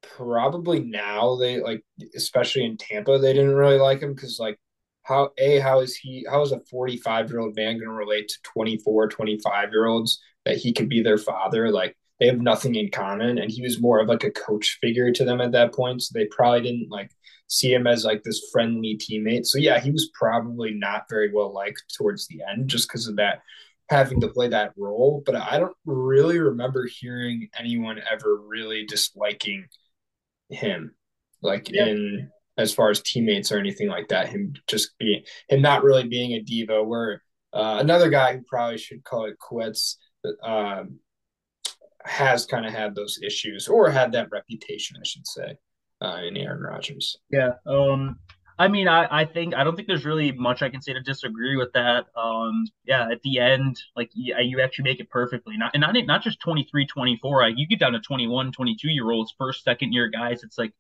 probably 0.03 0.81
now 0.81 1.37
they 1.37 1.61
like, 1.61 1.83
especially 2.17 2.65
in 2.65 2.77
Tampa, 2.77 3.19
they 3.19 3.33
didn't 3.33 3.55
really 3.55 3.79
like 3.79 4.01
him 4.01 4.15
because 4.15 4.39
like 4.39 4.59
how 5.03 5.31
a 5.39 5.59
how 5.61 5.81
is 5.81 5.97
he 5.97 6.27
how 6.31 6.43
is 6.43 6.53
a 6.53 6.61
45 6.71 7.31
year 7.31 7.41
old 7.41 7.57
man 7.57 7.75
going 7.75 7.89
to 7.89 7.91
relate 7.91 8.29
to 8.29 8.37
24 8.45 9.09
25 9.09 9.71
year 9.71 9.87
olds 9.87 10.21
that 10.47 10.57
he 10.57 10.73
could 10.73 10.89
be 10.89 11.03
their 11.03 11.19
father 11.19 11.71
like 11.71 11.97
they 12.21 12.27
have 12.27 12.41
nothing 12.41 12.75
in 12.77 12.91
common, 12.91 13.39
and 13.39 13.51
he 13.51 13.63
was 13.63 13.81
more 13.81 14.01
of 14.01 14.09
like 14.09 14.25
a 14.25 14.31
coach 14.31 14.79
figure 14.81 15.11
to 15.13 15.25
them 15.25 15.41
at 15.41 15.53
that 15.53 15.75
point. 15.75 16.03
So 16.03 16.13
they 16.15 16.27
probably 16.27 16.63
didn't 16.63 16.91
like 16.91 17.11
see 17.49 17.73
him 17.73 17.87
as 17.87 18.05
like 18.05 18.23
this 18.23 18.49
friendly 18.53 18.97
teammate. 18.99 19.47
So 19.47 19.59
yeah, 19.59 19.79
he 19.81 19.91
was 19.91 20.11
probably 20.15 20.73
not 20.73 21.05
very 21.09 21.33
well 21.33 21.53
liked 21.53 21.83
towards 21.97 22.27
the 22.27 22.41
end 22.49 22.69
just 22.69 22.89
because 22.89 23.07
of 23.07 23.17
that 23.17 23.43
having 23.91 24.21
to 24.21 24.29
play 24.29 24.49
that 24.49 24.73
role. 24.77 25.23
But 25.25 25.37
I 25.37 25.59
don't 25.59 25.77
really 25.85 26.39
remember 26.39 26.87
hearing 26.87 27.49
anyone 27.59 28.01
ever 28.11 28.41
really 28.41 28.87
disliking 28.87 29.67
him, 30.49 30.95
like 31.43 31.71
yeah. 31.71 31.87
in 31.87 32.31
as 32.57 32.73
far 32.73 32.91
as 32.91 33.03
teammates 33.03 33.51
or 33.53 33.59
anything 33.59 33.89
like 33.89 34.09
that. 34.09 34.29
Him 34.29 34.55
just 34.67 34.97
being 34.99 35.23
him 35.49 35.61
not 35.61 35.85
really 35.85 36.09
being 36.09 36.33
a 36.33 36.41
diva. 36.41 36.83
Where 36.83 37.23
uh, 37.53 37.79
another 37.81 38.11
guy 38.11 38.35
who 38.35 38.43
probably 38.49 38.79
should 38.79 39.05
call 39.05 39.27
it 39.27 39.39
quits. 39.39 39.99
Um, 40.43 41.01
has 42.07 42.45
kind 42.45 42.67
of 42.67 42.73
had 42.73 42.95
those 42.95 43.19
issues 43.23 43.67
or 43.67 43.91
had 43.91 44.13
that 44.13 44.29
reputation, 44.31 44.95
I 45.01 45.07
should 45.07 45.27
say 45.27 45.57
uh, 46.01 46.21
in 46.27 46.37
Aaron 46.37 46.63
Rodgers. 46.63 47.17
Yeah. 47.31 47.53
Um, 47.67 48.19
I 48.57 48.69
mean, 48.69 48.87
I, 48.87 49.09
I 49.11 49.25
think 49.25 49.55
I 49.55 49.65
don't 49.65 49.75
think 49.75 49.89
there's 49.89 50.05
really 50.05 50.31
much 50.31 50.63
I 50.63 50.69
can 50.69 50.81
say 50.81 50.93
to 50.93 51.01
disagree 51.01 51.57
with 51.57 51.73
that. 51.73 52.07
Um, 52.17 52.67
yeah, 52.85 53.09
at 53.11 53.21
the 53.23 53.41
end, 53.41 53.77
like 53.97 54.11
you, 54.15 54.37
you 54.39 54.61
actually 54.61 54.85
make 54.85 55.01
it 55.01 55.11
perfectly. 55.11 55.57
Not 55.57 55.73
and 55.75 55.81
not 55.81 55.97
not 56.07 56.23
just 56.23 56.39
23, 56.41 56.87
24. 56.87 57.49
You 57.49 57.67
get 57.67 57.81
down 57.81 57.93
to 57.93 58.01
21, 58.01 58.53
22 58.53 58.89
year 58.91 59.11
olds, 59.11 59.35
first, 59.37 59.65
second 59.65 59.93
year 59.93 60.09
guys. 60.09 60.45
It's 60.45 60.57
like, 60.57 60.73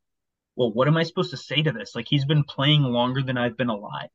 well, 0.54 0.72
what 0.72 0.86
am 0.86 0.96
I 0.96 1.02
supposed 1.02 1.30
to 1.30 1.36
say 1.36 1.62
to 1.62 1.72
this? 1.72 1.96
Like 1.96 2.06
he's 2.08 2.24
been 2.24 2.44
playing 2.44 2.82
longer 2.82 3.22
than 3.22 3.36
I've 3.36 3.56
been 3.56 3.70
alive. 3.70 4.08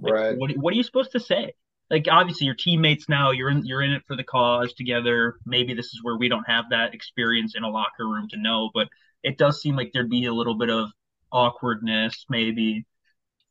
Like, 0.00 0.12
right. 0.12 0.38
What 0.38 0.52
what 0.56 0.72
are 0.72 0.76
you 0.76 0.82
supposed 0.82 1.12
to 1.12 1.20
say? 1.20 1.52
Like 1.90 2.06
obviously 2.10 2.46
your 2.46 2.54
teammates 2.54 3.06
now, 3.06 3.32
you're 3.32 3.50
in 3.50 3.66
you're 3.66 3.82
in 3.82 3.92
it 3.92 4.02
for 4.06 4.16
the 4.16 4.24
cause 4.24 4.72
together. 4.72 5.34
Maybe 5.44 5.74
this 5.74 5.86
is 5.86 6.00
where 6.02 6.16
we 6.16 6.30
don't 6.30 6.48
have 6.48 6.70
that 6.70 6.94
experience 6.94 7.54
in 7.54 7.64
a 7.64 7.68
locker 7.68 8.08
room 8.08 8.28
to 8.30 8.38
know, 8.38 8.70
but 8.72 8.88
it 9.24 9.38
does 9.38 9.60
seem 9.60 9.74
like 9.74 9.90
there'd 9.92 10.10
be 10.10 10.26
a 10.26 10.34
little 10.34 10.56
bit 10.56 10.70
of 10.70 10.90
awkwardness, 11.32 12.26
maybe. 12.28 12.86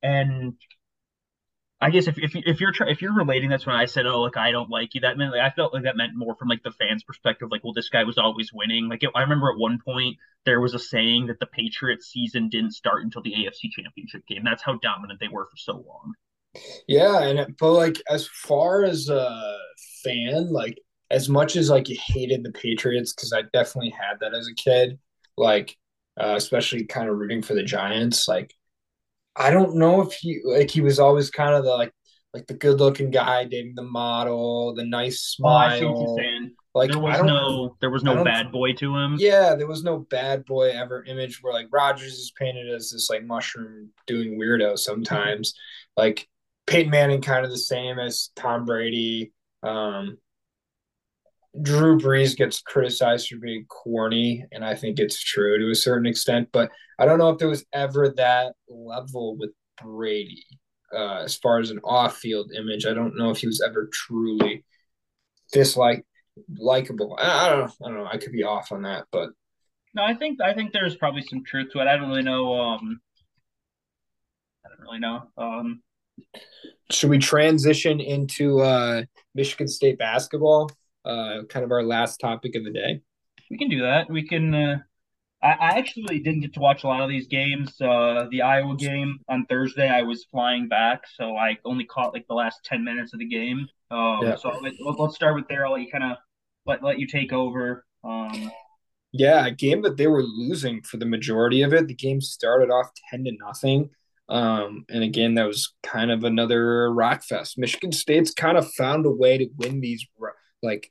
And 0.01 0.53
I 1.81 1.89
guess 1.89 2.07
if 2.07 2.17
if, 2.17 2.35
if 2.35 2.61
you're 2.61 2.71
if 2.87 3.01
you're 3.01 3.13
relating 3.13 3.49
that's 3.49 3.65
when 3.65 3.75
I 3.75 3.85
said, 3.85 4.05
oh, 4.05 4.21
like 4.21 4.37
I 4.37 4.51
don't 4.51 4.69
like 4.69 4.93
you, 4.93 5.01
that 5.01 5.17
meant 5.17 5.31
like 5.31 5.41
I 5.41 5.49
felt 5.49 5.73
like 5.73 5.83
that 5.83 5.97
meant 5.97 6.15
more 6.15 6.35
from 6.35 6.47
like 6.47 6.63
the 6.63 6.71
fans' 6.71 7.03
perspective, 7.03 7.49
like, 7.51 7.63
well, 7.63 7.73
this 7.73 7.89
guy 7.89 8.03
was 8.03 8.17
always 8.17 8.51
winning. 8.53 8.87
Like 8.87 9.03
it, 9.03 9.09
I 9.15 9.21
remember 9.21 9.49
at 9.51 9.57
one 9.57 9.79
point 9.83 10.17
there 10.45 10.61
was 10.61 10.75
a 10.75 10.79
saying 10.79 11.27
that 11.27 11.39
the 11.39 11.47
Patriots 11.47 12.07
season 12.07 12.49
didn't 12.49 12.71
start 12.71 13.03
until 13.03 13.21
the 13.23 13.31
AFC 13.31 13.71
Championship 13.71 14.25
game. 14.27 14.43
That's 14.45 14.63
how 14.63 14.77
dominant 14.77 15.19
they 15.19 15.27
were 15.27 15.45
for 15.45 15.57
so 15.57 15.73
long. 15.73 16.13
Yeah, 16.87 17.23
and 17.23 17.57
but 17.57 17.71
like 17.73 18.01
as 18.09 18.27
far 18.27 18.83
as 18.83 19.09
a 19.09 19.57
fan, 20.03 20.53
like 20.53 20.77
as 21.09 21.27
much 21.27 21.55
as 21.55 21.69
like 21.69 21.89
you 21.89 21.97
hated 21.99 22.43
the 22.43 22.51
Patriots 22.51 23.13
because 23.13 23.33
I 23.33 23.41
definitely 23.51 23.89
had 23.91 24.19
that 24.21 24.35
as 24.35 24.47
a 24.47 24.55
kid 24.55 24.99
like 25.37 25.75
uh, 26.19 26.35
especially 26.35 26.85
kind 26.85 27.09
of 27.09 27.17
rooting 27.17 27.41
for 27.41 27.53
the 27.53 27.63
Giants. 27.63 28.27
Like, 28.27 28.53
I 29.35 29.51
don't 29.51 29.75
know 29.75 30.01
if 30.01 30.13
he 30.13 30.41
like 30.45 30.69
he 30.69 30.81
was 30.81 30.99
always 30.99 31.29
kind 31.29 31.55
of 31.55 31.63
the 31.63 31.71
like 31.71 31.93
like 32.33 32.47
the 32.47 32.53
good 32.53 32.79
looking 32.79 33.11
guy 33.11 33.45
dating 33.45 33.75
the 33.75 33.83
model, 33.83 34.73
the 34.75 34.85
nice 34.85 35.21
smile. 35.21 35.79
Oh, 35.83 36.49
like 36.75 36.91
there 36.91 36.99
was 36.99 37.21
no 37.21 37.75
there 37.79 37.91
was 37.91 38.03
no 38.03 38.23
bad 38.23 38.51
boy 38.51 38.73
to 38.73 38.95
him. 38.95 39.17
Yeah, 39.19 39.55
there 39.55 39.67
was 39.67 39.83
no 39.83 39.99
bad 39.99 40.45
boy 40.45 40.71
ever 40.71 41.03
image 41.03 41.41
where 41.41 41.53
like 41.53 41.67
Rodgers 41.71 42.13
is 42.13 42.33
painted 42.37 42.69
as 42.73 42.91
this 42.91 43.09
like 43.09 43.23
mushroom 43.23 43.89
doing 44.07 44.39
weirdo 44.39 44.77
sometimes. 44.77 45.53
like 45.95 46.27
Peyton 46.65 46.91
Manning 46.91 47.21
kind 47.21 47.45
of 47.45 47.51
the 47.51 47.57
same 47.57 47.99
as 47.99 48.29
Tom 48.35 48.65
Brady. 48.65 49.33
Um, 49.61 50.17
Drew 51.61 51.99
Brees 51.99 52.35
gets 52.35 52.61
criticized 52.61 53.27
for 53.27 53.37
being 53.37 53.65
corny, 53.65 54.45
and 54.51 54.65
I 54.65 54.73
think 54.75 54.99
it's 54.99 55.21
true 55.21 55.59
to 55.59 55.71
a 55.71 55.75
certain 55.75 56.07
extent. 56.07 56.49
But 56.51 56.71
I 56.97 57.05
don't 57.05 57.19
know 57.19 57.29
if 57.29 57.37
there 57.37 57.47
was 57.47 57.65
ever 57.73 58.09
that 58.17 58.53
level 58.67 59.37
with 59.37 59.51
Brady 59.81 60.45
uh, 60.95 61.21
as 61.23 61.35
far 61.35 61.59
as 61.59 61.69
an 61.69 61.79
off-field 61.83 62.51
image. 62.53 62.85
I 62.85 62.93
don't 62.93 63.17
know 63.17 63.29
if 63.29 63.37
he 63.37 63.47
was 63.47 63.61
ever 63.61 63.89
truly 63.93 64.65
dislike 65.51 66.05
likable. 66.57 67.15
I, 67.19 67.45
I 67.45 67.49
don't 67.49 67.59
know. 67.59 67.73
I 67.85 67.89
don't 67.89 67.97
know. 67.99 68.09
I 68.11 68.17
could 68.17 68.31
be 68.31 68.43
off 68.43 68.71
on 68.71 68.81
that, 68.83 69.05
but 69.11 69.29
no, 69.93 70.03
I 70.03 70.15
think 70.15 70.41
I 70.41 70.53
think 70.53 70.73
there's 70.73 70.95
probably 70.95 71.21
some 71.21 71.43
truth 71.43 71.71
to 71.71 71.79
it. 71.79 71.87
I 71.87 71.97
don't 71.97 72.09
really 72.09 72.23
know. 72.23 72.59
Um, 72.59 72.99
I 74.65 74.69
don't 74.69 74.81
really 74.81 74.99
know. 74.99 75.23
Um, 75.37 75.83
should 76.91 77.11
we 77.11 77.19
transition 77.19 77.99
into 77.99 78.59
uh, 78.61 79.03
Michigan 79.35 79.67
State 79.67 79.99
basketball? 79.99 80.71
Uh, 81.05 81.43
kind 81.49 81.63
of 81.63 81.71
our 81.71 81.83
last 81.83 82.17
topic 82.17 82.55
of 82.55 82.63
the 82.63 82.71
day. 82.71 83.01
We 83.49 83.57
can 83.57 83.69
do 83.69 83.81
that. 83.81 84.09
We 84.09 84.27
can. 84.27 84.53
Uh, 84.53 84.77
I, 85.41 85.51
I 85.51 85.69
actually 85.77 86.19
didn't 86.19 86.41
get 86.41 86.53
to 86.53 86.59
watch 86.59 86.83
a 86.83 86.87
lot 86.87 87.01
of 87.01 87.09
these 87.09 87.27
games. 87.27 87.79
Uh, 87.81 88.27
the 88.31 88.41
Iowa 88.41 88.75
game 88.77 89.19
on 89.27 89.45
Thursday, 89.45 89.89
I 89.89 90.01
was 90.03 90.25
flying 90.31 90.69
back, 90.69 91.03
so 91.15 91.35
I 91.35 91.57
only 91.65 91.83
caught 91.83 92.13
like 92.13 92.27
the 92.27 92.33
last 92.33 92.63
ten 92.63 92.83
minutes 92.83 93.13
of 93.13 93.19
the 93.19 93.27
game. 93.27 93.67
Um, 93.91 94.19
yeah. 94.23 94.35
So 94.35 94.49
let, 94.61 94.73
us 94.73 95.15
start 95.15 95.35
with 95.35 95.47
there. 95.49 95.65
I'll 95.65 95.73
let 95.73 95.81
you 95.81 95.91
kind 95.91 96.05
of 96.05 96.17
let 96.65 96.81
let 96.81 96.99
you 96.99 97.07
take 97.07 97.33
over. 97.33 97.85
Um, 98.03 98.51
yeah, 99.11 99.45
a 99.45 99.51
game 99.51 99.81
that 99.83 99.97
they 99.97 100.07
were 100.07 100.23
losing 100.23 100.81
for 100.81 100.97
the 100.97 101.05
majority 101.05 101.61
of 101.61 101.73
it. 101.73 101.87
The 101.87 101.93
game 101.93 102.21
started 102.21 102.71
off 102.71 102.89
ten 103.09 103.25
to 103.25 103.31
nothing. 103.39 103.89
Um, 104.29 104.85
and 104.89 105.03
again, 105.03 105.35
that 105.35 105.45
was 105.45 105.73
kind 105.83 106.09
of 106.09 106.23
another 106.23 106.91
rock 106.91 107.23
fest. 107.23 107.57
Michigan 107.57 107.91
State's 107.91 108.33
kind 108.33 108.57
of 108.57 108.71
found 108.73 109.05
a 109.05 109.11
way 109.11 109.37
to 109.37 109.49
win 109.57 109.81
these 109.81 110.05
like 110.61 110.89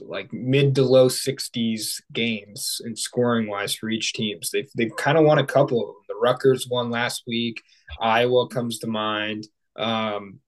like 0.00 0.32
mid 0.32 0.74
to 0.74 0.82
low 0.82 1.08
60s 1.08 2.00
games 2.12 2.80
in 2.84 2.96
scoring 2.96 3.48
wise 3.48 3.74
for 3.74 3.88
each 3.88 4.12
teams. 4.12 4.50
They've 4.50 4.70
they've 4.74 4.94
kind 4.96 5.16
of 5.16 5.24
won 5.24 5.38
a 5.38 5.46
couple 5.46 5.80
of 5.80 5.86
them. 5.86 6.02
The 6.08 6.14
Rutgers 6.16 6.68
won 6.68 6.90
last 6.90 7.24
week. 7.26 7.62
Iowa 8.00 8.48
comes 8.48 8.78
to 8.80 8.86
mind. 8.86 9.46
Um, 9.76 10.40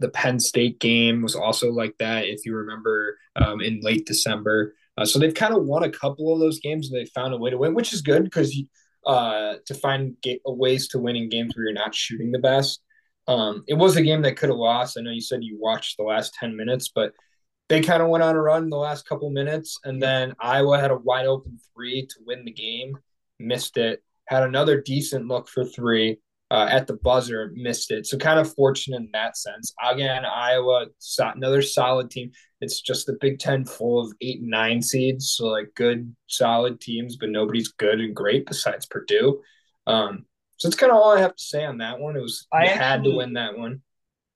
the 0.00 0.08
Penn 0.08 0.40
State 0.40 0.80
game 0.80 1.22
was 1.22 1.34
also 1.34 1.70
like 1.70 1.94
that, 1.98 2.26
if 2.26 2.44
you 2.44 2.56
remember, 2.56 3.18
um, 3.36 3.60
in 3.60 3.80
late 3.80 4.06
December. 4.06 4.74
Uh, 4.98 5.04
so 5.04 5.18
they've 5.18 5.34
kind 5.34 5.54
of 5.54 5.64
won 5.64 5.84
a 5.84 5.90
couple 5.90 6.32
of 6.32 6.40
those 6.40 6.58
games 6.58 6.90
and 6.90 6.98
they 6.98 7.04
found 7.06 7.34
a 7.34 7.36
way 7.36 7.50
to 7.50 7.58
win, 7.58 7.74
which 7.74 7.92
is 7.92 8.00
good 8.00 8.24
because 8.24 8.56
uh, 9.06 9.54
to 9.66 9.74
find 9.74 10.16
ga- 10.22 10.40
ways 10.44 10.88
to 10.88 10.98
win 10.98 11.16
in 11.16 11.28
games 11.28 11.54
where 11.54 11.66
you're 11.66 11.74
not 11.74 11.94
shooting 11.94 12.32
the 12.32 12.38
best. 12.38 12.82
Um, 13.28 13.64
it 13.66 13.74
was 13.74 13.96
a 13.96 14.02
game 14.02 14.22
that 14.22 14.36
could 14.36 14.48
have 14.48 14.58
lost. 14.58 14.96
I 14.96 15.02
know 15.02 15.10
you 15.10 15.20
said 15.20 15.42
you 15.42 15.58
watched 15.60 15.96
the 15.96 16.04
last 16.04 16.34
10 16.34 16.56
minutes, 16.56 16.90
but 16.94 17.12
they 17.68 17.80
kind 17.80 18.02
of 18.02 18.08
went 18.08 18.22
on 18.22 18.36
a 18.36 18.40
run 18.40 18.64
in 18.64 18.70
the 18.70 18.76
last 18.76 19.08
couple 19.08 19.30
minutes, 19.30 19.78
and 19.84 20.02
then 20.02 20.34
Iowa 20.40 20.78
had 20.78 20.90
a 20.90 20.96
wide 20.96 21.26
open 21.26 21.58
three 21.74 22.06
to 22.06 22.14
win 22.24 22.44
the 22.44 22.52
game, 22.52 22.96
missed 23.38 23.76
it. 23.76 24.02
Had 24.26 24.42
another 24.42 24.80
decent 24.80 25.26
look 25.26 25.48
for 25.48 25.64
three 25.64 26.18
uh, 26.50 26.68
at 26.70 26.86
the 26.86 26.94
buzzer, 26.94 27.52
missed 27.54 27.90
it. 27.90 28.06
So 28.06 28.18
kind 28.18 28.38
of 28.38 28.52
fortunate 28.54 28.98
in 28.98 29.10
that 29.12 29.36
sense. 29.36 29.72
Again, 29.84 30.24
Iowa, 30.24 30.86
another 31.18 31.62
solid 31.62 32.10
team. 32.10 32.30
It's 32.60 32.80
just 32.80 33.06
the 33.06 33.16
Big 33.20 33.38
Ten 33.38 33.64
full 33.64 34.00
of 34.00 34.12
eight 34.20 34.40
and 34.40 34.50
nine 34.50 34.80
seeds, 34.80 35.34
so 35.36 35.46
like 35.46 35.74
good, 35.74 36.14
solid 36.26 36.80
teams, 36.80 37.16
but 37.16 37.30
nobody's 37.30 37.68
good 37.68 38.00
and 38.00 38.14
great 38.14 38.46
besides 38.46 38.86
Purdue. 38.86 39.42
Um, 39.86 40.24
so 40.56 40.68
that's 40.68 40.78
kind 40.78 40.90
of 40.90 40.98
all 40.98 41.16
I 41.16 41.20
have 41.20 41.36
to 41.36 41.42
say 41.42 41.64
on 41.64 41.78
that 41.78 41.98
one. 41.98 42.16
It 42.16 42.22
was 42.22 42.46
I 42.52 42.66
actually, 42.66 42.78
had 42.78 43.04
to 43.04 43.16
win 43.16 43.32
that 43.34 43.58
one. 43.58 43.82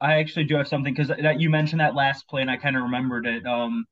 I 0.01 0.15
actually 0.15 0.45
do 0.45 0.57
have 0.57 0.69
something 0.69 0.95
because 0.95 1.09
that 1.09 1.41
you 1.41 1.51
mentioned 1.51 1.81
that 1.81 1.95
last 1.95 2.29
play 2.29 2.41
and 2.41 2.51
I 2.51 2.57
kind 2.57 2.77
of 2.77 2.83
remembered 2.83 3.27
it. 3.27 3.47
Um, 3.47 3.85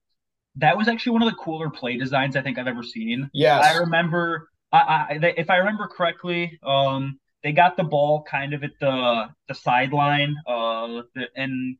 that 0.57 0.77
was 0.77 0.88
actually 0.88 1.12
one 1.12 1.23
of 1.23 1.29
the 1.29 1.37
cooler 1.37 1.71
play 1.71 1.97
designs 1.97 2.37
I 2.37 2.42
think 2.42 2.59
I've 2.59 2.66
ever 2.66 2.83
seen. 2.83 3.31
Yeah, 3.33 3.59
I 3.59 3.77
remember. 3.77 4.49
I, 4.73 4.79
I 4.79 5.18
if 5.37 5.51
I 5.51 5.57
remember 5.57 5.87
correctly, 5.87 6.59
um, 6.62 7.18
they 7.42 7.53
got 7.53 7.77
the 7.77 7.85
ball 7.85 8.25
kind 8.29 8.55
of 8.55 8.64
at 8.64 8.73
the 8.81 9.29
the 9.49 9.55
sideline, 9.55 10.35
uh, 10.47 11.03
the, 11.14 11.29
and 11.37 11.77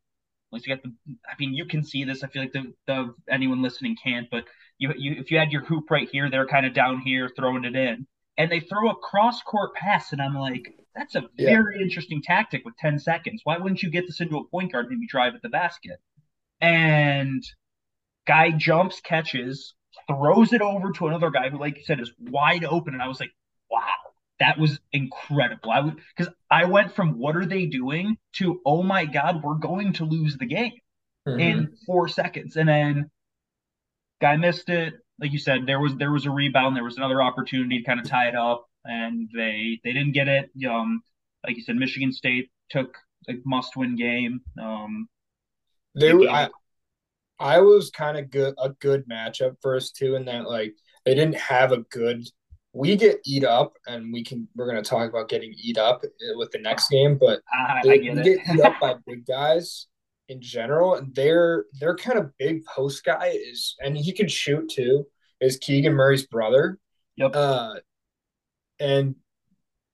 once 0.51 0.67
you 0.67 0.75
got 0.75 0.83
the, 0.83 0.93
I 1.29 1.35
mean, 1.39 1.55
you 1.55 1.67
can 1.67 1.85
see 1.85 2.05
this. 2.05 2.23
I 2.23 2.29
feel 2.29 2.43
like 2.43 2.53
the, 2.53 2.73
the 2.87 3.15
anyone 3.31 3.63
listening 3.63 3.97
can't, 4.03 4.29
but 4.31 4.45
you 4.79 4.93
you 4.97 5.17
if 5.19 5.31
you 5.31 5.39
had 5.39 5.53
your 5.53 5.65
hoop 5.65 5.91
right 5.91 6.09
here, 6.11 6.31
they're 6.31 6.47
kind 6.47 6.67
of 6.67 6.75
down 6.75 7.01
here 7.01 7.29
throwing 7.37 7.65
it 7.65 7.77
in, 7.77 8.07
and 8.37 8.51
they 8.51 8.61
throw 8.61 8.91
a 8.91 8.95
cross 8.95 9.43
court 9.43 9.75
pass, 9.75 10.13
and 10.13 10.23
I'm 10.23 10.35
like, 10.35 10.75
that's 10.95 11.15
a 11.15 11.23
yeah. 11.37 11.51
very 11.51 11.81
interesting 11.81 12.23
tactic 12.23 12.65
with 12.65 12.77
10 12.79 12.99
seconds. 12.99 13.43
Why 13.45 13.59
wouldn't 13.59 13.83
you 13.83 13.91
get 13.91 14.07
this 14.07 14.21
into 14.21 14.39
a 14.39 14.45
point 14.45 14.73
guard, 14.73 14.87
and 14.87 14.97
maybe 14.97 15.07
drive 15.07 15.35
at 15.35 15.43
the 15.43 15.49
basket? 15.49 15.99
And 16.61 17.43
guy 18.27 18.51
jumps, 18.51 19.01
catches, 19.01 19.75
throws 20.09 20.53
it 20.53 20.61
over 20.61 20.91
to 20.93 21.07
another 21.07 21.31
guy 21.31 21.51
who, 21.51 21.59
like 21.59 21.79
you 21.79 21.85
said, 21.85 22.01
is 22.01 22.13
wide 22.19 22.65
open. 22.65 22.95
And 22.95 23.03
I 23.03 23.09
was 23.09 23.21
like, 23.21 23.31
wow, 23.71 23.95
that 24.41 24.59
was 24.59 24.79
incredible. 24.93 25.71
I 25.71 25.81
would 25.81 25.97
because 26.17 26.33
I 26.51 26.65
went 26.65 26.95
from 26.95 27.19
what 27.19 27.37
are 27.37 27.47
they 27.47 27.67
doing 27.67 28.17
to 28.35 28.61
oh 28.65 28.83
my 28.83 29.05
god, 29.05 29.43
we're 29.43 29.55
going 29.55 29.95
to 29.95 30.05
lose 30.05 30.37
the 30.37 30.47
game 30.47 30.79
mm-hmm. 31.27 31.41
in 31.41 31.77
four 31.87 32.09
seconds. 32.09 32.57
And 32.57 32.69
then 32.69 33.11
guy 34.21 34.37
missed 34.37 34.69
it. 34.69 34.95
Like 35.21 35.33
you 35.33 35.39
said, 35.39 35.67
there 35.67 35.81
was 35.81 35.97
there 35.97 36.13
was 36.13 36.27
a 36.27 36.31
rebound, 36.31 36.77
there 36.77 36.85
was 36.85 36.97
another 36.97 37.21
opportunity 37.21 37.79
to 37.79 37.85
kind 37.85 38.01
of 38.01 38.09
tie 38.09 38.29
it 38.29 38.37
up 38.37 38.68
and 38.85 39.29
they 39.35 39.81
they 39.85 39.93
didn't 39.93 40.13
get 40.13 40.29
it. 40.29 40.51
Um, 40.69 41.03
like 41.47 41.57
you 41.57 41.63
said, 41.63 41.77
Michigan 41.77 42.13
State 42.13 42.51
took 42.71 42.97
a 43.29 43.35
must-win 43.45 43.97
game. 43.97 44.41
Um, 44.61 45.09
they, 45.95 46.13
I, 46.29 46.49
I 47.39 47.61
was 47.61 47.91
kind 47.91 48.17
of 48.17 48.31
good 48.31 48.55
a 48.59 48.71
good 48.71 49.09
matchup 49.09 49.57
for 49.63 49.77
us 49.77 49.91
too, 49.91 50.17
in 50.17 50.25
that 50.27 50.49
like 50.49 50.75
they 51.05 51.15
didn't 51.15 51.37
have 51.37 51.73
a 51.73 51.79
good. 51.79 52.27
We 52.75 52.97
get 52.97 53.21
eat 53.25 53.45
up, 53.45 53.73
and 53.87 54.13
we 54.13 54.23
can. 54.23 54.47
We're 54.55 54.67
gonna 54.67 54.83
talk 54.83 55.09
about 55.09 55.29
getting 55.29 55.55
eat 55.57 55.79
up 55.79 56.03
with 56.35 56.51
the 56.53 56.59
next 56.59 56.91
game, 56.91 57.17
but 57.19 57.41
I, 57.53 57.81
they, 57.83 57.93
I 57.93 57.97
get 57.99 58.25
get 58.25 58.41
eat 58.55 58.61
up 58.61 58.79
by 58.81 58.95
big 59.07 59.27
guys 59.27 59.87
in 60.29 60.41
general, 60.41 60.95
and 60.95 61.15
their 61.15 61.65
their 61.81 61.97
kind 61.97 62.19
of 62.19 62.37
big 62.39 62.65
post 62.67 63.05
guy 63.05 63.33
is, 63.35 63.75
and 63.81 63.97
he 63.97 64.13
can 64.13 64.29
shoot 64.29 64.69
too. 64.69 65.07
Is 65.41 65.57
Keegan 65.57 65.95
Murray's 65.95 66.27
brother? 66.27 66.79
Yep. 67.17 67.31
Uh, 67.35 67.75
and 68.81 69.15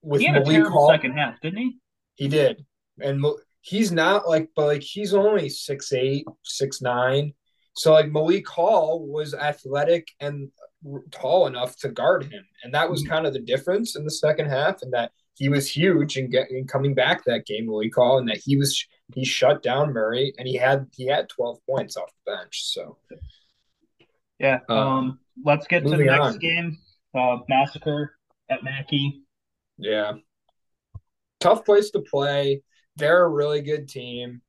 with 0.03 0.20
he 0.20 0.26
had 0.26 0.37
a 0.37 0.41
Malik 0.41 0.55
terrible 0.57 0.70
Hall, 0.72 0.89
second 0.89 1.12
half, 1.12 1.41
didn't 1.41 1.59
he? 1.59 1.78
he 2.14 2.28
did, 2.28 2.64
and 3.01 3.24
he's 3.62 3.91
not 3.93 4.28
like, 4.28 4.51
but 4.55 4.66
like 4.66 4.82
he's 4.82 5.14
only 5.14 5.49
six 5.49 5.93
eight, 5.93 6.26
six 6.43 6.80
nine. 6.82 7.32
So 7.76 7.93
like 7.93 8.11
Malik 8.11 8.47
Hall 8.49 9.07
was 9.07 9.35
athletic 9.35 10.09
and 10.20 10.51
tall 11.11 11.47
enough 11.47 11.76
to 11.78 11.89
guard 11.89 12.24
him, 12.24 12.45
and 12.62 12.74
that 12.74 12.91
was 12.91 13.03
Mhm. 13.05 13.09
kind 13.09 13.26
of 13.26 13.32
the 13.32 13.41
difference 13.41 13.97
in 13.97 14.05
the 14.05 14.11
second 14.11 14.47
half, 14.49 14.82
and 14.82 14.93
that 14.93 15.12
he 15.37 15.49
was 15.49 15.68
huge 15.68 16.16
in 16.16 16.30
getting 16.30 16.66
coming 16.66 16.95
back 16.95 17.24
that 17.24 17.47
game, 17.47 17.66
Malik 17.66 17.95
Hall, 17.97 18.18
and 18.18 18.28
that 18.28 18.37
he 18.45 18.57
was 18.57 18.87
he 19.14 19.24
shut 19.24 19.62
down 19.62 19.93
Murray, 19.93 20.32
and 20.39 20.47
he 20.47 20.55
had 20.57 20.87
he 20.95 21.07
had 21.07 21.28
twelve 21.28 21.59
points 21.68 21.97
off 21.97 22.11
the 22.26 22.32
bench. 22.32 22.64
So 22.64 22.99
Yeah. 24.39 24.61
Uh, 24.68 24.74
Um. 24.74 25.20
Let's 25.45 25.66
get 25.66 25.82
to 25.85 25.91
the 25.97 26.05
next 26.05 26.20
on. 26.20 26.39
game. 26.39 26.78
Uh, 27.14 27.39
massacre 27.49 28.13
at 28.51 28.62
Mackey. 28.64 29.22
yeah, 29.78 30.12
tough 31.40 31.64
place 31.64 31.90
to 31.90 32.01
play. 32.01 32.62
They're 32.97 33.24
a 33.24 33.28
really 33.28 33.61
good 33.62 33.88
team. 33.88 34.42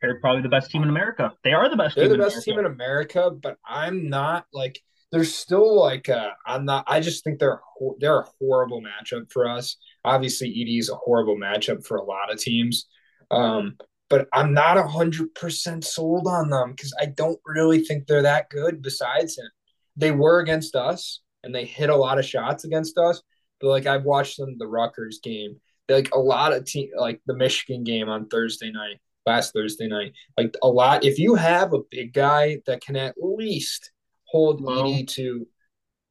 They're 0.00 0.20
probably 0.20 0.42
the 0.42 0.48
best 0.48 0.70
team 0.70 0.82
in 0.82 0.88
America. 0.88 1.32
They 1.42 1.52
are 1.52 1.68
the 1.68 1.76
best 1.76 1.96
They're 1.96 2.04
team 2.04 2.10
the 2.10 2.14
in 2.14 2.20
best 2.20 2.46
America. 2.46 2.50
team 2.50 2.58
in 2.60 2.66
America, 2.66 3.30
but 3.30 3.56
I'm 3.66 4.08
not 4.08 4.46
like 4.52 4.80
there's 5.10 5.34
still 5.34 5.78
like 5.80 6.08
uh, 6.08 6.30
I'm 6.46 6.64
not. 6.64 6.84
I 6.86 7.00
just 7.00 7.24
think 7.24 7.38
they're 7.38 7.60
they're 7.98 8.20
a 8.20 8.28
horrible 8.40 8.82
matchup 8.82 9.30
for 9.32 9.48
us. 9.48 9.76
Obviously, 10.04 10.48
Edey 10.50 10.78
is 10.78 10.90
a 10.90 10.94
horrible 10.94 11.36
matchup 11.36 11.84
for 11.86 11.96
a 11.96 12.04
lot 12.04 12.32
of 12.32 12.38
teams, 12.38 12.86
um, 13.30 13.76
but 14.08 14.28
I'm 14.32 14.52
not 14.54 14.76
hundred 14.88 15.34
percent 15.34 15.84
sold 15.84 16.26
on 16.28 16.50
them 16.50 16.72
because 16.72 16.94
I 17.00 17.06
don't 17.06 17.40
really 17.44 17.82
think 17.82 18.06
they're 18.06 18.22
that 18.22 18.50
good. 18.50 18.82
Besides 18.82 19.38
him, 19.38 19.48
they 19.96 20.12
were 20.12 20.40
against 20.40 20.76
us 20.76 21.20
and 21.42 21.54
they 21.54 21.64
hit 21.64 21.90
a 21.90 21.96
lot 21.96 22.18
of 22.18 22.24
shots 22.24 22.64
against 22.64 22.98
us. 22.98 23.22
But 23.60 23.68
like 23.68 23.86
I've 23.86 24.04
watched 24.04 24.38
them 24.38 24.56
the 24.58 24.66
Rutgers 24.66 25.20
game, 25.22 25.56
like 25.88 26.14
a 26.14 26.18
lot 26.18 26.52
of 26.52 26.64
team, 26.64 26.90
like 26.96 27.20
the 27.26 27.34
Michigan 27.34 27.84
game 27.84 28.08
on 28.08 28.28
Thursday 28.28 28.70
night, 28.70 28.98
last 29.26 29.52
Thursday 29.52 29.88
night 29.88 30.12
like 30.36 30.54
a 30.62 30.68
lot. 30.68 31.04
If 31.04 31.18
you 31.18 31.34
have 31.34 31.72
a 31.72 31.82
big 31.90 32.12
guy 32.12 32.58
that 32.66 32.80
can 32.80 32.96
at 32.96 33.14
least 33.20 33.90
hold 34.24 34.60
Slow. 34.60 34.84
Edey 34.84 35.08
to 35.08 35.46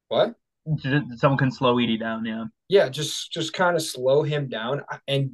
what? 0.08 0.34
Someone 1.16 1.38
can 1.38 1.50
slow 1.50 1.76
Edey 1.76 1.98
down. 1.98 2.24
Yeah. 2.24 2.44
Yeah, 2.68 2.88
just 2.90 3.32
just 3.32 3.54
kind 3.54 3.76
of 3.76 3.82
slow 3.82 4.22
him 4.22 4.48
down, 4.48 4.82
and 5.06 5.32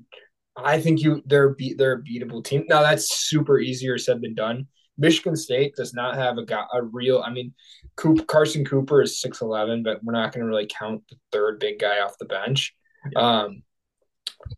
I 0.56 0.80
think 0.80 1.02
you 1.02 1.20
they're 1.26 1.50
beat 1.50 1.78
they're 1.78 1.94
a 1.94 2.02
beatable 2.02 2.44
team. 2.44 2.64
Now 2.68 2.82
that's 2.82 3.26
super 3.26 3.58
easier 3.58 3.98
said 3.98 4.22
than 4.22 4.34
done. 4.34 4.68
Michigan 4.96 5.36
State 5.36 5.74
does 5.76 5.92
not 5.94 6.16
have 6.16 6.38
a 6.38 6.44
guy 6.44 6.64
a 6.72 6.82
real. 6.82 7.22
I 7.24 7.30
mean, 7.30 7.52
Coop, 7.96 8.26
Carson 8.26 8.64
Cooper 8.64 9.02
is 9.02 9.20
six 9.20 9.40
eleven, 9.40 9.82
but 9.82 10.02
we're 10.02 10.12
not 10.12 10.32
going 10.32 10.42
to 10.42 10.48
really 10.48 10.68
count 10.68 11.02
the 11.08 11.16
third 11.32 11.58
big 11.58 11.78
guy 11.78 12.00
off 12.00 12.18
the 12.18 12.26
bench. 12.26 12.74
Um, 13.16 13.62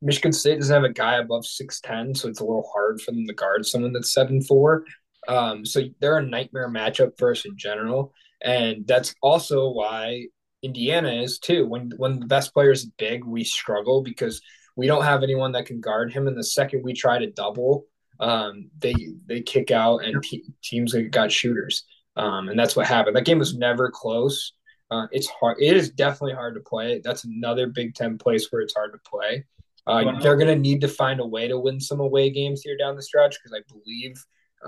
Michigan 0.02 0.32
State 0.32 0.58
doesn't 0.58 0.74
have 0.74 0.84
a 0.84 0.92
guy 0.92 1.16
above 1.16 1.46
six 1.46 1.80
ten, 1.80 2.14
so 2.14 2.28
it's 2.28 2.40
a 2.40 2.44
little 2.44 2.68
hard 2.72 3.00
for 3.00 3.12
them 3.12 3.26
to 3.26 3.34
guard 3.34 3.66
someone 3.66 3.92
that's 3.92 4.12
seven 4.12 4.42
four. 4.42 4.84
Um, 5.28 5.64
so 5.64 5.82
they're 6.00 6.18
a 6.18 6.26
nightmare 6.26 6.70
matchup 6.70 7.18
for 7.18 7.30
us 7.30 7.44
in 7.44 7.56
general, 7.56 8.12
and 8.42 8.86
that's 8.86 9.14
also 9.22 9.70
why 9.70 10.26
Indiana 10.62 11.10
is 11.22 11.38
too. 11.38 11.66
When 11.66 11.90
when 11.96 12.20
the 12.20 12.26
best 12.26 12.52
player 12.52 12.70
is 12.70 12.86
big, 12.98 13.24
we 13.24 13.44
struggle 13.44 14.02
because 14.02 14.40
we 14.76 14.86
don't 14.86 15.04
have 15.04 15.22
anyone 15.22 15.52
that 15.52 15.66
can 15.66 15.80
guard 15.80 16.12
him. 16.12 16.26
And 16.26 16.36
the 16.36 16.44
second 16.44 16.82
we 16.84 16.92
try 16.92 17.18
to 17.18 17.30
double, 17.30 17.86
um, 18.20 18.70
they 18.78 18.94
they 19.26 19.40
kick 19.40 19.70
out, 19.70 19.98
and 20.04 20.22
te- 20.22 20.44
teams 20.62 20.94
got 21.10 21.32
shooters, 21.32 21.84
um, 22.16 22.48
and 22.48 22.58
that's 22.58 22.76
what 22.76 22.86
happened. 22.86 23.16
That 23.16 23.24
game 23.24 23.38
was 23.38 23.56
never 23.56 23.90
close. 23.90 24.52
Uh, 24.90 25.06
it's 25.10 25.26
hard. 25.28 25.56
It 25.60 25.76
is 25.76 25.90
definitely 25.90 26.34
hard 26.34 26.54
to 26.54 26.60
play. 26.60 27.00
That's 27.02 27.24
another 27.24 27.66
Big 27.66 27.94
Ten 27.94 28.18
place 28.18 28.50
where 28.50 28.62
it's 28.62 28.74
hard 28.74 28.92
to 28.92 29.10
play. 29.10 29.44
Uh, 29.86 30.02
Wow. 30.04 30.18
They're 30.20 30.36
going 30.36 30.48
to 30.48 30.56
need 30.56 30.80
to 30.80 30.88
find 30.88 31.20
a 31.20 31.26
way 31.26 31.46
to 31.46 31.58
win 31.58 31.80
some 31.80 32.00
away 32.00 32.30
games 32.30 32.62
here 32.62 32.76
down 32.76 32.96
the 32.96 33.02
stretch 33.02 33.36
because 33.38 33.56
I 33.56 33.62
believe 33.72 34.16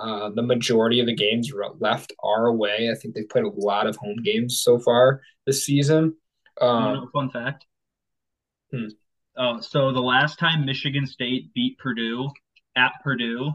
uh, 0.00 0.30
the 0.30 0.42
majority 0.42 1.00
of 1.00 1.06
the 1.06 1.14
games 1.14 1.52
left 1.80 2.12
are 2.22 2.46
away. 2.46 2.88
I 2.90 2.94
think 2.94 3.14
they've 3.14 3.28
played 3.28 3.44
a 3.44 3.50
lot 3.50 3.86
of 3.86 3.96
home 3.96 4.18
games 4.22 4.60
so 4.60 4.78
far 4.78 5.20
this 5.44 5.64
season. 5.64 6.14
Um, 6.60 7.10
fun 7.12 7.30
fact. 7.30 7.66
Hmm. 8.72 8.86
Uh, 9.36 9.60
so 9.60 9.92
the 9.92 10.00
last 10.00 10.38
time 10.38 10.64
Michigan 10.64 11.06
State 11.06 11.52
beat 11.54 11.78
Purdue 11.78 12.30
at 12.78 12.92
Purdue 13.02 13.52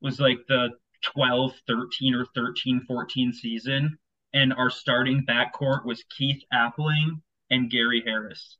was 0.00 0.20
like 0.20 0.38
the 0.48 0.70
12, 1.02 1.52
13 1.66 2.14
or 2.14 2.26
13, 2.34 2.84
14 2.86 3.32
season. 3.32 3.98
And 4.32 4.52
our 4.52 4.70
starting 4.70 5.26
backcourt 5.28 5.84
was 5.84 6.04
Keith 6.16 6.42
Appling 6.52 7.20
and 7.50 7.70
Gary 7.70 8.02
Harris. 8.04 8.58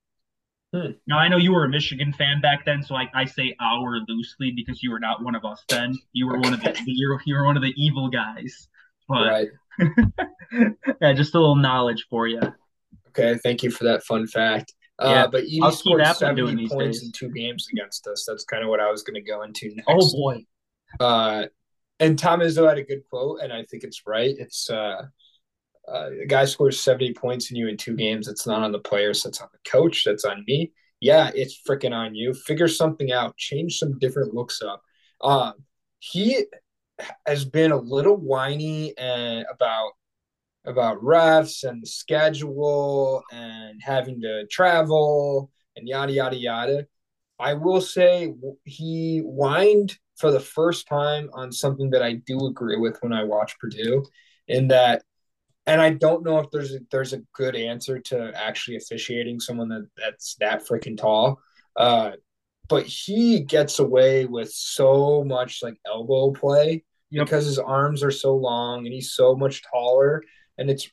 Hmm. 0.73 0.93
Now 1.07 1.19
I 1.19 1.29
know 1.29 1.37
you 1.37 1.53
were 1.53 1.65
a 1.65 1.69
Michigan 1.69 2.13
fan 2.13 2.41
back 2.41 2.65
then, 2.65 2.83
so 2.83 2.95
I, 2.95 3.09
I 3.15 3.25
say 3.25 3.57
our 3.61 3.99
loosely 4.07 4.53
because 4.55 4.83
you 4.83 4.91
were 4.91 5.01
not 5.01 5.23
one 5.23 5.35
of 5.35 5.45
us 5.45 5.63
then. 5.69 5.97
You 6.13 6.29
were 6.29 6.39
one 6.39 6.55
of 6.55 6.61
the 6.61 6.81
you 6.87 7.09
were, 7.09 7.21
you 7.25 7.35
were 7.35 7.45
one 7.45 7.57
of 7.57 7.63
the 7.63 7.75
evil 7.77 8.09
guys. 8.09 8.69
But 9.09 9.27
right. 9.27 9.49
yeah, 11.01 11.13
just 11.13 11.35
a 11.35 11.41
little 11.41 11.57
knowledge 11.57 12.07
for 12.09 12.29
you. 12.29 12.41
Okay. 13.09 13.39
Thank 13.43 13.65
you 13.65 13.71
for 13.71 13.85
that 13.85 14.05
fun 14.05 14.29
fact. 14.29 14.73
Yeah, 15.01 15.25
Uh, 15.25 15.29
but 15.29 15.45
Edey 15.45 15.61
Keith 15.63 15.75
scored 15.75 16.03
Appling 16.03 16.37
doing 16.37 16.57
70 16.57 16.63
these 16.63 16.73
points 16.73 17.03
in 17.03 17.13
two 17.13 17.31
games 17.31 17.69
against 17.73 18.07
us. 18.07 18.25
That's 18.27 18.45
kind 18.45 18.63
of 18.63 18.69
what 18.69 18.81
I 18.81 18.91
was 18.91 19.03
going 19.03 19.15
to 19.15 19.21
go 19.23 19.43
into 19.43 19.75
next. 19.75 19.87
Oh 19.89 20.11
boy. 20.13 20.45
Uh, 20.99 21.47
and 21.99 22.19
Tom 22.19 22.41
Izzo 22.41 22.69
had 22.69 22.79
a 22.79 22.85
good 22.85 23.03
quote, 23.09 23.41
and 23.41 23.53
I 23.53 23.65
think 23.65 23.85
it's 23.85 24.03
right. 24.07 24.35
It's 24.39 24.71
uh, 24.71 25.03
uh, 25.89 26.11
a 26.23 26.27
guy 26.27 26.45
scores 26.45 26.81
70 26.81 27.15
points 27.15 27.51
in 27.51 27.57
you 27.57 27.69
in 27.69 27.77
two 27.77 27.97
games. 27.97 28.29
It's 28.29 28.47
not 28.47 28.63
on 28.63 28.73
the 28.73 28.79
players, 28.79 29.23
that's 29.23 29.41
on 29.41 29.49
the 29.53 29.71
coach, 29.71 30.05
that's 30.05 30.25
on 30.25 30.45
me. 30.47 30.73
Yeah, 31.01 31.31
it's 31.35 31.61
freaking 31.67 31.93
on 31.95 32.15
you. 32.15 32.35
Figure 32.35 32.69
something 32.69 33.13
out, 33.13 33.37
change 33.37 33.79
some 33.79 33.99
different 33.99 34.35
looks 34.35 34.61
up. 34.63 34.83
Um, 35.23 35.55
he 35.99 36.45
has 37.27 37.45
been 37.45 37.73
a 37.73 37.77
little 37.77 38.17
whiny 38.17 38.97
and 38.99 39.47
about 39.51 39.93
about 40.67 41.03
refs 41.03 41.65
and 41.69 41.83
the 41.83 41.87
schedule 41.87 43.23
and 43.33 43.81
having 43.83 44.21
to 44.21 44.47
travel 44.49 45.51
and 45.77 45.89
yada 45.89 46.13
yada 46.13 46.37
yada. 46.37 46.87
I 47.39 47.55
will 47.55 47.81
say 47.81 48.35
he 48.65 49.21
whined 49.21 49.97
for 50.17 50.31
the 50.31 50.41
first 50.41 50.87
time 50.87 51.31
on 51.33 51.51
something 51.51 51.91
that 51.91 52.03
I 52.03 52.15
do 52.27 52.47
agree 52.47 52.77
with 52.77 52.99
when 53.01 53.15
I 53.15 53.25
watch 53.25 53.59
Purdue, 53.59 54.05
in 54.49 54.69
that, 54.69 55.03
and 55.67 55.81
I 55.81 55.91
don't 55.91 56.25
know 56.25 56.39
if 56.41 56.51
there's 56.51 56.75
a, 56.75 56.81
there's 56.91 57.13
a 57.13 57.23
good 57.33 57.57
answer 57.57 57.99
to 58.01 58.33
actually 58.35 58.77
officiating 58.77 59.41
someone 59.41 59.69
that 59.69 59.89
that's 59.97 60.37
that 60.41 60.67
freaking 60.67 60.99
tall, 60.99 61.41
uh, 61.77 62.13
but 62.69 62.85
he 62.85 63.41
gets 63.41 63.79
away 63.79 64.27
with 64.27 64.53
so 64.53 65.25
much 65.25 65.63
like 65.63 65.77
elbow 65.87 66.33
play 66.33 66.85
Yep. 67.13 67.27
because 67.27 67.47
his 67.47 67.59
arms 67.59 68.05
are 68.05 68.13
so 68.13 68.37
long 68.37 68.87
and 68.87 68.95
he's 68.95 69.13
so 69.13 69.35
much 69.35 69.63
taller, 69.69 70.23
and 70.61 70.71
it's 70.71 70.89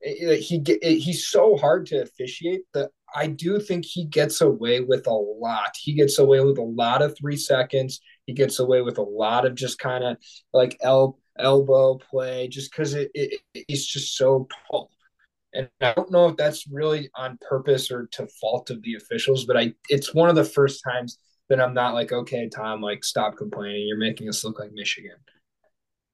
it, 0.00 0.40
he 0.40 0.56
it, 0.66 0.98
he's 0.98 1.28
so 1.28 1.56
hard 1.56 1.86
to 1.86 2.02
officiate 2.02 2.62
that 2.72 2.90
I 3.14 3.28
do 3.28 3.60
think 3.60 3.84
he 3.84 4.04
gets 4.04 4.40
away 4.40 4.80
with 4.80 5.06
a 5.06 5.12
lot. 5.12 5.76
He 5.80 5.94
gets 5.94 6.18
away 6.18 6.40
with 6.40 6.58
a 6.58 6.62
lot 6.62 7.00
of 7.00 7.16
three 7.16 7.36
seconds. 7.36 8.00
He 8.26 8.32
gets 8.32 8.58
away 8.58 8.82
with 8.82 8.98
a 8.98 9.02
lot 9.02 9.46
of 9.46 9.54
just 9.54 9.78
kind 9.78 10.02
of 10.02 10.16
like 10.52 10.76
el- 10.82 11.20
elbow 11.38 11.98
play, 11.98 12.48
just 12.48 12.72
because 12.72 12.94
it, 12.94 13.10
it 13.14 13.40
it's 13.54 13.86
just 13.86 14.16
so 14.16 14.48
tall. 14.68 14.90
And 15.52 15.68
I 15.80 15.92
don't 15.92 16.10
know 16.10 16.28
if 16.28 16.36
that's 16.36 16.66
really 16.66 17.08
on 17.14 17.38
purpose 17.48 17.90
or 17.92 18.08
to 18.12 18.26
fault 18.40 18.70
of 18.70 18.82
the 18.82 18.96
officials, 18.96 19.44
but 19.44 19.56
I 19.56 19.74
it's 19.88 20.12
one 20.12 20.28
of 20.28 20.34
the 20.34 20.44
first 20.44 20.82
times 20.82 21.18
that 21.50 21.60
I'm 21.60 21.74
not 21.74 21.94
like, 21.94 22.10
okay, 22.10 22.48
Tom, 22.48 22.80
like 22.80 23.04
stop 23.04 23.36
complaining. 23.36 23.86
You're 23.86 23.98
making 23.98 24.28
us 24.28 24.44
look 24.44 24.58
like 24.58 24.72
Michigan. 24.72 25.16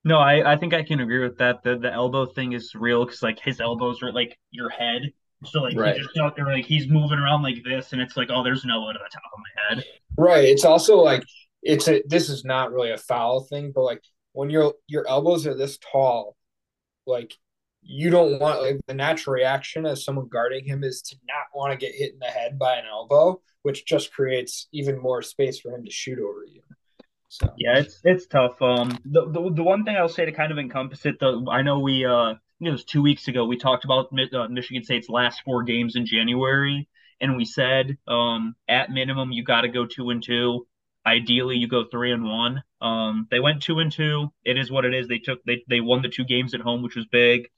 No, 0.04 0.18
I, 0.18 0.52
I 0.52 0.56
think 0.56 0.72
I 0.72 0.82
can 0.82 1.00
agree 1.00 1.22
with 1.22 1.38
that. 1.38 1.62
The 1.62 1.76
the 1.78 1.92
elbow 1.92 2.26
thing 2.26 2.52
is 2.52 2.74
real 2.74 3.04
because 3.04 3.22
like 3.22 3.38
his 3.38 3.60
elbows 3.60 4.02
are 4.02 4.12
like 4.12 4.38
your 4.50 4.70
head. 4.70 5.12
So 5.44 5.60
like 5.62 5.76
Right. 5.76 5.96
he's 5.96 5.96
just 5.96 6.16
out 6.18 6.36
there 6.36 6.46
like 6.46 6.64
he's 6.66 6.88
moving 6.88 7.18
around 7.18 7.42
like 7.42 7.62
this 7.64 7.92
and 7.92 8.00
it's 8.02 8.16
like, 8.16 8.28
oh, 8.30 8.42
there's 8.42 8.64
an 8.64 8.70
elbow 8.70 8.92
to 8.92 8.98
the 8.98 9.10
top 9.12 9.22
of 9.32 9.38
my 9.40 9.76
head. 9.76 9.84
Right. 10.16 10.44
It's 10.44 10.64
also 10.64 10.96
like 10.98 11.24
it's 11.62 11.88
a 11.88 12.02
this 12.06 12.28
is 12.28 12.44
not 12.44 12.72
really 12.72 12.90
a 12.90 12.98
foul 12.98 13.40
thing, 13.44 13.72
but 13.74 13.82
like 13.82 14.02
when 14.32 14.50
your 14.50 14.74
your 14.86 15.06
elbows 15.08 15.46
are 15.46 15.54
this 15.56 15.78
tall, 15.78 16.36
like 17.06 17.34
you 17.82 18.10
don't 18.10 18.40
want 18.40 18.62
like 18.62 18.80
the 18.86 18.94
natural 18.94 19.34
reaction 19.34 19.86
as 19.86 20.04
someone 20.04 20.28
guarding 20.28 20.64
him 20.64 20.84
is 20.84 21.02
to 21.02 21.16
not 21.28 21.46
want 21.54 21.72
to 21.72 21.78
get 21.86 21.94
hit 21.96 22.12
in 22.14 22.18
the 22.20 22.26
head 22.26 22.58
by 22.58 22.76
an 22.76 22.86
elbow, 22.90 23.40
which 23.62 23.86
just 23.86 24.12
creates 24.12 24.68
even 24.72 24.98
more 25.00 25.22
space 25.22 25.60
for 25.60 25.72
him 25.74 25.84
to 25.84 25.90
shoot 25.92 26.18
over 26.18 26.44
you. 26.46 26.62
So 27.30 27.46
yeah, 27.56 27.78
it's 27.78 28.00
it's 28.02 28.26
tough. 28.26 28.60
Um, 28.60 28.98
the, 29.04 29.30
the 29.30 29.52
the 29.54 29.62
one 29.62 29.84
thing 29.84 29.96
I'll 29.96 30.08
say 30.08 30.24
to 30.24 30.32
kind 30.32 30.50
of 30.50 30.58
encompass 30.58 31.06
it, 31.06 31.20
the 31.20 31.46
I 31.48 31.62
know 31.62 31.78
we 31.78 32.04
uh, 32.04 32.34
it 32.60 32.70
was 32.70 32.84
two 32.84 33.02
weeks 33.02 33.28
ago 33.28 33.44
we 33.44 33.56
talked 33.56 33.84
about 33.84 34.08
uh, 34.12 34.48
Michigan 34.48 34.82
State's 34.82 35.08
last 35.08 35.42
four 35.44 35.62
games 35.62 35.94
in 35.94 36.06
January, 36.06 36.88
and 37.20 37.36
we 37.36 37.44
said 37.44 37.96
um 38.08 38.56
at 38.68 38.90
minimum 38.90 39.30
you 39.30 39.44
got 39.44 39.60
to 39.60 39.68
go 39.68 39.86
two 39.86 40.10
and 40.10 40.24
two. 40.24 40.66
Ideally, 41.06 41.56
you 41.56 41.68
go 41.68 41.84
three 41.88 42.10
and 42.12 42.24
one. 42.24 42.64
Um, 42.80 43.28
they 43.30 43.38
went 43.38 43.62
two 43.62 43.78
and 43.78 43.92
two. 43.92 44.32
It 44.44 44.58
is 44.58 44.68
what 44.68 44.84
it 44.84 44.92
is. 44.92 45.06
They 45.06 45.18
took 45.18 45.38
they 45.44 45.62
they 45.68 45.80
won 45.80 46.02
the 46.02 46.08
two 46.08 46.24
games 46.24 46.52
at 46.54 46.60
home, 46.60 46.82
which 46.82 46.96
was 46.96 47.06
big. 47.12 47.48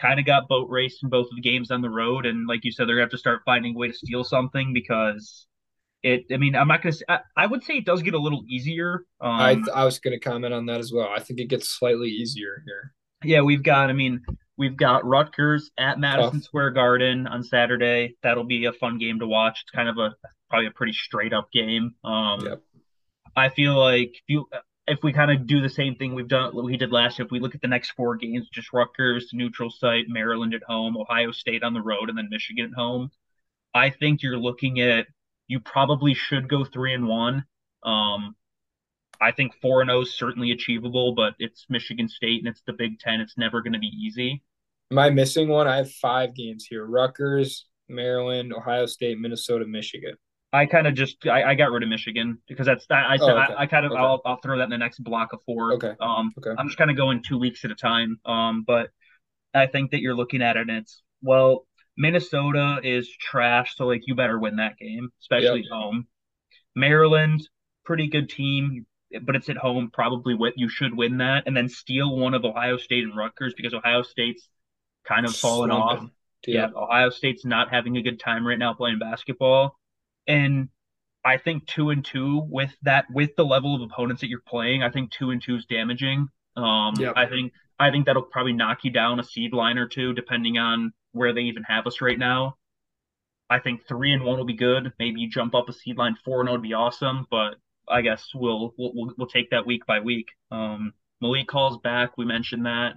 Kind 0.00 0.20
of 0.20 0.26
got 0.26 0.46
boat 0.46 0.68
raced 0.70 1.02
in 1.02 1.08
both 1.08 1.26
of 1.28 1.34
the 1.34 1.42
games 1.42 1.72
on 1.72 1.82
the 1.82 1.90
road, 1.90 2.24
and 2.24 2.46
like 2.46 2.64
you 2.64 2.70
said, 2.70 2.86
they're 2.86 2.94
gonna 2.94 3.06
have 3.06 3.10
to 3.10 3.18
start 3.18 3.42
finding 3.44 3.74
a 3.74 3.78
way 3.78 3.88
to 3.88 3.94
steal 3.94 4.22
something 4.22 4.72
because 4.72 5.48
it. 6.02 6.26
I 6.32 6.36
mean, 6.36 6.54
I'm 6.54 6.68
not 6.68 6.82
gonna. 6.82 6.92
Say, 6.92 7.04
I, 7.08 7.20
I 7.36 7.46
would 7.46 7.62
say 7.62 7.74
it 7.74 7.84
does 7.84 8.02
get 8.02 8.14
a 8.14 8.18
little 8.18 8.42
easier. 8.48 9.04
Um, 9.20 9.30
I 9.30 9.62
I 9.74 9.84
was 9.84 9.98
gonna 9.98 10.20
comment 10.20 10.54
on 10.54 10.66
that 10.66 10.80
as 10.80 10.92
well. 10.92 11.08
I 11.08 11.20
think 11.20 11.40
it 11.40 11.46
gets 11.46 11.68
slightly 11.68 12.08
easier 12.08 12.62
here. 12.66 12.94
Yeah, 13.24 13.42
we've 13.42 13.62
got. 13.62 13.90
I 13.90 13.92
mean, 13.92 14.22
we've 14.56 14.76
got 14.76 15.04
Rutgers 15.04 15.70
at 15.78 15.98
Madison 15.98 16.40
Tough. 16.40 16.44
Square 16.44 16.70
Garden 16.72 17.26
on 17.26 17.42
Saturday. 17.42 18.16
That'll 18.22 18.44
be 18.44 18.66
a 18.66 18.72
fun 18.72 18.98
game 18.98 19.18
to 19.20 19.26
watch. 19.26 19.62
It's 19.62 19.70
kind 19.70 19.88
of 19.88 19.98
a 19.98 20.14
probably 20.50 20.66
a 20.66 20.72
pretty 20.72 20.92
straight 20.92 21.32
up 21.32 21.50
game. 21.52 21.94
Um, 22.04 22.40
yep. 22.40 22.62
I 23.36 23.48
feel 23.48 23.78
like 23.78 24.10
if 24.14 24.22
you 24.26 24.48
if 24.86 25.02
we 25.02 25.12
kind 25.12 25.30
of 25.30 25.46
do 25.46 25.60
the 25.60 25.68
same 25.68 25.94
thing 25.94 26.14
we've 26.14 26.28
done 26.28 26.54
we 26.54 26.76
did 26.76 26.90
last 26.90 27.18
year, 27.18 27.26
if 27.26 27.30
we 27.30 27.40
look 27.40 27.54
at 27.54 27.60
the 27.60 27.68
next 27.68 27.90
four 27.90 28.16
games, 28.16 28.48
just 28.52 28.72
Rutgers 28.72 29.30
neutral 29.32 29.70
site, 29.70 30.06
Maryland 30.08 30.54
at 30.54 30.62
home, 30.66 30.96
Ohio 30.96 31.30
State 31.30 31.62
on 31.62 31.74
the 31.74 31.82
road, 31.82 32.08
and 32.08 32.16
then 32.16 32.28
Michigan 32.30 32.70
at 32.72 32.74
home, 32.74 33.10
I 33.74 33.90
think 33.90 34.22
you're 34.22 34.38
looking 34.38 34.80
at 34.80 35.06
you 35.48 35.60
probably 35.60 36.14
should 36.14 36.48
go 36.48 36.64
three 36.64 36.94
and 36.94 37.08
one. 37.08 37.44
Um, 37.82 38.36
I 39.20 39.32
think 39.32 39.54
four 39.60 39.80
and 39.80 39.88
zero 39.88 39.98
oh 39.98 40.02
is 40.02 40.14
certainly 40.14 40.52
achievable, 40.52 41.14
but 41.14 41.34
it's 41.38 41.66
Michigan 41.68 42.08
State 42.08 42.40
and 42.40 42.48
it's 42.48 42.62
the 42.66 42.72
Big 42.72 43.00
Ten. 43.00 43.20
It's 43.20 43.36
never 43.36 43.62
going 43.62 43.72
to 43.72 43.78
be 43.78 43.88
easy. 43.88 44.42
Am 44.90 44.98
I 44.98 45.10
missing 45.10 45.48
one? 45.48 45.66
I 45.66 45.76
have 45.76 45.90
five 45.90 46.34
games 46.34 46.66
here: 46.66 46.86
Rutgers, 46.86 47.66
Maryland, 47.88 48.52
Ohio 48.52 48.86
State, 48.86 49.18
Minnesota, 49.18 49.66
Michigan. 49.66 50.14
I 50.52 50.66
kind 50.66 50.86
of 50.86 50.94
just 50.94 51.26
I, 51.26 51.42
I, 51.42 51.54
got 51.54 51.70
rid 51.70 51.82
of 51.82 51.90
Michigan 51.90 52.38
because 52.48 52.64
that's 52.64 52.86
that 52.86 53.04
I 53.06 53.18
said 53.18 53.28
oh, 53.28 53.42
okay. 53.42 53.54
I, 53.54 53.62
I, 53.62 53.66
kind 53.66 53.84
of 53.84 53.92
okay. 53.92 54.00
I'll, 54.00 54.22
I'll 54.24 54.40
throw 54.40 54.56
that 54.56 54.64
in 54.64 54.70
the 54.70 54.78
next 54.78 55.04
block 55.04 55.34
of 55.34 55.40
four. 55.44 55.74
Okay. 55.74 55.92
Um. 56.00 56.32
Okay. 56.38 56.54
I'm 56.56 56.68
just 56.68 56.78
kind 56.78 56.90
of 56.90 56.96
going 56.96 57.22
two 57.22 57.38
weeks 57.38 57.64
at 57.64 57.70
a 57.70 57.74
time. 57.74 58.18
Um. 58.24 58.64
But 58.66 58.90
I 59.52 59.66
think 59.66 59.90
that 59.90 60.00
you're 60.00 60.14
looking 60.14 60.40
at 60.40 60.56
it 60.56 60.68
and 60.68 60.78
it's 60.78 61.02
well 61.22 61.66
Minnesota 61.98 62.78
is 62.82 63.10
trash, 63.10 63.76
so 63.76 63.86
like 63.86 64.02
you 64.06 64.14
better 64.14 64.38
win 64.38 64.56
that 64.56 64.78
game, 64.78 65.10
especially 65.20 65.64
yep. 65.64 65.72
home. 65.72 66.06
Maryland, 66.74 67.46
pretty 67.84 68.06
good 68.06 68.30
team, 68.30 68.86
but 69.22 69.34
it's 69.34 69.48
at 69.48 69.56
home. 69.56 69.90
Probably 69.92 70.34
what 70.34 70.54
you 70.56 70.68
should 70.68 70.96
win 70.96 71.18
that, 71.18 71.44
and 71.46 71.56
then 71.56 71.68
steal 71.68 72.16
one 72.16 72.34
of 72.34 72.44
Ohio 72.44 72.76
State 72.76 73.02
and 73.02 73.16
Rutgers 73.16 73.52
because 73.56 73.74
Ohio 73.74 74.02
State's 74.02 74.48
kind 75.04 75.26
of 75.26 75.34
fallen 75.34 75.72
off. 75.72 76.08
Yeah. 76.46 76.68
yeah, 76.68 76.68
Ohio 76.76 77.10
State's 77.10 77.44
not 77.44 77.70
having 77.70 77.96
a 77.96 78.02
good 78.02 78.20
time 78.20 78.46
right 78.46 78.58
now 78.58 78.74
playing 78.74 79.00
basketball, 79.00 79.76
and 80.28 80.68
I 81.24 81.36
think 81.36 81.66
two 81.66 81.90
and 81.90 82.04
two 82.04 82.46
with 82.48 82.74
that 82.82 83.06
with 83.12 83.34
the 83.36 83.44
level 83.44 83.74
of 83.74 83.82
opponents 83.82 84.20
that 84.20 84.28
you're 84.28 84.40
playing, 84.46 84.84
I 84.84 84.90
think 84.90 85.10
two 85.10 85.30
and 85.30 85.42
two 85.42 85.56
is 85.56 85.66
damaging. 85.66 86.28
Um, 86.56 86.94
yep. 86.96 87.14
I 87.16 87.26
think 87.26 87.52
I 87.80 87.90
think 87.90 88.06
that'll 88.06 88.22
probably 88.22 88.52
knock 88.52 88.84
you 88.84 88.92
down 88.92 89.18
a 89.18 89.24
seed 89.24 89.52
line 89.52 89.78
or 89.78 89.88
two, 89.88 90.12
depending 90.14 90.58
on 90.58 90.92
where 91.18 91.34
they 91.34 91.42
even 91.42 91.64
have 91.64 91.86
us 91.86 92.00
right 92.00 92.18
now. 92.18 92.56
I 93.50 93.58
think 93.60 93.86
three 93.86 94.12
and 94.12 94.24
one 94.24 94.38
will 94.38 94.44
be 94.44 94.54
good. 94.54 94.92
Maybe 94.98 95.20
you 95.20 95.30
jump 95.30 95.54
up 95.54 95.68
a 95.68 95.72
seed 95.72 95.96
line 95.96 96.16
four 96.24 96.40
and 96.40 96.48
zero 96.48 96.52
oh 96.52 96.60
would 96.60 96.68
be 96.68 96.74
awesome, 96.74 97.26
but 97.30 97.56
I 97.88 98.02
guess 98.02 98.30
we'll 98.34 98.74
we'll 98.78 99.14
we'll 99.16 99.28
take 99.28 99.50
that 99.50 99.66
week 99.66 99.86
by 99.86 100.00
week. 100.00 100.28
Um, 100.50 100.92
Malik 101.20 101.50
Hall's 101.50 101.78
back. 101.78 102.16
We 102.16 102.24
mentioned 102.24 102.66
that. 102.66 102.94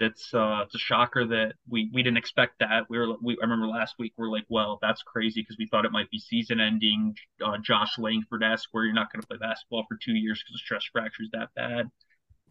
That's 0.00 0.34
uh, 0.34 0.62
it's 0.64 0.74
a 0.74 0.78
shocker 0.78 1.24
that 1.26 1.54
we 1.68 1.90
we 1.92 2.02
didn't 2.02 2.16
expect 2.16 2.58
that. 2.58 2.90
We 2.90 2.98
were 2.98 3.14
we 3.22 3.36
I 3.40 3.44
remember 3.44 3.68
last 3.68 3.94
week 3.98 4.12
we 4.18 4.26
are 4.26 4.30
like, 4.30 4.46
well, 4.48 4.78
that's 4.82 5.02
crazy 5.02 5.42
because 5.42 5.56
we 5.58 5.68
thought 5.68 5.84
it 5.84 5.92
might 5.92 6.10
be 6.10 6.18
season 6.18 6.58
ending. 6.60 7.14
Uh, 7.44 7.58
Josh 7.62 7.96
Langford 7.96 8.42
esque 8.42 8.68
where 8.72 8.84
you're 8.84 8.94
not 8.94 9.12
going 9.12 9.22
to 9.22 9.28
play 9.28 9.38
basketball 9.38 9.84
for 9.88 9.96
two 10.04 10.14
years 10.14 10.42
because 10.42 10.54
the 10.54 10.64
stress 10.64 10.84
fracture 10.92 11.22
is 11.22 11.30
that 11.32 11.50
bad. 11.54 11.90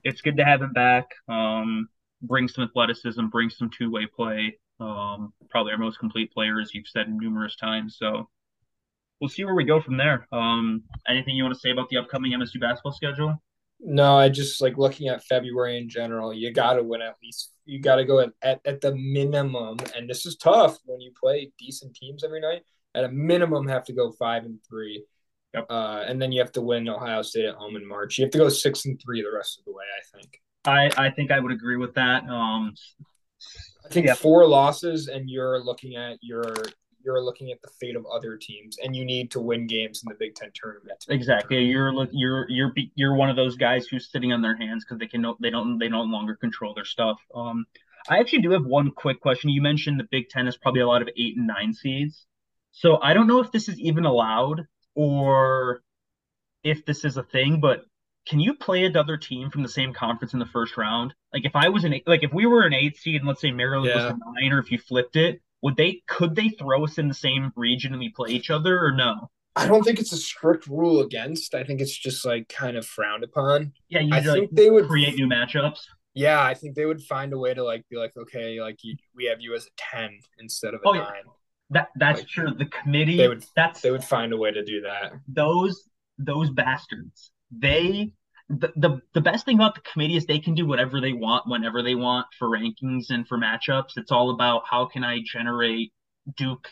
It's 0.06 0.22
good 0.22 0.38
to 0.38 0.46
have 0.46 0.62
him 0.62 0.72
back. 0.72 1.08
Um, 1.28 1.90
bring 2.22 2.48
some 2.48 2.64
athleticism, 2.64 3.28
bring 3.28 3.50
some 3.50 3.70
two 3.78 3.92
way 3.92 4.06
play. 4.06 4.58
Um, 4.80 5.34
probably 5.50 5.72
our 5.72 5.78
most 5.78 6.00
complete 6.00 6.34
player, 6.34 6.60
as 6.60 6.74
you've 6.74 6.88
said 6.88 7.08
numerous 7.10 7.56
times. 7.56 7.98
So 7.98 8.28
we'll 9.20 9.30
see 9.30 9.46
where 9.46 9.56
we 9.56 9.64
go 9.64 9.82
from 9.82 9.98
there. 9.98 10.28
Um, 10.32 10.84
anything 11.08 11.36
you 11.36 11.44
want 11.44 11.56
to 11.56 11.60
say 11.60 11.72
about 11.72 11.90
the 11.90 11.98
upcoming 11.98 12.34
MSU 12.34 12.60
basketball 12.60 12.92
schedule? 12.92 13.42
No, 13.80 14.18
I 14.18 14.30
just 14.30 14.62
like 14.62 14.78
looking 14.78 15.10
at 15.10 15.24
February 15.26 15.78
in 15.78 15.90
general. 15.90 16.34
You 16.34 16.52
got 16.54 16.74
to 16.74 16.84
win 16.84 17.02
at 17.02 17.16
least. 17.22 17.52
You 17.66 17.80
got 17.80 17.98
to 17.98 18.06
go 18.06 18.20
at, 18.20 18.30
at, 18.42 18.62
at 18.66 18.82
the 18.82 18.96
minimum, 18.96 19.78
and 19.96 20.10
this 20.10 20.26
is 20.26 20.38
tough 20.38 20.78
when 20.86 21.02
you 21.02 21.12
play 21.22 21.52
decent 21.60 21.96
teams 21.96 22.24
every 22.24 22.40
night. 22.40 22.64
At 22.96 23.06
a 23.06 23.10
minimum, 23.10 23.68
have 23.68 23.86
to 23.86 23.94
go 23.94 24.12
five 24.12 24.46
and 24.46 24.60
three. 24.70 25.06
Yep. 25.54 25.66
Uh, 25.70 26.04
and 26.08 26.22
then 26.22 26.32
you 26.32 26.40
have 26.42 26.52
to 26.54 26.62
win 26.62 26.88
Ohio 26.88 27.22
State 27.22 27.46
at 27.46 27.56
home 27.56 27.76
in 27.76 27.88
March. 27.88 28.18
You 28.18 28.26
have 28.26 28.32
to 28.32 28.38
go 28.38 28.50
six 28.50 28.86
and 28.86 29.00
three 29.04 29.22
the 29.22 29.36
rest 29.36 29.60
of 29.60 29.66
the 29.66 29.72
way. 29.72 29.84
I 29.98 30.18
think. 30.18 30.42
I 30.66 31.08
I 31.08 31.10
think 31.12 31.32
I 31.32 31.40
would 31.40 31.52
agree 31.52 31.78
with 31.78 31.94
that. 31.96 32.24
Um, 32.24 32.74
I 33.86 33.90
think 33.90 34.08
yeah. 34.08 34.14
four 34.14 34.48
losses, 34.48 35.08
and 35.08 35.30
you're 35.30 35.60
looking 35.60 35.96
at 35.96 36.18
your 36.22 36.54
you're 37.04 37.22
looking 37.22 37.52
at 37.52 37.62
the 37.62 37.70
fate 37.80 37.96
of 37.96 38.06
other 38.06 38.38
teams, 38.38 38.78
and 38.84 38.96
you 38.96 39.04
need 39.06 39.32
to 39.32 39.42
win 39.42 39.68
games 39.68 40.02
in 40.04 40.10
the 40.10 40.16
Big 40.16 40.36
Ten 40.36 40.52
tournament. 40.54 41.06
Exactly. 41.10 41.64
You're 41.64 41.92
you're 42.12 42.50
you're 42.50 42.74
you're 42.96 43.16
one 43.16 43.30
of 43.30 43.36
those 43.36 43.56
guys 43.56 43.86
who's 43.88 44.10
sitting 44.10 44.32
on 44.32 44.42
their 44.42 44.56
hands 44.56 44.86
because 44.86 45.00
they 45.00 45.08
can 45.08 45.22
no, 45.22 45.36
they 45.42 45.50
don't 45.50 45.78
they 45.80 45.90
no 45.90 46.02
longer 46.02 46.36
control 46.36 46.74
their 46.74 46.86
stuff. 46.86 47.18
Um, 47.36 47.66
I 48.10 48.20
actually 48.20 48.42
do 48.42 48.52
have 48.52 48.66
one 48.66 48.92
quick 48.92 49.22
question. 49.22 49.50
You 49.50 49.62
mentioned 49.62 50.00
the 50.00 50.08
Big 50.10 50.30
Ten 50.30 50.48
is 50.48 50.58
probably 50.58 50.82
a 50.82 50.88
lot 50.88 51.02
of 51.02 51.10
eight 51.18 51.38
and 51.38 51.48
nine 51.48 51.74
seeds, 51.74 52.26
so 52.72 53.00
I 53.02 53.14
don't 53.14 53.28
know 53.28 53.40
if 53.40 53.52
this 53.52 53.68
is 53.68 53.80
even 53.80 54.06
allowed 54.06 54.62
or 54.96 55.82
if 56.64 56.86
this 56.86 57.04
is 57.04 57.18
a 57.18 57.24
thing, 57.24 57.60
but 57.60 57.82
can 58.26 58.40
you 58.40 58.54
play 58.54 58.86
another 58.86 59.18
team 59.18 59.50
from 59.50 59.64
the 59.64 59.70
same 59.70 59.94
conference 59.94 60.34
in 60.34 60.40
the 60.40 60.46
first 60.46 60.78
round? 60.78 61.14
Like 61.34 61.46
if 61.46 61.56
I 61.56 61.70
was 61.70 61.84
an 61.84 62.00
like 62.06 62.24
if 62.24 62.34
we 62.34 62.46
were 62.46 62.64
an 62.64 62.74
eight 62.74 62.98
seed 62.98 63.22
and 63.22 63.28
let's 63.28 63.42
say 63.42 63.52
Maryland 63.52 63.90
yeah. 63.90 63.96
was 63.96 64.14
a 64.14 64.42
nine, 64.42 64.52
or 64.52 64.60
if 64.60 64.72
you 64.72 64.78
flipped 64.78 65.16
it, 65.16 65.42
would 65.62 65.76
they 65.76 66.02
could 66.08 66.36
they 66.36 66.50
throw 66.50 66.84
us 66.84 66.98
in 66.98 67.08
the 67.08 67.14
same 67.14 67.52
region 67.56 67.94
and 67.94 68.00
we 68.00 68.10
play 68.10 68.32
each 68.32 68.50
other 68.50 68.80
or 68.80 68.92
no? 68.92 69.30
I 69.56 69.68
don't 69.68 69.84
think 69.84 70.00
it's 70.00 70.12
a 70.12 70.18
strict 70.18 70.68
rule 70.68 71.02
against. 71.02 71.54
I 71.54 71.64
think 71.64 71.80
it's 71.80 71.96
just 71.96 72.26
like 72.26 72.50
kind 72.50 72.76
of 72.76 72.86
frowned 72.86 73.24
upon. 73.24 73.74
Yeah, 73.88 74.00
you 74.00 74.14
I 74.14 74.22
think 74.22 74.38
like, 74.38 74.50
they 74.52 74.70
would 74.70 74.88
create 74.88 75.16
new 75.16 75.28
matchups. 75.28 75.80
Yeah, 76.16 76.44
I 76.44 76.54
think 76.54 76.76
they 76.76 76.86
would 76.86 77.02
find 77.02 77.34
a 77.34 77.38
way 77.38 77.54
to 77.54 77.64
like 77.64 77.88
be 77.90 77.98
like, 77.98 78.14
okay, 78.18 78.62
like 78.62 78.84
you, 78.84 78.96
we 79.16 79.26
have 79.26 79.42
you 79.42 79.54
as 79.56 79.66
a 79.66 79.70
ten 79.78 80.20
instead 80.40 80.74
of 80.74 80.82
a 80.86 80.88
oh, 80.88 80.94
nine. 80.94 81.06
Yeah. 81.06 81.32
That 81.70 81.90
that's 81.96 82.20
like, 82.20 82.28
true. 82.28 82.54
The 82.54 82.66
committee 82.66 83.18
they 83.18 83.28
would 83.28 83.46
that's 83.56 83.82
they 83.82 83.92
would 83.92 84.04
find 84.04 84.34
a 84.34 84.38
way 84.38 84.52
to 84.52 84.64
do 84.64 84.82
that. 84.82 85.14
Those 85.28 85.90
those 86.18 86.50
bastards. 86.50 87.32
They 87.60 88.14
the, 88.50 88.72
the 88.76 89.02
the 89.14 89.22
best 89.22 89.46
thing 89.46 89.56
about 89.56 89.76
the 89.76 89.82
committee 89.82 90.18
is 90.18 90.26
they 90.26 90.40
can 90.40 90.54
do 90.54 90.66
whatever 90.66 91.00
they 91.00 91.14
want 91.14 91.48
whenever 91.48 91.82
they 91.82 91.96
want 91.96 92.28
for 92.38 92.50
rankings 92.50 93.10
and 93.10 93.28
for 93.28 93.38
matchups. 93.38 93.98
It's 93.98 94.12
all 94.12 94.32
about 94.32 94.64
how 94.70 94.86
can 94.86 95.04
I 95.04 95.22
generate 95.26 95.92
Duke, 96.36 96.68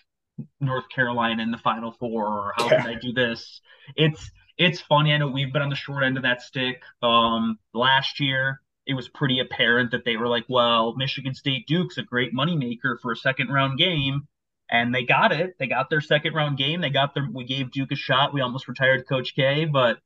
North 0.60 0.90
Carolina 0.94 1.44
in 1.44 1.52
the 1.52 1.58
Final 1.58 1.92
Four, 1.92 2.28
or 2.28 2.54
how 2.58 2.66
yeah. 2.70 2.82
can 2.82 2.90
I 2.90 3.00
do 3.00 3.14
this? 3.14 3.62
It's 3.96 4.32
it's 4.58 4.82
funny. 4.82 5.14
I 5.14 5.18
know 5.18 5.28
we've 5.28 5.52
been 5.52 5.62
on 5.62 5.70
the 5.70 5.76
short 5.76 6.04
end 6.04 6.18
of 6.18 6.24
that 6.24 6.42
stick. 6.42 6.82
Um, 7.02 7.58
last 7.74 8.20
year 8.20 8.62
it 8.86 8.94
was 8.94 9.08
pretty 9.08 9.40
apparent 9.40 9.92
that 9.92 10.06
they 10.06 10.18
were 10.18 10.28
like, 10.28 10.46
well, 10.50 10.96
Michigan 10.96 11.34
State 11.34 11.68
Duke's 11.68 11.98
a 11.98 12.04
great 12.04 12.34
moneymaker 12.34 13.00
for 13.02 13.12
a 13.12 13.16
second 13.16 13.50
round 13.50 13.78
game. 13.78 14.28
And 14.70 14.96
they 14.96 15.04
got 15.04 15.34
it. 15.34 15.56
They 15.60 15.68
got 15.68 15.90
their 15.90 16.00
second 16.00 16.34
round 16.34 16.58
game. 16.58 16.80
They 16.80 16.90
got 16.90 17.14
their. 17.14 17.28
We 17.32 17.44
gave 17.44 17.72
Duke 17.72 17.92
a 17.92 17.96
shot. 17.96 18.34
We 18.34 18.40
almost 18.40 18.70
retired 18.70 19.08
Coach 19.08 19.36
K, 19.36 19.66
but 19.66 19.98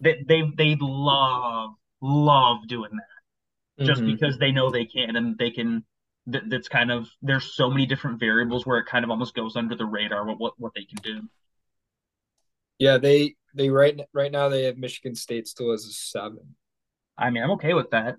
they 0.00 0.24
they, 0.26 0.42
they 0.56 0.76
love 0.80 1.70
love 2.00 2.66
doing 2.68 2.90
that 2.92 3.84
just 3.84 4.00
mm-hmm. 4.00 4.12
because 4.12 4.38
they 4.38 4.52
know 4.52 4.70
they 4.70 4.84
can 4.84 5.16
and 5.16 5.36
they 5.38 5.50
can 5.50 5.84
that, 6.26 6.48
that's 6.48 6.68
kind 6.68 6.90
of 6.90 7.08
there's 7.22 7.54
so 7.54 7.70
many 7.70 7.86
different 7.86 8.18
variables 8.18 8.66
where 8.66 8.78
it 8.78 8.86
kind 8.86 9.04
of 9.04 9.10
almost 9.10 9.34
goes 9.34 9.56
under 9.56 9.74
the 9.74 9.84
radar 9.84 10.24
what 10.26 10.40
what, 10.40 10.54
what 10.58 10.72
they 10.74 10.84
can 10.84 10.98
do. 11.02 11.28
Yeah 12.78 12.98
they 12.98 13.34
they 13.54 13.70
right 13.70 13.98
right 14.12 14.32
now 14.32 14.48
they 14.48 14.64
have 14.64 14.78
michigan 14.78 15.14
state 15.14 15.46
still 15.46 15.72
as 15.72 15.84
a 15.84 15.92
seven. 15.92 16.56
I 17.18 17.30
mean 17.30 17.42
i'm 17.42 17.52
okay 17.52 17.74
with 17.74 17.90
that. 17.90 18.16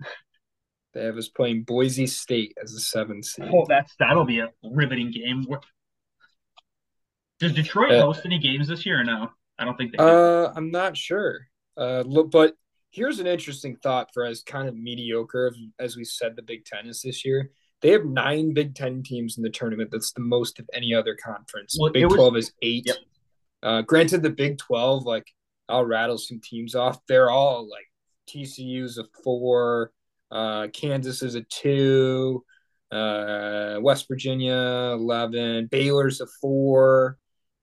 They 0.94 1.04
have 1.04 1.18
us 1.18 1.28
playing 1.28 1.64
boise 1.64 2.06
state 2.06 2.56
as 2.60 2.72
a 2.72 2.80
seven 2.80 3.22
seed. 3.22 3.50
Oh 3.52 3.66
that's 3.68 3.94
that'll 3.98 4.24
be 4.24 4.40
a 4.40 4.48
riveting 4.64 5.10
game. 5.12 5.46
Does 7.40 7.52
detroit 7.52 7.92
uh, 7.92 8.06
host 8.06 8.22
any 8.24 8.38
games 8.38 8.68
this 8.68 8.86
year 8.86 9.00
or 9.00 9.04
no? 9.04 9.28
I 9.58 9.64
don't 9.64 9.76
think 9.76 9.92
they 9.92 9.98
uh 9.98 10.50
i'm 10.56 10.70
not 10.70 10.96
sure 10.96 11.40
uh, 11.78 12.02
look, 12.06 12.30
but 12.30 12.54
here's 12.90 13.20
an 13.20 13.26
interesting 13.26 13.76
thought 13.76 14.08
for 14.12 14.24
as 14.24 14.42
kind 14.42 14.68
of 14.68 14.76
mediocre 14.76 15.54
as 15.78 15.96
we 15.96 16.04
said 16.04 16.36
the 16.36 16.42
Big 16.42 16.64
Ten 16.64 16.86
is 16.86 17.02
this 17.02 17.24
year. 17.24 17.50
They 17.80 17.90
have 17.90 18.04
nine 18.04 18.52
Big 18.54 18.74
Ten 18.74 19.02
teams 19.02 19.36
in 19.36 19.44
the 19.44 19.50
tournament. 19.50 19.90
That's 19.92 20.12
the 20.12 20.20
most 20.20 20.58
of 20.58 20.68
any 20.72 20.92
other 20.94 21.14
conference. 21.14 21.76
Well, 21.78 21.92
Big 21.92 22.04
was, 22.06 22.14
Twelve 22.14 22.36
is 22.36 22.52
eight. 22.62 22.84
Yep. 22.86 22.96
Uh, 23.62 23.82
granted, 23.82 24.22
the 24.22 24.30
Big 24.30 24.58
Twelve, 24.58 25.04
like 25.04 25.26
I'll 25.68 25.84
rattle 25.84 26.18
some 26.18 26.40
teams 26.40 26.74
off. 26.74 26.98
They're 27.06 27.30
all 27.30 27.68
like 27.70 27.86
TCU's 28.28 28.98
a 28.98 29.04
four, 29.22 29.92
uh, 30.30 30.68
Kansas 30.72 31.22
is 31.22 31.36
a 31.36 31.42
two, 31.42 32.44
uh, 32.90 33.78
West 33.80 34.08
Virginia 34.08 34.92
eleven, 34.94 35.66
Baylor's 35.66 36.20
a 36.20 36.26
four. 36.40 37.18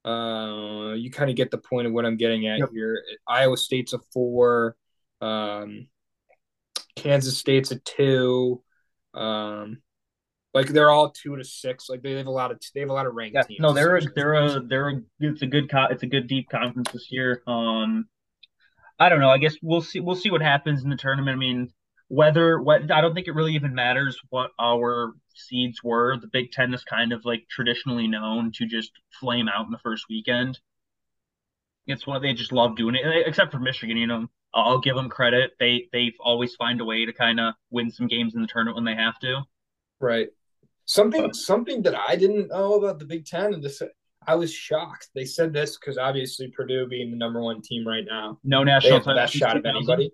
Uh, 0.05 0.93
you 0.93 1.09
kind 1.09 1.29
of 1.31 1.35
get 1.35 1.49
the 1.49 1.57
point 1.57 1.87
of 1.87 1.93
what 1.93 2.05
I'm 2.05 2.17
getting 2.17 2.47
at 2.47 2.59
yep. 2.59 2.69
here. 2.71 3.03
Iowa 3.27 3.57
State's 3.57 3.93
a 3.93 3.99
four. 4.13 4.75
Um, 5.19 5.87
Kansas 6.95 7.37
State's 7.37 7.71
a 7.71 7.79
two. 7.79 8.61
Um, 9.13 9.81
like 10.53 10.67
they're 10.67 10.91
all 10.91 11.09
two 11.09 11.35
to 11.35 11.43
six. 11.43 11.89
Like 11.89 12.01
they 12.01 12.13
have 12.13 12.27
a 12.27 12.31
lot 12.31 12.51
of 12.51 12.59
they 12.73 12.79
have 12.79 12.89
a 12.89 12.93
lot 12.93 13.07
of 13.07 13.13
ranked 13.13 13.35
yeah, 13.35 13.43
teams. 13.43 13.59
No, 13.59 13.73
they're 13.73 13.97
a, 13.97 14.01
they're 14.15 14.33
a 14.33 14.59
they're 14.61 14.89
a 14.89 15.01
it's 15.19 15.41
a 15.41 15.47
good 15.47 15.69
co- 15.69 15.87
it's 15.89 16.03
a 16.03 16.07
good 16.07 16.27
deep 16.27 16.49
conference 16.49 16.91
this 16.91 17.11
year. 17.11 17.41
Um, 17.47 18.05
I 18.99 19.09
don't 19.09 19.19
know. 19.19 19.29
I 19.29 19.37
guess 19.37 19.55
we'll 19.61 19.81
see 19.81 19.99
we'll 19.99 20.15
see 20.15 20.31
what 20.31 20.41
happens 20.41 20.83
in 20.83 20.89
the 20.89 20.95
tournament. 20.95 21.35
I 21.35 21.39
mean, 21.39 21.73
whether 22.07 22.61
what 22.61 22.91
I 22.91 23.01
don't 23.01 23.13
think 23.13 23.27
it 23.27 23.35
really 23.35 23.53
even 23.55 23.73
matters 23.73 24.19
what 24.29 24.51
our 24.59 25.13
seeds 25.33 25.83
were. 25.83 26.17
The 26.17 26.27
Big 26.27 26.51
Ten 26.51 26.73
is 26.73 26.83
kind 26.83 27.11
of 27.11 27.25
like 27.25 27.47
traditionally 27.49 28.07
known 28.07 28.51
to 28.55 28.65
just 28.65 28.91
flame 29.19 29.47
out 29.49 29.65
in 29.65 29.71
the 29.71 29.79
first 29.79 30.05
weekend. 30.09 30.59
It's 31.87 32.07
what 32.07 32.21
they 32.21 32.33
just 32.33 32.51
love 32.51 32.75
doing 32.75 32.95
it, 32.95 33.27
except 33.27 33.51
for 33.51 33.59
Michigan. 33.59 33.97
You 33.97 34.07
know, 34.07 34.27
I'll 34.53 34.79
give 34.79 34.95
them 34.95 35.09
credit. 35.09 35.51
They 35.59 35.87
they 35.91 36.13
always 36.19 36.55
find 36.55 36.79
a 36.81 36.85
way 36.85 37.05
to 37.05 37.13
kind 37.13 37.39
of 37.39 37.53
win 37.71 37.91
some 37.91 38.07
games 38.07 38.35
in 38.35 38.41
the 38.41 38.47
tournament 38.47 38.75
when 38.75 38.85
they 38.85 38.95
have 38.95 39.19
to. 39.19 39.41
Right. 39.99 40.29
Something 40.85 41.33
something 41.33 41.81
that 41.83 41.95
I 41.95 42.15
didn't 42.15 42.49
know 42.49 42.75
about 42.75 42.99
the 42.99 43.05
Big 43.05 43.25
Ten 43.25 43.53
and 43.53 43.63
this 43.63 43.81
I 44.27 44.35
was 44.35 44.51
shocked. 44.51 45.09
They 45.13 45.25
said 45.25 45.53
this 45.53 45.77
because 45.77 45.97
obviously 45.97 46.49
Purdue 46.49 46.87
being 46.87 47.11
the 47.11 47.17
number 47.17 47.41
one 47.41 47.61
team 47.61 47.87
right 47.87 48.05
now, 48.07 48.39
no 48.43 48.63
national 48.63 48.99
the 49.01 49.13
best 49.13 49.33
shot 49.33 49.57
of 49.57 49.65
anybody. 49.65 50.11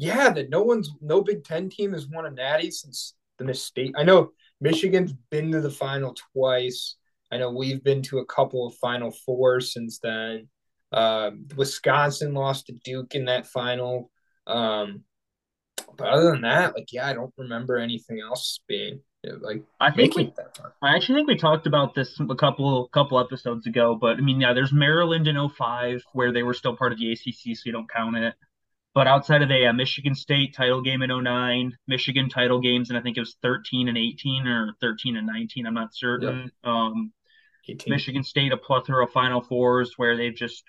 Yeah, 0.00 0.30
that 0.30 0.48
no 0.48 0.62
one's 0.62 0.90
no 1.02 1.20
Big 1.20 1.44
Ten 1.44 1.68
team 1.68 1.92
has 1.92 2.08
won 2.08 2.24
a 2.24 2.30
natty 2.30 2.70
since 2.70 3.12
the 3.38 3.44
mistake. 3.44 3.92
I 3.98 4.02
know 4.02 4.30
Michigan's 4.58 5.12
been 5.30 5.52
to 5.52 5.60
the 5.60 5.70
final 5.70 6.16
twice. 6.32 6.96
I 7.30 7.36
know 7.36 7.50
we've 7.50 7.84
been 7.84 8.00
to 8.04 8.20
a 8.20 8.24
couple 8.24 8.66
of 8.66 8.74
Final 8.76 9.10
Fours 9.10 9.74
since 9.74 9.98
then. 9.98 10.48
Uh, 10.90 11.32
Wisconsin 11.54 12.32
lost 12.32 12.66
to 12.66 12.72
Duke 12.72 13.14
in 13.14 13.26
that 13.26 13.46
final. 13.46 14.10
Um, 14.46 15.04
but 15.98 16.08
other 16.08 16.30
than 16.30 16.40
that, 16.40 16.74
like, 16.74 16.92
yeah, 16.92 17.06
I 17.06 17.12
don't 17.12 17.34
remember 17.36 17.76
anything 17.76 18.20
else 18.20 18.60
being 18.66 19.00
like 19.42 19.62
I 19.80 19.90
think 19.90 20.16
we, 20.16 20.32
I 20.82 20.96
actually 20.96 21.16
think 21.16 21.28
we 21.28 21.36
talked 21.36 21.66
about 21.66 21.94
this 21.94 22.18
a 22.18 22.34
couple 22.34 22.88
couple 22.88 23.20
episodes 23.20 23.66
ago, 23.66 23.94
but 23.94 24.16
I 24.16 24.20
mean, 24.20 24.40
yeah, 24.40 24.54
there's 24.54 24.72
Maryland 24.72 25.28
in 25.28 25.36
05 25.50 26.02
where 26.14 26.32
they 26.32 26.42
were 26.42 26.54
still 26.54 26.74
part 26.74 26.92
of 26.92 26.98
the 26.98 27.12
ACC, 27.12 27.54
so 27.54 27.62
you 27.66 27.72
don't 27.72 27.90
count 27.90 28.16
it. 28.16 28.34
But 28.92 29.06
outside 29.06 29.42
of 29.42 29.48
the 29.48 29.66
uh, 29.66 29.72
Michigan 29.72 30.14
State 30.14 30.54
title 30.54 30.82
game 30.82 31.02
in 31.02 31.10
09, 31.10 31.76
Michigan 31.86 32.28
title 32.28 32.60
games, 32.60 32.90
and 32.90 32.98
I 32.98 33.02
think 33.02 33.16
it 33.16 33.20
was 33.20 33.36
13 33.42 33.88
and 33.88 33.96
18 33.96 34.46
or 34.46 34.72
13 34.80 35.16
and 35.16 35.26
19, 35.26 35.66
I'm 35.66 35.74
not 35.74 35.94
certain. 35.94 36.50
Yep. 36.64 36.72
Um, 36.72 37.12
Michigan 37.86 38.24
State, 38.24 38.52
a 38.52 38.56
plethora 38.56 39.04
of 39.04 39.12
Final 39.12 39.42
Fours 39.42 39.92
where 39.96 40.16
they've 40.16 40.34
just 40.34 40.64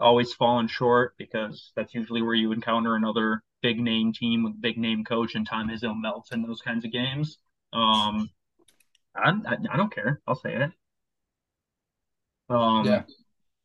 always 0.00 0.32
fallen 0.34 0.68
short 0.68 1.14
because 1.16 1.72
that's 1.76 1.94
usually 1.94 2.22
where 2.22 2.34
you 2.34 2.52
encounter 2.52 2.94
another 2.94 3.42
big 3.62 3.78
name 3.78 4.12
team 4.12 4.42
with 4.42 4.60
big 4.60 4.76
name 4.76 5.04
coach 5.04 5.34
and 5.34 5.46
Tom 5.46 5.68
Izzo 5.68 5.98
melts 5.98 6.32
in 6.32 6.42
those 6.42 6.60
kinds 6.60 6.84
of 6.84 6.92
games. 6.92 7.38
Um, 7.72 8.28
I, 9.14 9.30
I, 9.30 9.56
I 9.72 9.76
don't 9.76 9.94
care. 9.94 10.20
I'll 10.26 10.34
say 10.34 10.54
it. 10.56 10.70
Um, 12.50 12.84
yeah. 12.84 13.02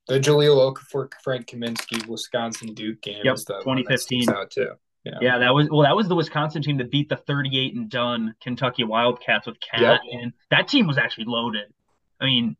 The 0.07 0.19
Jahlil 0.19 0.73
Okafor 0.73 1.11
Frank 1.23 1.47
Kaminsky 1.47 2.05
Wisconsin 2.07 2.73
Duke 2.73 3.01
game 3.01 3.21
yep, 3.23 3.35
is 3.35 3.45
the 3.45 3.59
2015 3.59 4.29
out 4.29 4.51
too. 4.51 4.71
Yeah. 5.03 5.13
yeah, 5.21 5.37
that 5.39 5.53
was 5.53 5.69
well. 5.69 5.83
That 5.83 5.95
was 5.95 6.07
the 6.07 6.15
Wisconsin 6.15 6.61
team 6.61 6.77
that 6.77 6.91
beat 6.91 7.07
the 7.07 7.15
38 7.15 7.75
and 7.75 7.89
done 7.89 8.35
Kentucky 8.41 8.83
Wildcats 8.83 9.47
with 9.47 9.57
Cat, 9.59 9.81
yep. 9.81 9.99
and 10.11 10.33
that 10.51 10.67
team 10.67 10.87
was 10.87 10.97
actually 10.97 11.25
loaded. 11.27 11.73
I 12.19 12.25
mean, 12.25 12.57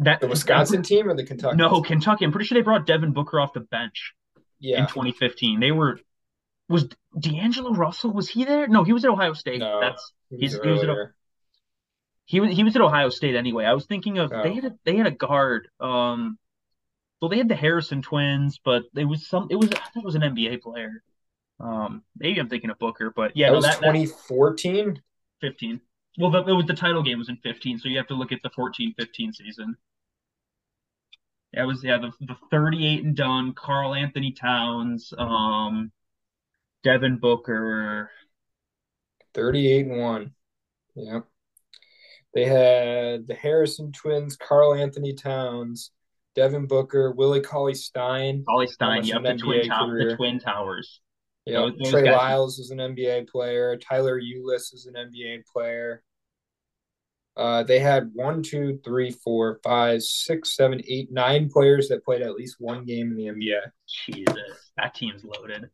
that 0.00 0.20
the 0.20 0.28
Wisconsin 0.28 0.82
team 0.82 1.08
or 1.08 1.14
the 1.14 1.24
Kentucky? 1.24 1.56
No, 1.56 1.82
Kentucky. 1.82 2.24
I'm 2.24 2.32
pretty 2.32 2.46
sure 2.46 2.56
they 2.56 2.62
brought 2.62 2.86
Devin 2.86 3.12
Booker 3.12 3.40
off 3.40 3.52
the 3.52 3.60
bench. 3.60 4.14
Yeah. 4.60 4.80
In 4.80 4.86
2015, 4.86 5.60
they 5.60 5.72
were 5.72 5.98
was 6.68 6.88
D'Angelo 7.18 7.74
Russell 7.74 8.12
was 8.12 8.28
he 8.28 8.44
there? 8.44 8.66
No, 8.68 8.84
he 8.84 8.92
was 8.92 9.04
at 9.04 9.10
Ohio 9.10 9.32
State. 9.34 9.60
No, 9.60 9.80
That's 9.80 10.12
he's 10.30 10.58
he 10.58 10.68
was 10.68 10.82
at 10.82 10.90
he 12.26 12.40
was 12.40 12.50
he 12.50 12.64
was 12.64 12.74
at 12.76 12.82
Ohio 12.82 13.08
State 13.08 13.34
anyway. 13.34 13.64
I 13.64 13.74
was 13.74 13.86
thinking 13.86 14.18
of 14.18 14.32
oh. 14.32 14.42
they 14.42 14.54
had 14.54 14.64
a, 14.64 14.74
they 14.84 14.96
had 14.96 15.06
a 15.06 15.10
guard. 15.10 15.68
Um, 15.80 16.38
well, 17.20 17.28
they 17.28 17.38
had 17.38 17.48
the 17.48 17.54
Harrison 17.54 18.02
twins, 18.02 18.60
but 18.64 18.82
it 18.94 19.04
was 19.04 19.26
some. 19.26 19.48
It 19.50 19.56
was 19.56 19.68
I 19.70 19.88
think 19.92 20.04
it 20.04 20.04
was 20.04 20.14
an 20.14 20.22
NBA 20.22 20.62
player. 20.62 21.02
Um, 21.60 22.02
maybe 22.18 22.40
I'm 22.40 22.48
thinking 22.48 22.70
of 22.70 22.78
Booker, 22.78 23.12
but 23.14 23.36
yeah, 23.36 23.50
that 23.50 23.56
was 23.56 23.76
2014, 23.76 25.00
15. 25.40 25.80
Well, 26.18 26.30
the, 26.30 26.44
it 26.44 26.52
was 26.52 26.66
the 26.66 26.74
title 26.74 27.02
game 27.02 27.18
was 27.18 27.28
in 27.28 27.36
15, 27.36 27.78
so 27.78 27.88
you 27.88 27.96
have 27.96 28.08
to 28.08 28.14
look 28.14 28.32
at 28.32 28.40
the 28.42 28.50
14-15 28.50 29.34
season. 29.34 29.76
That 31.52 31.66
was 31.66 31.84
yeah 31.84 31.98
the 31.98 32.10
the 32.20 32.36
38 32.50 33.04
and 33.04 33.16
done. 33.16 33.54
Karl-Anthony 33.54 34.32
Towns, 34.32 35.12
um, 35.16 35.92
Devin 36.82 37.18
Booker. 37.18 38.10
38 39.34 39.86
and 39.86 40.00
1. 40.00 40.34
Yep. 40.96 41.26
They 42.34 42.44
had 42.44 43.28
the 43.28 43.34
Harrison 43.40 43.92
twins, 43.92 44.36
Karl-Anthony 44.36 45.14
Towns, 45.14 45.92
Devin 46.34 46.66
Booker, 46.66 47.12
Willie 47.12 47.40
Cauley 47.40 47.74
Stein. 47.74 48.44
Cauley 48.48 48.66
Stein, 48.66 49.04
yep, 49.04 49.22
the 49.22 49.34
twin, 49.36 49.68
the 49.68 50.14
twin 50.16 50.38
towers. 50.40 51.00
Yeah, 51.46 51.68
Trey 51.90 52.04
guys. 52.04 52.16
Lyles 52.16 52.58
is 52.58 52.70
an 52.70 52.78
NBA 52.78 53.28
player. 53.28 53.76
Tyler 53.76 54.20
Ulis 54.20 54.72
is 54.72 54.86
an 54.86 54.94
NBA 54.94 55.44
player. 55.52 56.02
Uh, 57.36 57.62
they 57.64 57.80
had 57.80 58.10
one, 58.14 58.42
two, 58.42 58.80
three, 58.84 59.10
four, 59.10 59.60
five, 59.62 60.02
six, 60.02 60.56
seven, 60.56 60.80
eight, 60.88 61.12
nine 61.12 61.50
players 61.50 61.88
that 61.88 62.04
played 62.04 62.22
at 62.22 62.34
least 62.34 62.56
one 62.58 62.84
game 62.84 63.10
in 63.10 63.16
the 63.16 63.26
NBA. 63.26 63.60
Jesus, 64.06 64.70
that 64.76 64.94
team's 64.94 65.24
loaded. 65.24 65.68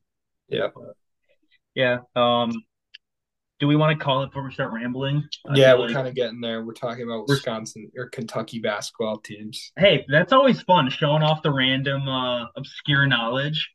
Yeah. 0.49 0.69
Yeah. 1.75 1.99
Um, 2.17 2.51
do 3.61 3.69
we 3.69 3.77
want 3.77 3.97
to 3.97 4.03
call 4.03 4.23
it 4.23 4.29
before 4.29 4.43
we 4.43 4.53
start 4.53 4.73
rambling? 4.73 5.23
Yeah, 5.55 5.75
we're 5.75 5.87
like... 5.87 5.93
kind 5.93 6.09
of 6.09 6.15
getting 6.15 6.41
there. 6.41 6.65
We're 6.65 6.73
talking 6.73 7.05
about 7.05 7.29
Wisconsin 7.29 7.91
or 7.97 8.09
Kentucky 8.09 8.59
basketball 8.59 9.19
teams. 9.19 9.71
Hey, 9.79 10.07
that's 10.09 10.33
always 10.33 10.63
fun, 10.63 10.89
showing 10.89 11.23
off 11.23 11.43
the 11.43 11.53
random, 11.53 12.09
uh, 12.09 12.47
obscure 12.57 13.07
knowledge. 13.07 13.71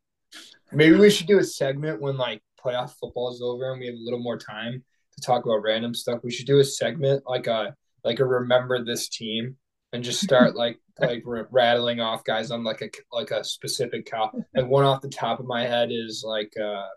Maybe 0.71 0.97
we 0.97 1.11
should 1.11 1.27
do 1.27 1.37
a 1.37 1.43
segment 1.43 2.01
when 2.01 2.17
like 2.17 2.41
playoff 2.59 2.95
football 2.99 3.31
is 3.31 3.41
over 3.43 3.71
and 3.71 3.79
we 3.79 3.85
have 3.85 3.95
a 3.95 4.03
little 4.03 4.19
more 4.19 4.37
time 4.37 4.83
to 5.13 5.21
talk 5.21 5.45
about 5.45 5.61
random 5.61 5.93
stuff. 5.93 6.21
We 6.23 6.31
should 6.31 6.47
do 6.47 6.59
a 6.59 6.63
segment 6.63 7.23
like 7.27 7.45
a 7.45 7.75
like 8.03 8.19
a 8.19 8.25
remember 8.25 8.83
this 8.83 9.07
team 9.07 9.55
and 9.93 10.03
just 10.03 10.21
start 10.21 10.55
like 10.55 10.79
like 10.99 11.23
rattling 11.51 11.99
off 11.99 12.23
guys 12.23 12.49
on 12.49 12.63
like 12.63 12.81
a 12.81 12.89
like 13.11 13.29
a 13.29 13.43
specific 13.43 14.09
cop. 14.09 14.35
Like 14.55 14.67
one 14.67 14.83
off 14.83 15.01
the 15.01 15.09
top 15.09 15.39
of 15.39 15.45
my 15.45 15.65
head 15.65 15.89
is 15.91 16.23
like 16.25 16.53
uh 16.57 16.87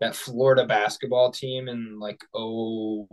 that 0.00 0.14
Florida 0.14 0.66
basketball 0.66 1.30
team 1.30 1.68
and 1.68 1.98
like 1.98 2.20
oh 2.34 3.06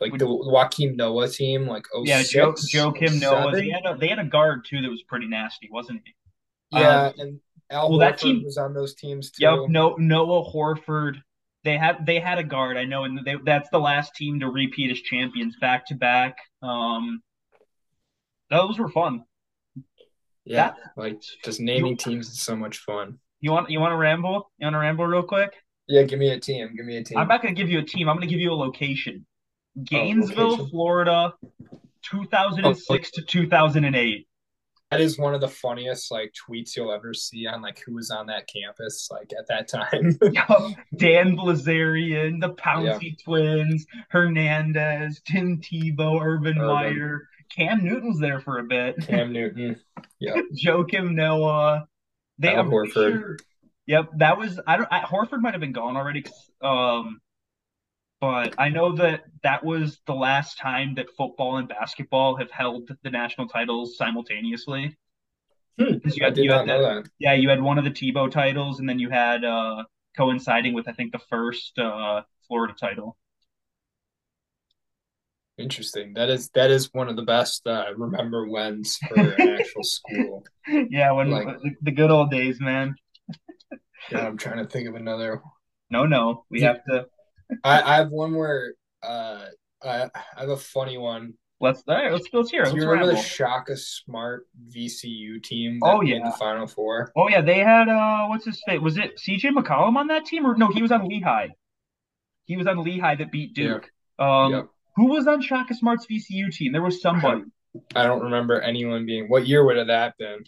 like 0.00 0.12
the 0.18 0.26
Joakim 0.26 0.96
Noah 0.96 1.28
team, 1.28 1.66
like 1.66 1.84
oh 1.94 2.04
yeah, 2.04 2.22
Joe 2.22 2.52
Joakim 2.52 3.20
Noah. 3.20 3.52
They 3.52 3.70
had 3.70 3.86
a 3.86 3.96
they 3.96 4.08
had 4.08 4.18
a 4.18 4.24
guard 4.24 4.64
too 4.68 4.80
that 4.82 4.90
was 4.90 5.02
pretty 5.02 5.26
nasty, 5.26 5.68
wasn't 5.70 6.02
he? 6.04 6.14
Yeah, 6.78 7.06
um, 7.06 7.14
and 7.18 7.40
Al 7.70 7.90
well, 7.90 7.98
Horford 7.98 8.00
that 8.00 8.18
team 8.18 8.44
was 8.44 8.58
on 8.58 8.74
those 8.74 8.94
teams 8.94 9.30
too. 9.30 9.44
Yep, 9.44 9.58
no 9.68 9.94
Noah 9.96 10.50
Horford. 10.50 11.16
They 11.64 11.76
had 11.76 12.06
they 12.06 12.20
had 12.20 12.38
a 12.38 12.44
guard, 12.44 12.76
I 12.76 12.84
know, 12.84 13.04
and 13.04 13.20
they, 13.24 13.36
that's 13.44 13.68
the 13.70 13.80
last 13.80 14.14
team 14.14 14.40
to 14.40 14.48
repeat 14.48 14.90
as 14.90 15.00
champions 15.00 15.56
back 15.60 15.86
to 15.86 15.94
back. 15.94 16.36
Um, 16.62 17.22
those 18.50 18.78
were 18.78 18.88
fun. 18.88 19.24
Yeah, 20.44 20.56
that, 20.68 20.76
like 20.96 21.20
just 21.44 21.60
naming 21.60 21.92
you, 21.92 21.96
teams 21.96 22.28
is 22.28 22.40
so 22.40 22.54
much 22.54 22.78
fun. 22.78 23.18
You 23.40 23.52
want 23.52 23.70
you 23.70 23.80
want 23.80 23.92
to 23.92 23.96
ramble? 23.96 24.50
You 24.58 24.66
want 24.66 24.74
to 24.74 24.78
ramble 24.78 25.06
real 25.06 25.22
quick? 25.22 25.52
Yeah, 25.88 26.02
give 26.02 26.18
me 26.18 26.30
a 26.30 26.40
team. 26.40 26.74
Give 26.76 26.86
me 26.86 26.98
a 26.98 27.04
team. 27.04 27.18
I'm 27.18 27.28
not 27.28 27.42
going 27.42 27.54
to 27.54 27.60
give 27.60 27.70
you 27.70 27.78
a 27.78 27.84
team. 27.84 28.08
I'm 28.08 28.16
going 28.16 28.28
to 28.28 28.32
give 28.32 28.40
you 28.40 28.52
a 28.52 28.54
location. 28.54 29.26
Gainesville, 29.82 30.40
oh, 30.40 30.48
location. 30.50 30.70
Florida, 30.70 31.34
2006 32.02 32.90
oh, 32.90 33.20
to 33.20 33.26
2008. 33.26 34.28
That 34.90 35.02
is 35.02 35.18
one 35.18 35.34
of 35.34 35.42
the 35.42 35.48
funniest 35.48 36.10
like 36.10 36.32
tweets 36.32 36.74
you'll 36.74 36.92
ever 36.92 37.12
see 37.12 37.46
on 37.46 37.60
like 37.60 37.82
who 37.84 37.94
was 37.94 38.10
on 38.10 38.26
that 38.28 38.48
campus 38.48 39.08
like 39.10 39.32
at 39.38 39.46
that 39.48 39.68
time. 39.68 40.18
Dan 40.96 41.36
Bilzerian, 41.36 42.40
the 42.40 42.54
Pouncey 42.54 43.02
yeah. 43.02 43.24
twins, 43.24 43.86
Hernandez, 44.08 45.20
Tim 45.26 45.60
Tebow, 45.60 46.22
Urban, 46.22 46.58
Urban 46.58 46.66
Meyer, 46.66 47.28
Cam 47.54 47.84
Newton's 47.84 48.18
there 48.18 48.40
for 48.40 48.58
a 48.58 48.64
bit. 48.64 48.96
Cam 49.06 49.32
Newton, 49.32 49.78
yeah. 50.20 50.40
Joakim 50.54 51.12
Noah. 51.12 51.86
They 52.38 52.54
Al 52.54 52.64
Horford. 52.64 52.92
Sure, 52.92 53.36
Yep, 53.88 54.10
that 54.18 54.36
was 54.36 54.60
I 54.66 54.76
don't 54.76 54.88
I, 54.92 55.00
Horford 55.00 55.40
might 55.40 55.54
have 55.54 55.62
been 55.62 55.72
gone 55.72 55.96
already. 55.96 56.24
Um, 56.60 57.20
but 58.20 58.54
I 58.58 58.68
know 58.68 58.94
that 58.96 59.22
that 59.42 59.64
was 59.64 59.98
the 60.06 60.14
last 60.14 60.58
time 60.58 60.94
that 60.96 61.06
football 61.16 61.56
and 61.56 61.66
basketball 61.68 62.36
have 62.36 62.50
held 62.50 62.90
the 63.02 63.10
national 63.10 63.48
titles 63.48 63.96
simultaneously. 63.96 64.94
Hmm, 65.80 65.94
you 66.04 66.22
had 66.24 66.34
did 66.34 66.44
you 66.44 66.50
not 66.50 66.58
had 66.60 66.66
know 66.66 66.82
that, 66.82 67.04
that. 67.04 67.10
yeah, 67.18 67.32
you 67.32 67.48
had 67.48 67.62
one 67.62 67.78
of 67.78 67.84
the 67.84 67.90
Tebow 67.90 68.30
titles, 68.30 68.78
and 68.78 68.86
then 68.88 68.98
you 68.98 69.08
had 69.08 69.42
uh 69.42 69.84
coinciding 70.16 70.74
with 70.74 70.86
I 70.86 70.92
think 70.92 71.12
the 71.12 71.20
first 71.30 71.78
uh 71.78 72.22
Florida 72.46 72.74
title. 72.78 73.16
Interesting. 75.56 76.12
That 76.12 76.28
is 76.28 76.50
that 76.50 76.70
is 76.70 76.92
one 76.92 77.08
of 77.08 77.16
the 77.16 77.22
best 77.22 77.66
uh, 77.66 77.86
remember 77.96 78.46
whens 78.46 78.98
for 79.08 79.18
an 79.18 79.58
actual 79.58 79.82
school. 79.82 80.44
Yeah, 80.68 81.12
when 81.12 81.30
Like- 81.30 81.62
the, 81.62 81.70
the 81.82 81.90
good 81.90 82.10
old 82.10 82.30
days, 82.30 82.60
man. 82.60 82.94
God, 84.10 84.20
I'm 84.24 84.36
trying 84.36 84.58
to 84.58 84.66
think 84.66 84.88
of 84.88 84.94
another. 84.94 85.42
No, 85.90 86.04
no, 86.06 86.44
we 86.50 86.60
have 86.62 86.84
to 86.90 87.06
I, 87.64 87.80
I 87.82 87.96
have 87.96 88.10
one 88.10 88.34
where 88.34 88.74
uh, 89.02 89.46
I, 89.82 90.02
I 90.36 90.40
have 90.40 90.50
a 90.50 90.56
funny 90.56 90.98
one. 90.98 91.34
let's 91.60 91.82
all 91.88 91.94
right, 91.96 92.12
let's 92.12 92.50
hear. 92.50 92.64
it. 92.64 92.70
Do 92.70 92.76
you 92.76 92.82
remember 92.82 93.06
the 93.06 93.12
ramble. 93.14 93.22
Shaka 93.22 93.76
Smart 93.76 94.46
VCU 94.70 95.42
team 95.42 95.80
Oh, 95.82 96.02
yeah. 96.02 96.18
the 96.24 96.36
Final 96.38 96.66
Four? 96.66 97.12
Oh 97.16 97.28
yeah, 97.28 97.40
they 97.40 97.58
had 97.58 97.88
uh 97.88 98.26
what's 98.26 98.44
his 98.44 98.62
face? 98.66 98.80
Was 98.80 98.98
it 98.98 99.18
CJ 99.18 99.52
McCollum 99.56 99.96
on 99.96 100.08
that 100.08 100.26
team 100.26 100.46
or 100.46 100.56
no, 100.56 100.68
he 100.68 100.82
was 100.82 100.92
on 100.92 101.06
Lehigh. 101.08 101.48
He 102.44 102.56
was 102.56 102.66
on 102.66 102.82
Lehigh 102.82 103.16
that 103.16 103.32
beat 103.32 103.54
Duke. 103.54 103.90
Um 104.18 104.52
Yep. 104.52 104.66
who 104.96 105.06
was 105.06 105.26
on 105.26 105.40
Shaka 105.40 105.74
Smart's 105.74 106.06
VCU 106.06 106.52
team? 106.52 106.72
There 106.72 106.82
was 106.82 107.00
somebody. 107.00 107.44
I 107.94 108.04
don't 108.04 108.22
remember 108.24 108.60
anyone 108.60 109.06
being. 109.06 109.28
What 109.28 109.46
year 109.46 109.64
would 109.64 109.76
have 109.76 109.86
that 109.88 110.16
been? 110.18 110.44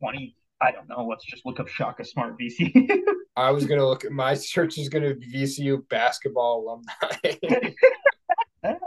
20 0.00 0.34
I 0.60 0.70
don't 0.72 0.88
know. 0.88 1.06
Let's 1.06 1.24
just 1.24 1.46
look 1.46 1.58
up 1.58 1.68
Shaka 1.68 2.04
Smart 2.04 2.38
VCU. 2.38 2.98
I 3.36 3.50
was 3.50 3.64
gonna 3.64 3.86
look 3.86 4.04
at 4.04 4.12
my 4.12 4.34
search 4.34 4.76
is 4.78 4.88
gonna 4.88 5.14
be 5.14 5.32
VCU 5.32 5.88
basketball 5.88 6.60
alumni. 6.62 6.92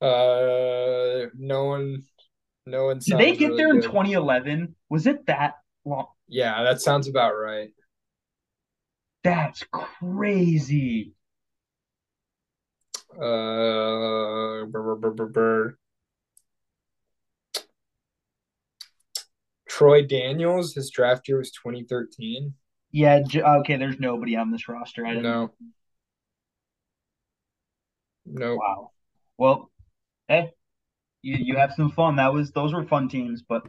uh, 0.00 1.26
no 1.38 1.64
one, 1.64 2.02
no 2.66 2.86
one. 2.86 2.98
Did 2.98 3.18
they 3.18 3.36
get 3.36 3.48
really 3.48 3.56
there 3.56 3.70
in 3.70 3.76
good. 3.76 3.84
2011? 3.84 4.74
Was 4.88 5.06
it 5.06 5.26
that 5.26 5.54
long? 5.84 6.06
Yeah, 6.26 6.62
that 6.64 6.80
sounds 6.80 7.08
about 7.08 7.32
right. 7.32 7.70
That's 9.22 9.62
crazy. 9.70 11.12
Uh, 13.14 14.64
Troy 19.80 20.02
Daniels, 20.02 20.74
his 20.74 20.90
draft 20.90 21.26
year 21.26 21.38
was 21.38 21.52
2013. 21.52 22.52
Yeah, 22.92 23.22
okay, 23.34 23.78
there's 23.78 23.98
nobody 23.98 24.36
on 24.36 24.50
this 24.50 24.68
roster. 24.68 25.06
I 25.06 25.14
didn't 25.14 25.22
No. 25.22 25.52
No. 28.26 28.56
Wow. 28.56 28.90
Well, 29.38 29.70
hey, 30.28 30.50
you 31.22 31.38
you 31.40 31.56
have 31.56 31.72
some 31.72 31.92
fun. 31.92 32.16
That 32.16 32.34
was 32.34 32.52
those 32.52 32.74
were 32.74 32.84
fun 32.84 33.08
teams, 33.08 33.40
but 33.40 33.62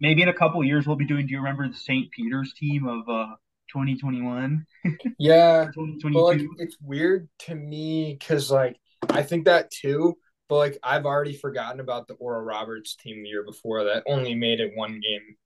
maybe 0.00 0.20
in 0.20 0.28
a 0.28 0.34
couple 0.34 0.62
years 0.62 0.86
we'll 0.86 0.96
be 0.96 1.06
doing. 1.06 1.26
Do 1.26 1.32
you 1.32 1.38
remember 1.38 1.66
the 1.66 1.74
St. 1.74 2.10
Peter's 2.10 2.52
team 2.52 2.86
of 2.86 3.08
uh 3.08 3.34
2021, 3.72 4.66
Yeah, 5.18 5.70
2022? 5.72 6.12
but 6.12 6.24
like 6.24 6.42
it's 6.58 6.76
weird 6.82 7.26
to 7.40 7.54
me 7.54 8.18
because 8.20 8.50
like 8.50 8.76
I 9.08 9.22
think 9.22 9.46
that 9.46 9.70
too, 9.70 10.18
but 10.50 10.56
like 10.56 10.78
I've 10.82 11.06
already 11.06 11.34
forgotten 11.34 11.80
about 11.80 12.06
the 12.06 12.14
Oral 12.14 12.42
Roberts 12.42 12.96
team 12.96 13.22
the 13.22 13.30
year 13.30 13.44
before 13.44 13.84
that 13.84 14.02
only 14.06 14.34
made 14.34 14.60
it 14.60 14.72
one 14.76 15.00
game 15.00 15.36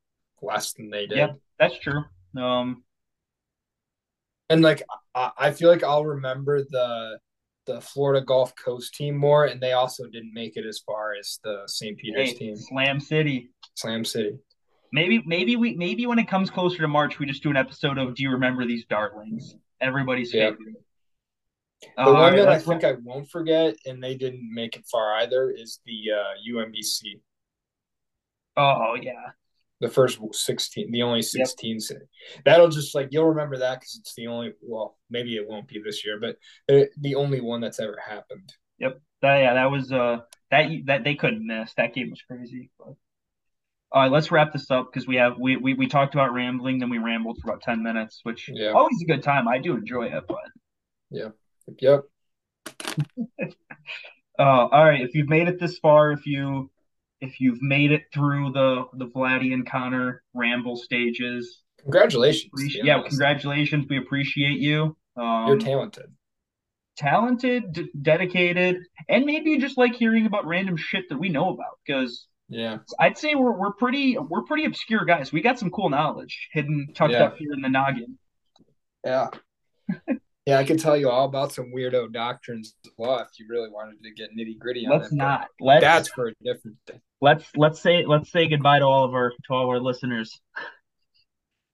less 0.42 0.72
than 0.72 0.90
they 0.90 1.06
did. 1.06 1.18
Yeah. 1.18 1.32
That's 1.58 1.78
true. 1.78 2.04
Um, 2.36 2.84
And 4.50 4.62
like 4.62 4.82
I, 5.14 5.30
I 5.38 5.50
feel 5.52 5.68
like 5.70 5.82
I'll 5.84 6.04
remember 6.04 6.62
the 6.62 7.18
the 7.66 7.80
Florida 7.82 8.24
Gulf 8.24 8.54
Coast 8.56 8.94
team 8.94 9.14
more, 9.16 9.44
and 9.44 9.60
they 9.60 9.72
also 9.72 10.06
didn't 10.06 10.32
make 10.32 10.56
it 10.56 10.64
as 10.64 10.78
far 10.86 11.12
as 11.18 11.38
the 11.44 11.64
St. 11.66 11.98
Peter's 11.98 12.30
hey, 12.30 12.34
team, 12.34 12.56
Slam 12.56 12.98
City. 13.00 13.50
Slam 13.74 14.04
City. 14.04 14.38
Maybe 14.92 15.22
maybe 15.26 15.56
we 15.56 15.74
maybe 15.76 16.06
when 16.06 16.18
it 16.18 16.28
comes 16.28 16.48
closer 16.50 16.78
to 16.78 16.88
March, 16.88 17.18
we 17.18 17.26
just 17.26 17.42
do 17.42 17.50
an 17.50 17.56
episode 17.58 17.98
of 17.98 18.14
Do 18.14 18.22
you 18.22 18.30
remember 18.30 18.64
these 18.66 18.86
darlings? 18.86 19.54
Everybody's 19.80 20.32
Yeah. 20.32 20.50
favorite. 20.50 20.76
The 21.96 22.02
All 22.02 22.14
one 22.14 22.34
that 22.36 22.48
I 22.48 22.58
think 22.58 22.82
I 22.84 22.94
won't 23.04 23.28
forget, 23.30 23.76
and 23.86 24.02
they 24.02 24.14
didn't 24.16 24.52
make 24.52 24.76
it 24.76 24.84
far 24.90 25.14
either, 25.18 25.50
is 25.50 25.80
the 25.84 26.12
uh, 26.12 26.34
UMBC. 26.50 27.20
Oh 28.56 28.94
yeah. 29.00 29.32
The 29.80 29.88
first 29.88 30.18
sixteen, 30.32 30.90
the 30.90 31.02
only 31.02 31.22
sixteen. 31.22 31.78
city. 31.78 32.04
That'll 32.44 32.68
just 32.68 32.94
like 32.96 33.08
you'll 33.12 33.28
remember 33.28 33.58
that 33.58 33.78
because 33.78 33.96
it's 34.00 34.14
the 34.16 34.26
only. 34.26 34.52
Well, 34.60 34.96
maybe 35.08 35.36
it 35.36 35.46
won't 35.48 35.68
be 35.68 35.80
this 35.84 36.04
year, 36.04 36.18
but 36.20 36.36
the, 36.66 36.88
the 37.00 37.14
only 37.14 37.40
one 37.40 37.60
that's 37.60 37.78
ever 37.78 37.96
happened. 38.04 38.52
Yep. 38.80 39.00
That, 39.22 39.36
yeah, 39.38 39.54
that 39.54 39.70
was 39.70 39.92
uh 39.92 40.18
that 40.50 40.68
that 40.86 41.04
they 41.04 41.14
couldn't 41.14 41.46
miss. 41.46 41.74
That 41.74 41.94
game 41.94 42.10
was 42.10 42.22
crazy. 42.22 42.70
But 42.78 42.94
all 43.92 44.02
right, 44.02 44.10
let's 44.10 44.30
wrap 44.32 44.52
this 44.52 44.70
up 44.70 44.88
because 44.92 45.06
we 45.06 45.16
have 45.16 45.38
we, 45.38 45.56
we 45.56 45.74
we 45.74 45.86
talked 45.86 46.14
about 46.14 46.32
rambling, 46.32 46.78
then 46.80 46.90
we 46.90 46.98
rambled 46.98 47.38
for 47.40 47.50
about 47.50 47.62
ten 47.62 47.82
minutes, 47.82 48.20
which 48.24 48.50
Yeah. 48.52 48.70
always 48.72 49.00
a 49.02 49.06
good 49.06 49.22
time. 49.22 49.46
I 49.46 49.58
do 49.58 49.76
enjoy 49.76 50.06
it, 50.06 50.24
but 50.26 50.38
Yeah. 51.10 51.28
Yep. 51.78 52.04
uh, 54.38 54.42
all 54.42 54.84
right, 54.84 55.00
if 55.02 55.14
you've 55.14 55.28
made 55.28 55.48
it 55.48 55.58
this 55.60 55.78
far, 55.78 56.12
if 56.12 56.26
you 56.26 56.70
if 57.20 57.40
you've 57.40 57.60
made 57.62 57.92
it 57.92 58.04
through 58.12 58.52
the 58.52 58.84
the 58.94 59.06
Vladi 59.06 59.52
and 59.52 59.68
Connor 59.68 60.22
ramble 60.34 60.76
stages, 60.76 61.62
Congratulations. 61.82 62.50
yeah, 62.76 62.94
honest. 62.96 63.08
congratulations. 63.10 63.86
We 63.88 63.98
appreciate 63.98 64.58
you. 64.58 64.96
Um, 65.16 65.46
You're 65.48 65.58
talented. 65.58 66.06
talented, 66.96 67.72
d- 67.72 67.90
dedicated, 68.02 68.78
and 69.08 69.24
maybe 69.24 69.50
you 69.50 69.60
just 69.60 69.78
like 69.78 69.94
hearing 69.94 70.26
about 70.26 70.46
random 70.46 70.76
shit 70.76 71.08
that 71.08 71.18
we 71.18 71.28
know 71.28 71.50
about 71.50 71.78
because. 71.86 72.26
Yeah. 72.50 72.78
I'd 72.98 73.18
say 73.18 73.34
we're 73.34 73.52
we're 73.52 73.74
pretty 73.74 74.16
we're 74.16 74.40
pretty 74.44 74.64
obscure 74.64 75.04
guys. 75.04 75.30
We 75.30 75.42
got 75.42 75.58
some 75.58 75.70
cool 75.70 75.90
knowledge 75.90 76.48
hidden 76.50 76.88
tucked 76.94 77.12
Yeah. 77.12 77.24
up 77.24 77.36
here 77.36 77.52
in 77.52 77.60
the 77.60 77.68
noggin. 77.68 78.18
Yeah. 79.04 79.28
yeah, 80.46 80.58
I 80.58 80.64
could 80.64 80.78
tell 80.78 80.96
you 80.96 81.10
all 81.10 81.26
about 81.26 81.52
some 81.52 81.70
weirdo 81.76 82.10
doctrines 82.10 82.74
as 82.86 82.92
well 82.96 83.18
if 83.18 83.28
you 83.38 83.44
really 83.50 83.68
wanted 83.68 84.02
to 84.02 84.10
get 84.14 84.30
nitty 84.34 84.58
gritty 84.58 84.86
on 84.86 84.98
Let's 84.98 85.12
it. 85.12 85.16
not. 85.16 85.48
Let's 85.60 85.82
That's 85.82 86.08
for 86.08 86.28
a 86.28 86.32
different 86.42 86.78
thing. 86.86 87.02
Let's 87.20 87.44
let's 87.56 87.80
say 87.80 88.04
let's 88.06 88.30
say 88.30 88.48
goodbye 88.48 88.78
to 88.78 88.84
all 88.84 89.04
of 89.04 89.14
our 89.14 89.30
to 89.30 89.52
all 89.52 89.68
our 89.68 89.80
listeners. 89.80 90.40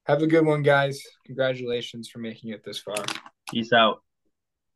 Have 0.07 0.23
a 0.23 0.27
good 0.27 0.45
one, 0.45 0.63
guys. 0.63 1.01
Congratulations 1.25 2.09
for 2.09 2.19
making 2.19 2.51
it 2.51 2.63
this 2.65 2.79
far. 2.79 2.97
Peace 3.51 3.73
out. 3.73 4.03